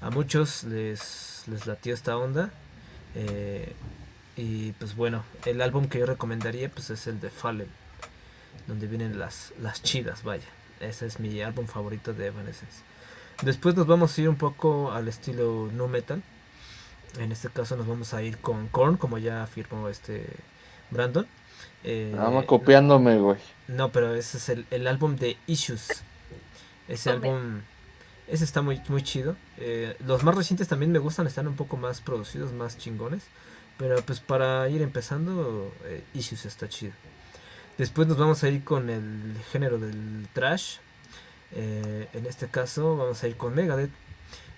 [0.00, 2.50] A muchos les, les latió esta onda.
[3.14, 3.72] eh,
[4.36, 7.68] y pues bueno, el álbum que yo recomendaría pues es el de Fallen,
[8.66, 10.44] donde vienen las, las chidas, vaya.
[10.80, 12.82] Ese es mi álbum favorito de Evanescence.
[13.42, 16.22] Después nos vamos a ir un poco al estilo nu metal.
[17.18, 20.26] En este caso nos vamos a ir con Korn, como ya afirmó este
[20.90, 21.26] Brandon.
[21.82, 23.38] Eh, Nada más copiándome, güey.
[23.68, 26.02] no, pero ese es el, el álbum de Issues.
[26.88, 27.62] Ese álbum,
[28.28, 29.36] ese está muy, muy chido.
[29.58, 33.22] Eh, los más recientes también me gustan, están un poco más producidos, más chingones.
[33.78, 36.92] Pero pues para ir empezando, eh, Issues está chido.
[37.78, 40.78] Después nos vamos a ir con el género del trash.
[41.52, 43.90] Eh, en este caso vamos a ir con Megadeth.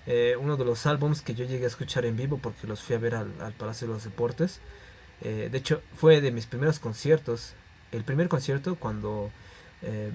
[0.07, 2.95] Eh, uno de los álbums que yo llegué a escuchar en vivo porque los fui
[2.95, 4.61] a ver al, al Palacio de los Deportes.
[5.21, 7.55] De hecho, fue de mis primeros conciertos.
[7.91, 9.33] El primer concierto cuando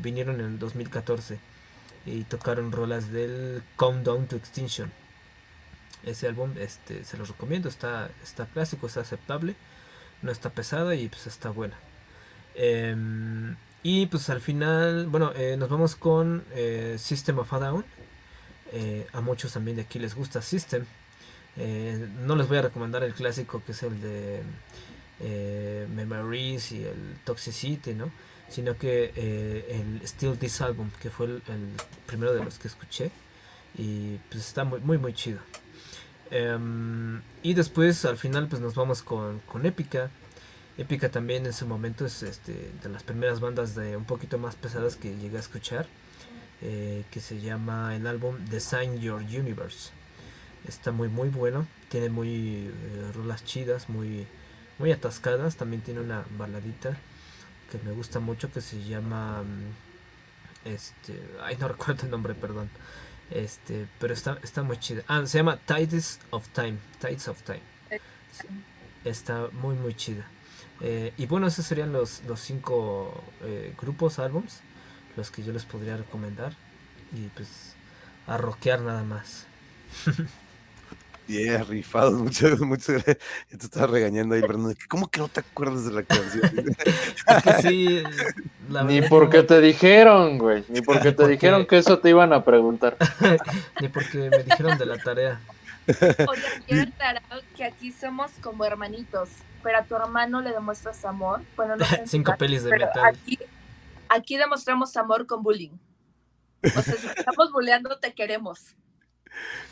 [0.02, 1.40] vinieron en el 2014
[2.06, 4.92] y tocaron rolas del Countdown to Extinction.
[6.04, 9.56] Ese álbum este, se los recomiendo, está, está clásico, está aceptable,
[10.22, 11.78] no está pesada y pues está buena.
[12.56, 17.86] Em, y pues al final, bueno, eh, nos vamos con eh, System of a Down.
[18.74, 20.86] Eh, a muchos también de aquí les gusta System.
[22.26, 24.42] No les voy a recomendar el clásico que es el de
[25.88, 28.12] Memories y el Toxicity, ¿no?
[28.54, 31.42] Sino que eh, el Still This Album, que fue el,
[32.06, 33.10] primero de los que escuché.
[33.78, 35.40] Y pues está muy, muy, muy chido.
[36.30, 40.10] Em, y después al final pues nos vamos con, con Épica.
[40.78, 44.56] Épica también en su momento es este, de las primeras bandas de un poquito más
[44.56, 45.88] pesadas que llegué a escuchar.
[46.64, 49.92] eh, que se llama el álbum Design Your Universe.
[50.68, 51.68] Está muy muy bueno.
[51.90, 54.26] Tiene muy eh, rolas chidas, muy,
[54.80, 55.58] muy atascadas.
[55.58, 56.98] También tiene una baladita
[57.78, 59.44] que me gusta mucho que se llama...
[59.44, 61.20] mm, Este...
[61.42, 62.70] Ay, no recuerdo el nombre, perdón.
[63.32, 65.04] Este, pero está, está muy chida.
[65.08, 66.78] Ah, se llama Tides of Time.
[67.00, 67.62] Tides of Time.
[69.04, 70.26] Está muy muy chida.
[70.82, 74.60] Eh, y bueno, esos serían los, los cinco eh, grupos, álbums,
[75.18, 76.54] los que yo les podría recomendar.
[77.12, 77.76] Y pues
[78.28, 79.46] a rockear nada más.
[81.28, 83.18] Yeah, rifados, muchas, muchas gracias.
[83.52, 84.76] Ya te estaba regañando ahí, Brandon.
[84.90, 86.44] ¿Cómo que no te acuerdas de la canción?
[87.28, 88.04] Es que sí,
[88.70, 90.66] la Ni porque no- te dijeron, güey.
[90.68, 92.98] Ni porque te Porque- dijeron que eso te iban a preguntar.
[93.80, 95.40] ni porque me dijeron de la tarea.
[95.88, 97.24] Oye, quiero aclarar
[97.56, 99.30] que aquí somos como hermanitos,
[99.62, 101.42] pero a tu hermano le demuestras amor.
[101.56, 103.06] Bueno, no Cinco pelis de metal.
[103.06, 103.40] Aquí,
[104.10, 105.72] aquí demostramos amor con bullying.
[106.64, 108.76] O sea, si te estamos bulleando, te queremos.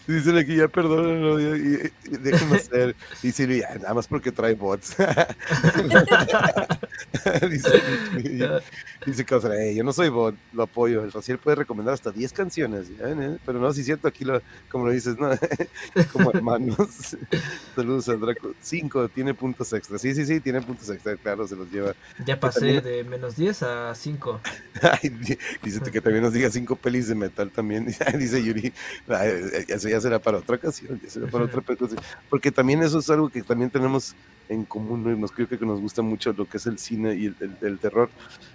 [0.07, 2.95] Dicen aquí, ya perdónenlo, y- y déjenme hacer.
[3.22, 4.95] Dice, ya, nada más porque trae bots.
[7.49, 7.69] dice,
[9.06, 11.03] dice Causa, "Ey, yo no soy bot, lo apoyo.
[11.03, 13.38] El Raciel puede recomendar hasta 10 canciones, ¿ya ven, eh?
[13.45, 15.30] pero no, si es cierto, aquí lo, como lo dices, no,
[16.14, 17.18] como hermanos.
[17.76, 18.53] Saludos al Draco.
[18.61, 19.98] 5, tiene puntos extra.
[19.98, 21.94] Sí, sí, sí, tiene puntos extra, claro, se los lleva.
[22.26, 24.41] Ya pasé también- de menos 10 a 5.
[24.82, 27.88] Ay, di- dice que también nos diga cinco pelis de metal también.
[28.18, 28.73] Dice Yuri,
[29.07, 31.99] "Ay, eso ya será para otra ocasión, ya será para otra ocasión.
[32.30, 34.15] Porque también eso es algo que también tenemos
[34.47, 35.11] en común, ¿no?
[35.11, 37.57] Y nos creo que nos gusta mucho lo que es el cine y el, el-
[37.61, 38.09] el terror.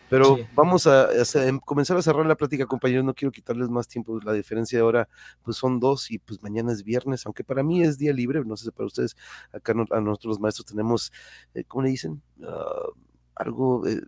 [0.08, 0.46] Pero Sí.
[0.54, 1.08] vamos a,
[1.46, 3.04] em- comenzar a cerrar la plática, compañeros.
[3.04, 4.20] No quiero quitarles más tiempo.
[4.22, 5.08] La diferencia de hora,
[5.42, 8.44] pues son dos y pues mañana es viernes, aunque para mí es día libre.
[8.44, 9.16] No sé si para ustedes,
[9.52, 11.12] acá no- a nosotros los maestros tenemos,
[11.54, 12.20] eh, ¿cómo le dicen?
[12.42, 12.88] Ah,
[13.34, 14.00] algo, eh,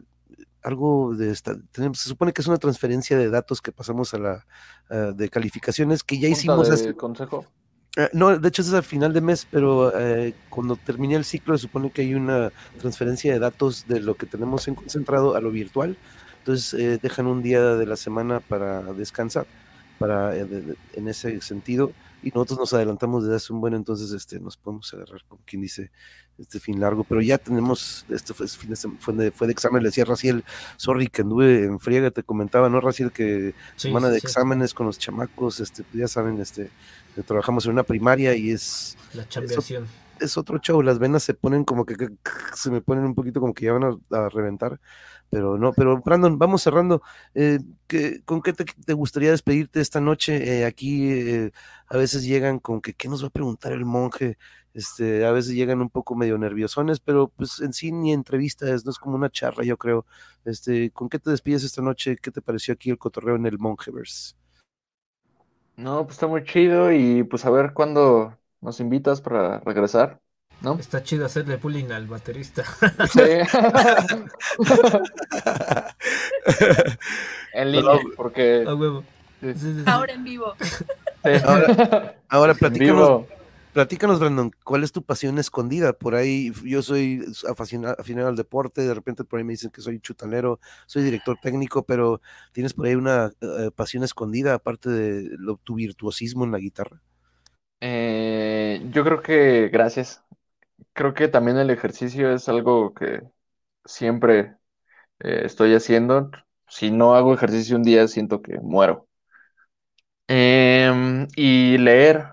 [0.68, 4.18] algo de esta, tenemos, se supone que es una transferencia de datos que pasamos a
[4.18, 4.46] la
[4.90, 7.46] ah, de calificaciones que ya hicimos hace, consejo.
[7.96, 11.56] eh, no, de hecho es al final de mes, pero eh, cuando termine el ciclo
[11.56, 15.40] se supone que hay una transferencia de datos de lo que tenemos en concentrado a
[15.40, 15.96] lo virtual.
[16.40, 19.46] Entonces eh, dejan un día de la semana para descansar,
[19.98, 21.92] para eh, de- de- en ese sentido.
[22.22, 25.62] Y nosotros nos adelantamos desde hace un buen, entonces este, nos podemos agarrar, como quien
[25.62, 25.90] dice,
[26.36, 27.04] este fin largo.
[27.04, 30.44] Pero ya tenemos, este fue, fin de, fue, de, fue de examen, le decía Raciel,
[30.76, 33.12] sorry que anduve en friega, te comentaba, ¿no, Raciel?
[33.12, 34.26] Que Sí, semana sí, de sí.
[34.26, 36.70] exámenes con los chamacos, este, pues ya saben, este,
[37.14, 39.86] que trabajamos en una primaria y es, La chambeación.
[40.20, 42.08] es otro show, las venas se ponen como que, que-
[42.54, 44.80] se me ponen un poquito como que ya van a, a reventar,
[45.30, 47.02] pero no, pero Brandon, vamos cerrando,
[47.34, 50.60] eh, ¿qué- ¿con qué te, te gustaría despedirte esta noche?
[50.62, 51.52] Eh, aquí eh,
[51.88, 54.38] a veces llegan con que, ¿qué nos va a preguntar el monje?
[54.74, 58.84] Este, a veces llegan un poco medio nerviosones, pero pues en sí ni entrevista es,
[58.84, 60.06] no es como una charla, yo creo.
[60.44, 62.16] Este, ¿con qué te despides esta noche?
[62.22, 64.34] ¿Qué te pareció aquí el cotorreo en el Monjeverse?
[65.76, 70.20] No, pues está muy chido y pues a ver cuándo nos invitas para regresar.
[70.60, 70.78] ¿No?
[70.78, 72.64] Está chido hacerle bullying al baterista.
[73.12, 73.20] Sí.
[77.52, 79.02] en línea, porque A huevo.
[79.40, 79.82] sí, Sí, sí, sí.
[79.86, 80.54] Ahora en vivo.
[82.28, 83.26] Ahora En platícanos, vivo.
[83.72, 85.92] platícanos, Brandon, ¿cuál es tu pasión escondida?
[85.92, 89.80] Por ahí, yo soy aficionado, aficionado al deporte, de repente por ahí me dicen que
[89.80, 92.20] soy chutalero, soy director técnico, pero
[92.52, 97.00] ¿tienes por ahí una eh, pasión escondida aparte de lo- tu virtuosismo en la guitarra?
[97.80, 100.22] Eh, yo creo que gracias.
[100.98, 103.22] Creo que también el ejercicio es algo que
[103.84, 104.56] siempre
[105.20, 106.30] eh, estoy haciendo.
[106.68, 109.08] Si no hago ejercicio un día, siento que muero.
[110.26, 112.26] Em, y leer,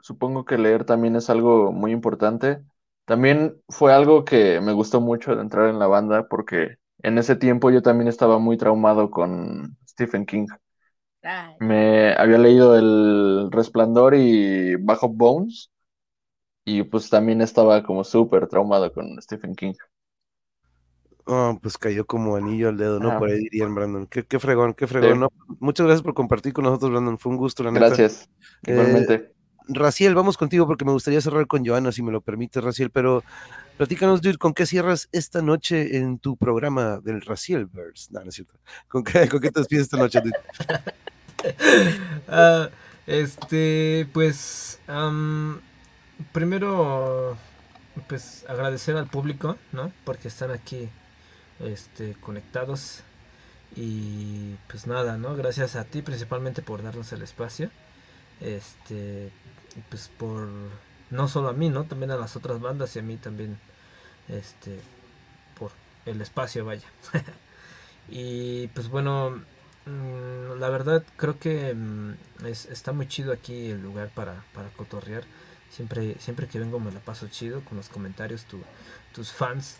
[0.00, 2.60] supongo que leer también es algo muy importante.
[3.06, 7.36] También fue algo que me gustó mucho de entrar en la banda porque en ese
[7.36, 10.48] tiempo yo también estaba muy traumado con Stephen King.
[11.22, 15.70] Ay, Me había leído El Resplandor y Bajo Bones
[16.66, 19.72] y pues también estaba como súper traumado con Stephen King.
[21.24, 23.08] Oh, pues cayó como anillo al dedo, ¿no?
[23.10, 23.18] Ajá.
[23.20, 24.06] Por ahí dirían, Brandon.
[24.06, 25.18] Qué, qué fregón, qué fregón, Sí.
[25.18, 25.32] ¿no?
[25.60, 27.18] Muchas gracias por compartir con nosotros, Brandon.
[27.18, 27.86] Fue un gusto, la neta.
[27.86, 28.28] Gracias,
[28.66, 29.32] Eh, igualmente.
[29.68, 33.24] Raciel, vamos contigo porque me gustaría cerrar con Joana, si me lo permite, Raciel, pero
[33.76, 38.08] platícanos, dude, ¿con qué cierras esta noche en tu programa del Raciel Verse?
[38.12, 38.54] No, no es cierto.
[38.86, 40.32] ¿Con qué, con qué te despides esta noche, dude?
[42.28, 42.68] Ah,
[43.06, 44.80] este, pues,
[46.32, 47.36] primero,
[48.08, 49.92] pues agradecer al público, ¿no?
[50.04, 50.88] Porque están aquí,
[51.60, 53.02] este, conectados.
[53.76, 55.36] Y pues nada, ¿no?
[55.36, 57.70] Gracias a ti principalmente por darnos el espacio.
[58.40, 59.32] Este,
[59.90, 60.48] pues por,
[61.10, 61.84] no solo a mí, ¿no?
[61.84, 63.58] También a las otras bandas y a mí también,
[64.28, 64.80] este,
[65.58, 65.72] por
[66.06, 66.88] el espacio, vaya.
[68.08, 69.42] y pues bueno,
[69.88, 72.14] Mm, La verdad creo que mm,
[72.46, 75.22] es- está muy chido aquí el lugar para, para cotorrear.
[75.70, 78.62] Siempre, siempre que vengo me la paso chido con los comentarios, tu-
[79.12, 79.76] tus fans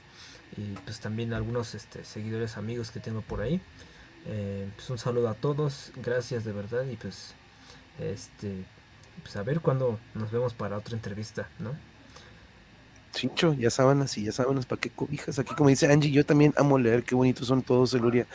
[0.56, 3.60] y pues también algunos este, seguidores amigos que tengo por ahí.
[4.26, 7.34] Eh, pues un saludo a todos, gracias de verdad y pues
[7.98, 8.64] este
[9.22, 11.72] pues a ver cuándo nos vemos para otra entrevista, ¿no?
[13.12, 15.38] Chincho, ya sábanas y ya sábanas, ¿para qué cobijas?
[15.38, 18.26] Aquí, como dice Angie, yo también amo leer, qué bonitos son todos, Eluria.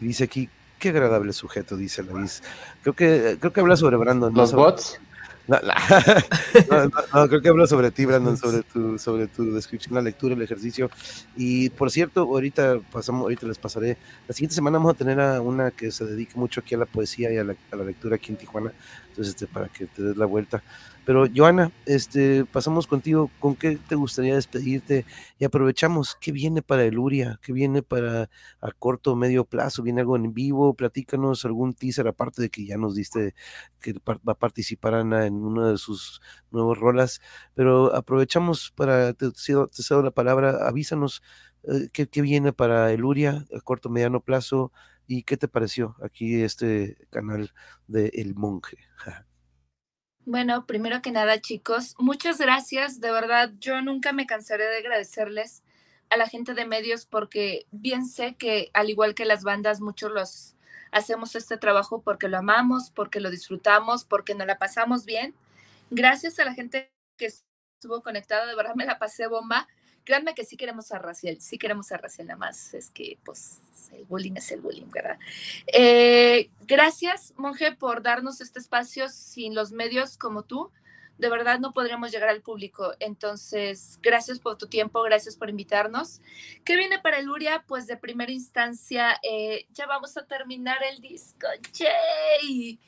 [0.00, 0.48] Y dice aquí,
[0.80, 2.42] qué agradable sujeto, dice Luis.
[2.82, 4.32] Creo que, creo que habla sobre Brandon.
[4.32, 4.40] ¿no?
[4.40, 5.00] Los Sobre- bots,
[6.70, 10.02] No, no, no, creo que hablo sobre ti, Brandon, sobre tu, sobre tu descripción, la
[10.02, 10.90] lectura, el ejercicio.
[11.36, 13.98] Y por cierto, ahorita pasamos, ahorita les pasaré.
[14.26, 16.86] La siguiente semana vamos a tener a una que se dedique mucho aquí a la
[16.86, 18.72] poesía y a la, a la lectura aquí en Tijuana.
[19.08, 20.62] Entonces, este, para que te des la vuelta.
[21.04, 23.30] Pero, Joana, este, pasamos contigo.
[23.38, 25.04] ¿Con qué te gustaría despedirte?
[25.38, 27.38] Y aprovechamos, ¿qué viene para el Uria?
[27.42, 29.82] ¿Qué viene para a corto o medio plazo?
[29.82, 30.74] ¿Viene algo en vivo?
[30.74, 33.34] Platícanos algún teaser, aparte de que ya nos diste
[33.80, 37.20] que va a participar Ana en una de sus nuevas rolas,
[37.54, 41.22] pero aprovechamos para, te cedo, te cedo la palabra, avísanos
[41.64, 44.72] eh, qué, qué viene para el Uria a corto, mediano plazo
[45.06, 47.52] y qué te pareció aquí este canal
[47.86, 48.78] de El Monje.
[50.26, 52.98] Bueno, primero que nada, chicos, muchas gracias.
[53.00, 55.62] De verdad, yo nunca me cansaré de agradecerles
[56.08, 60.10] a la gente de medios porque bien sé que al igual que las bandas, muchos
[60.12, 60.56] los
[60.92, 65.34] hacemos este trabajo porque lo amamos, porque lo disfrutamos, porque nos la pasamos bien.
[65.90, 69.68] Gracias a la gente que estuvo conectada, de verdad me la pasé bomba.
[70.04, 72.74] Créanme que sí queremos a Raciel, sí queremos a Raciel nada más.
[72.74, 73.60] Es que, pues,
[73.92, 75.18] el bullying es el bullying, ¿verdad?
[75.66, 79.08] Eh, gracias, Monje, por darnos este espacio.
[79.08, 80.70] Sin los medios como tú,
[81.18, 82.94] de verdad no podríamos llegar al público.
[83.00, 86.20] Entonces, gracias por tu tiempo, gracias por invitarnos.
[86.64, 87.64] ¿Qué viene para el Uria?
[87.66, 91.46] Pues de primera instancia, eh, ya vamos a terminar el disco.
[91.72, 92.78] ¡Yay!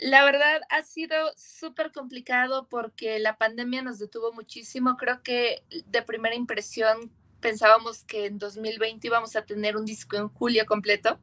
[0.00, 4.96] La verdad ha sido súper complicado porque la pandemia nos detuvo muchísimo.
[4.96, 10.28] Creo que de primera impresión pensábamos que en 2020 íbamos a tener un disco en
[10.28, 11.20] julio completo.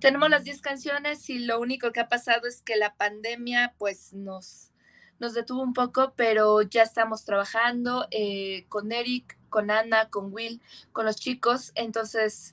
[0.00, 4.12] Tenemos las 10 canciones y lo único que ha pasado es que la pandemia pues
[4.12, 4.72] nos,
[5.20, 10.60] nos detuvo un poco, pero ya estamos trabajando eh, con Eric, con Ana, con Will,
[10.90, 11.70] con los chicos.
[11.76, 12.52] Entonces,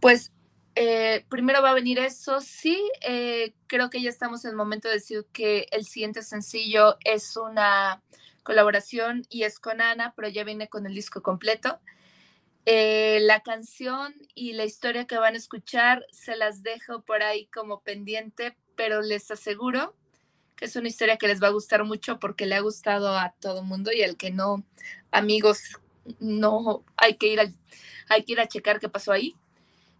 [0.00, 0.32] pues
[0.76, 2.40] eh, primero va a venir eso.
[2.40, 6.98] Sí, eh, creo que ya estamos en el momento de decir que el siguiente sencillo
[7.02, 8.02] es una
[8.42, 11.80] colaboración y es con Ana, pero ya viene con el disco completo.
[12.66, 17.46] Eh, la canción y la historia que van a escuchar se las dejo por ahí
[17.46, 19.96] como pendiente, pero les aseguro
[20.56, 23.34] que es una historia que les va a gustar mucho porque le ha gustado a
[23.40, 24.64] todo mundo y el que no,
[25.10, 25.78] amigos,
[26.18, 27.54] no hay que ir, al,
[28.08, 29.36] hay que ir a checar qué pasó ahí.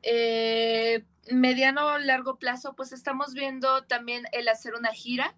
[0.09, 5.35] Eh, mediano largo plazo, pues estamos viendo también el hacer una gira.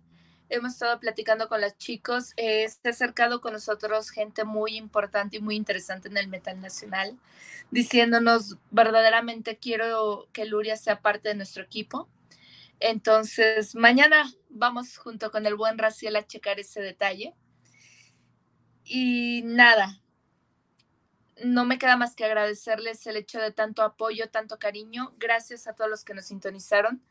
[0.51, 5.39] hemos estado platicando con los chicos, eh, se ha acercado con nosotros gente muy importante
[5.39, 7.19] y muy interesante en el metal nacional,
[7.70, 12.09] diciéndonos verdaderamente quiero que Luria sea parte de nuestro equipo.
[12.81, 17.35] Entonces, mañana vamos junto con el buen Raciel a checar ese detalle.
[18.85, 20.01] Y nada,
[21.44, 25.12] no me queda más que agradecerles el hecho de tanto apoyo, tanto cariño.
[25.19, 27.02] Gracias a todos los que nos sintonizaron.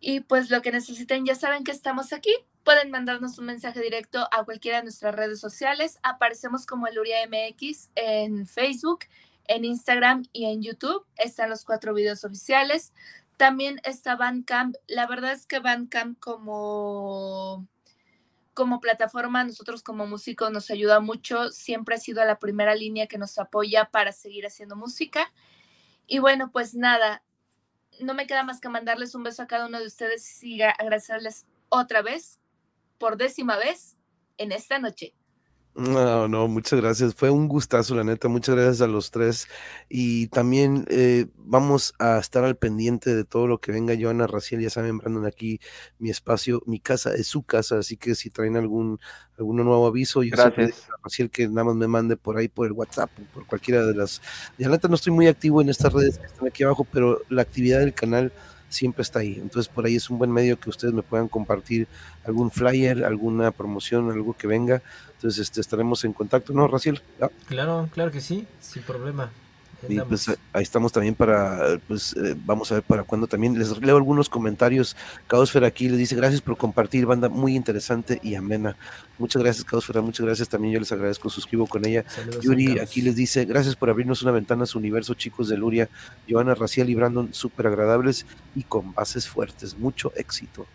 [0.00, 2.32] Y pues lo que necesiten, ya saben que estamos aquí.
[2.64, 5.98] Pueden mandarnos un mensaje directo a cualquiera de nuestras redes sociales.
[6.02, 9.00] Aparecemos como Eluria MX en Facebook,
[9.44, 11.06] en Instagram y en YouTube.
[11.16, 12.92] Están los cuatro videos oficiales.
[13.36, 14.76] También está Bandcamp.
[14.86, 17.66] La verdad es que Bandcamp como
[18.56, 23.18] como plataforma, nosotros como músicos nos ayuda mucho, siempre ha sido la primera línea que
[23.18, 25.30] nos apoya para seguir haciendo música.
[26.06, 27.22] Y bueno, pues nada,
[28.00, 31.46] no me queda más que mandarles un beso a cada uno de ustedes y agradecerles
[31.68, 32.40] otra vez,
[32.96, 33.98] por décima vez,
[34.38, 35.14] en esta noche.
[35.76, 37.14] No, no, muchas gracias.
[37.14, 38.28] Fue un gustazo, la neta.
[38.28, 39.46] Muchas gracias a los tres.
[39.90, 43.94] Y también eh, vamos a estar al pendiente de todo lo que venga.
[43.98, 45.60] Joana Raciel, ya saben, Brandon, aquí
[45.98, 47.78] mi espacio, mi casa es su casa.
[47.78, 48.98] Así que si traen algún,
[49.38, 50.88] algún nuevo aviso, yo Gracias.
[50.88, 53.94] a Raciel que nada más me mande por ahí, por el WhatsApp, por cualquiera de
[53.94, 54.22] las.
[54.56, 57.20] Ya la neta no estoy muy activo en estas redes que están aquí abajo, pero
[57.28, 58.32] la actividad del canal
[58.76, 59.38] siempre está ahí.
[59.40, 61.88] Entonces por ahí es un buen medio que ustedes me puedan compartir
[62.24, 64.82] algún flyer, alguna promoción, algo que venga.
[65.14, 67.00] Entonces este, estaremos en contacto, ¿no, Raciel?
[67.48, 69.30] Claro, claro que sí, sin problema.
[69.88, 70.48] Y pues andamos.
[70.52, 73.58] ahí estamos también para, pues eh, vamos a ver para cuándo también.
[73.58, 74.96] Les leo algunos comentarios.
[75.26, 78.76] Caosfera aquí les dice gracias por compartir, banda muy interesante y amena.
[79.18, 80.48] Muchas gracias, Caosfera, muchas gracias.
[80.48, 82.04] También yo les agradezco, suscribo con ella.
[82.08, 85.56] Saludos, Yuri aquí les dice, gracias por abrirnos una ventana a su universo, chicos de
[85.56, 85.88] Luria.
[86.28, 89.78] Joana, Raciel y Brandon, súper agradables y con bases fuertes.
[89.78, 90.66] Mucho éxito.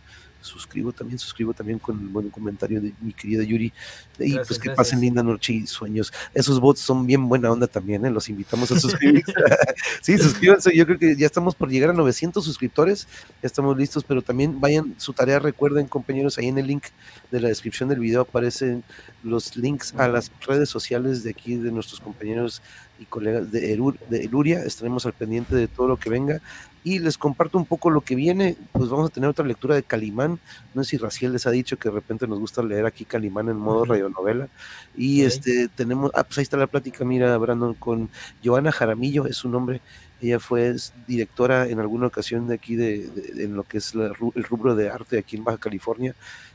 [0.41, 3.71] Suscribo también, suscribo también con el buen comentario de mi querida Yuri.
[4.19, 4.75] Y Gracias, pues que gracias.
[4.75, 6.11] pasen linda noche y sueños.
[6.33, 8.09] Esos bots son bien buena onda también, ¿eh?
[8.11, 9.33] los invitamos a suscribirse.
[10.01, 10.75] sí, suscríbanse.
[10.75, 13.07] Yo creo que ya estamos por llegar a 900 suscriptores.
[13.41, 15.39] Ya estamos listos, pero también vayan su tarea.
[15.39, 16.85] Recuerden, compañeros, ahí en el link
[17.31, 18.83] de la descripción del video aparecen
[19.23, 22.61] los links a las redes sociales de aquí de nuestros compañeros
[22.99, 24.63] y colegas de, Eru- de Eluria.
[24.63, 26.41] Estaremos al pendiente de todo lo que venga
[26.83, 28.55] y les comparto un poco lo que viene.
[28.71, 30.39] Pues vamos a tener otra lectura de Calimán.
[30.73, 33.49] No sé si Raciel les ha dicho que de repente nos gusta leer aquí Calimán
[33.49, 33.91] en modo Ujú.
[33.91, 34.47] radionovela.
[34.97, 35.27] Y Ok.
[35.27, 38.09] este tenemos, ah, pues ahí está la plática, mira, Brandon, con
[38.43, 39.81] Joana Jaramillo, es su nombre.
[40.21, 40.75] Ella fue
[41.07, 44.05] directora en alguna ocasión de aquí, de, de- en lo que es la
[44.35, 46.13] el rubro de arte aquí en Baja California,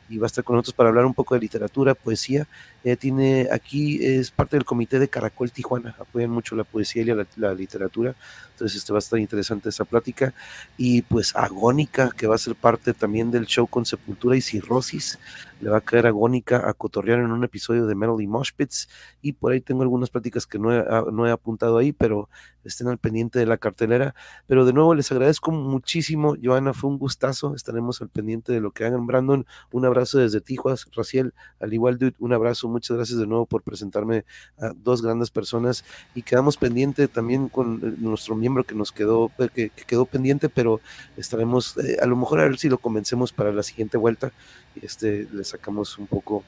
[0.08, 2.46] y va a estar con nosotros para hablar un poco de literatura, poesía.
[2.84, 7.06] Ella tiene aquí, es parte del comité de Caracol Tijuana, apoyan mucho la poesía y
[7.06, 8.14] la, la literatura,
[8.56, 10.32] entonces este va a estar interesante esa plática.
[10.78, 15.18] Y pues Agónica, que va a ser parte también del show con Sepultura y Cirrosis,
[15.60, 18.88] le va a caer Agónica a cotorrear en un episodio de Melody Moshpits,
[19.22, 22.28] y por ahí tengo algunas pláticas que no he, ah, no he apuntado ahí, pero
[22.64, 24.14] estén al pendiente de la cartelera.
[24.46, 28.72] Pero de nuevo les agradezco muchísimo, Joana, fue un gustazo, estaremos al pendiente de lo
[28.72, 29.06] que hagan.
[29.06, 33.46] Brandon, un abrazo desde Tijuas, Raciel, al igual, dude, un abrazo, muchas gracias de nuevo
[33.46, 34.24] por presentarme
[34.58, 35.84] a dos grandes personas
[36.14, 40.06] y quedamos pendiente también con eh, nuestro miembro que nos quedó, eh, que, que quedó
[40.06, 40.81] pendiente, pero
[41.16, 44.32] estaremos, eh, a lo mejor a ver si lo convencemos para la siguiente vuelta.
[44.77, 46.44] Y este, le sacamos un poco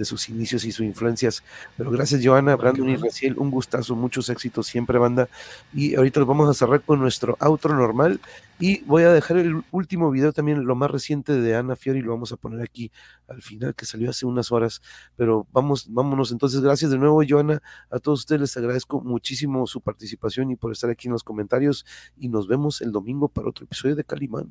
[0.00, 1.44] de sus inicios y sus influencias.
[1.76, 2.96] Pero gracias, Joana, Brandon y.
[2.96, 5.28] Raciel, un gustazo, muchos éxitos siempre, banda.
[5.74, 8.18] Y ahorita los vamos a cerrar con nuestro outro normal.
[8.58, 12.12] Y voy a dejar el último video también, lo más reciente de Ana Fiori, lo
[12.12, 12.90] vamos a poner aquí
[13.28, 14.80] al final, que salió hace unas horas.
[15.16, 16.32] Pero vamos, vámonos.
[16.32, 17.62] Entonces, gracias de nuevo, Joana.
[17.90, 21.84] A todos ustedes les agradezco muchísimo su participación y por estar aquí en los comentarios.
[22.18, 24.48] Y nos vemos el domingo para otro episodio de Calimán.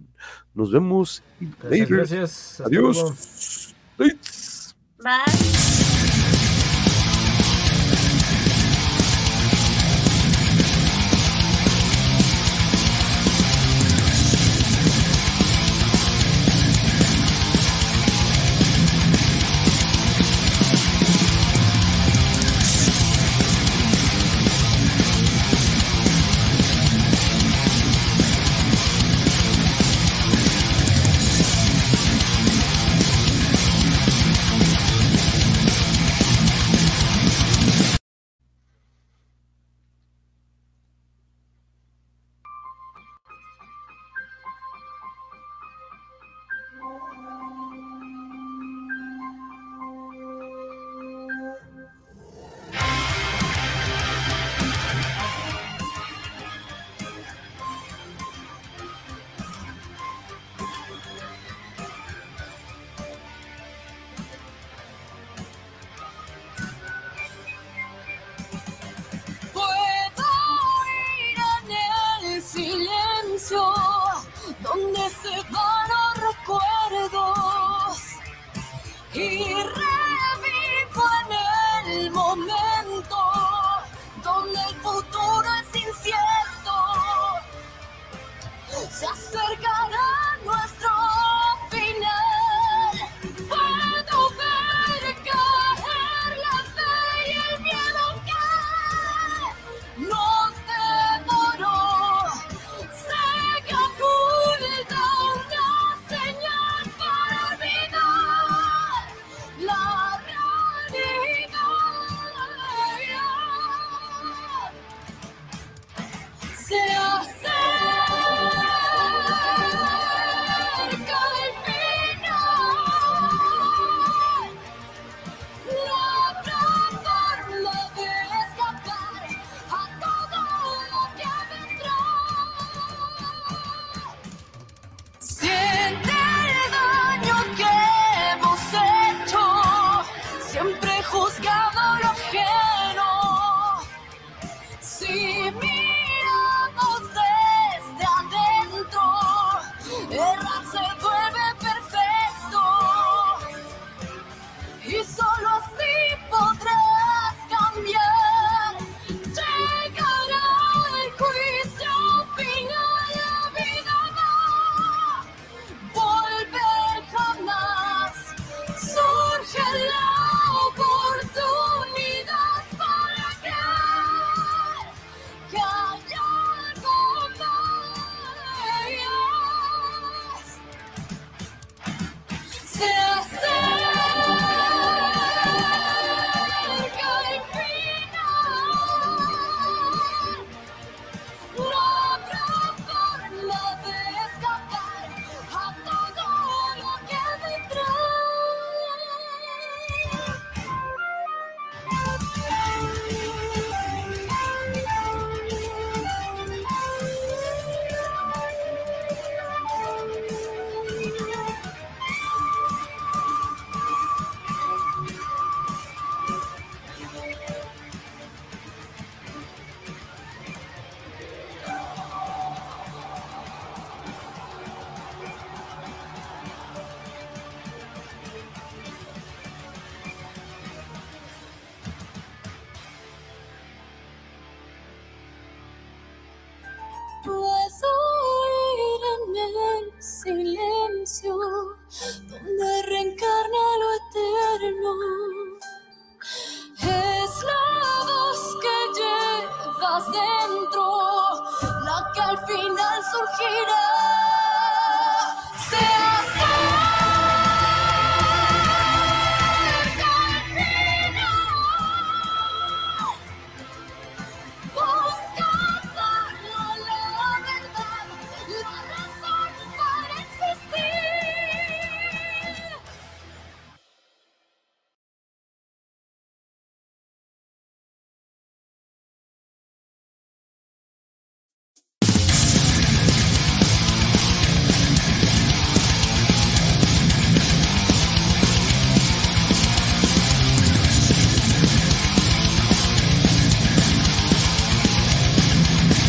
[0.54, 1.24] Nos vemos.
[1.62, 2.62] Gracias, gracias.
[2.62, 3.76] Adiós.
[5.02, 6.39] Bye.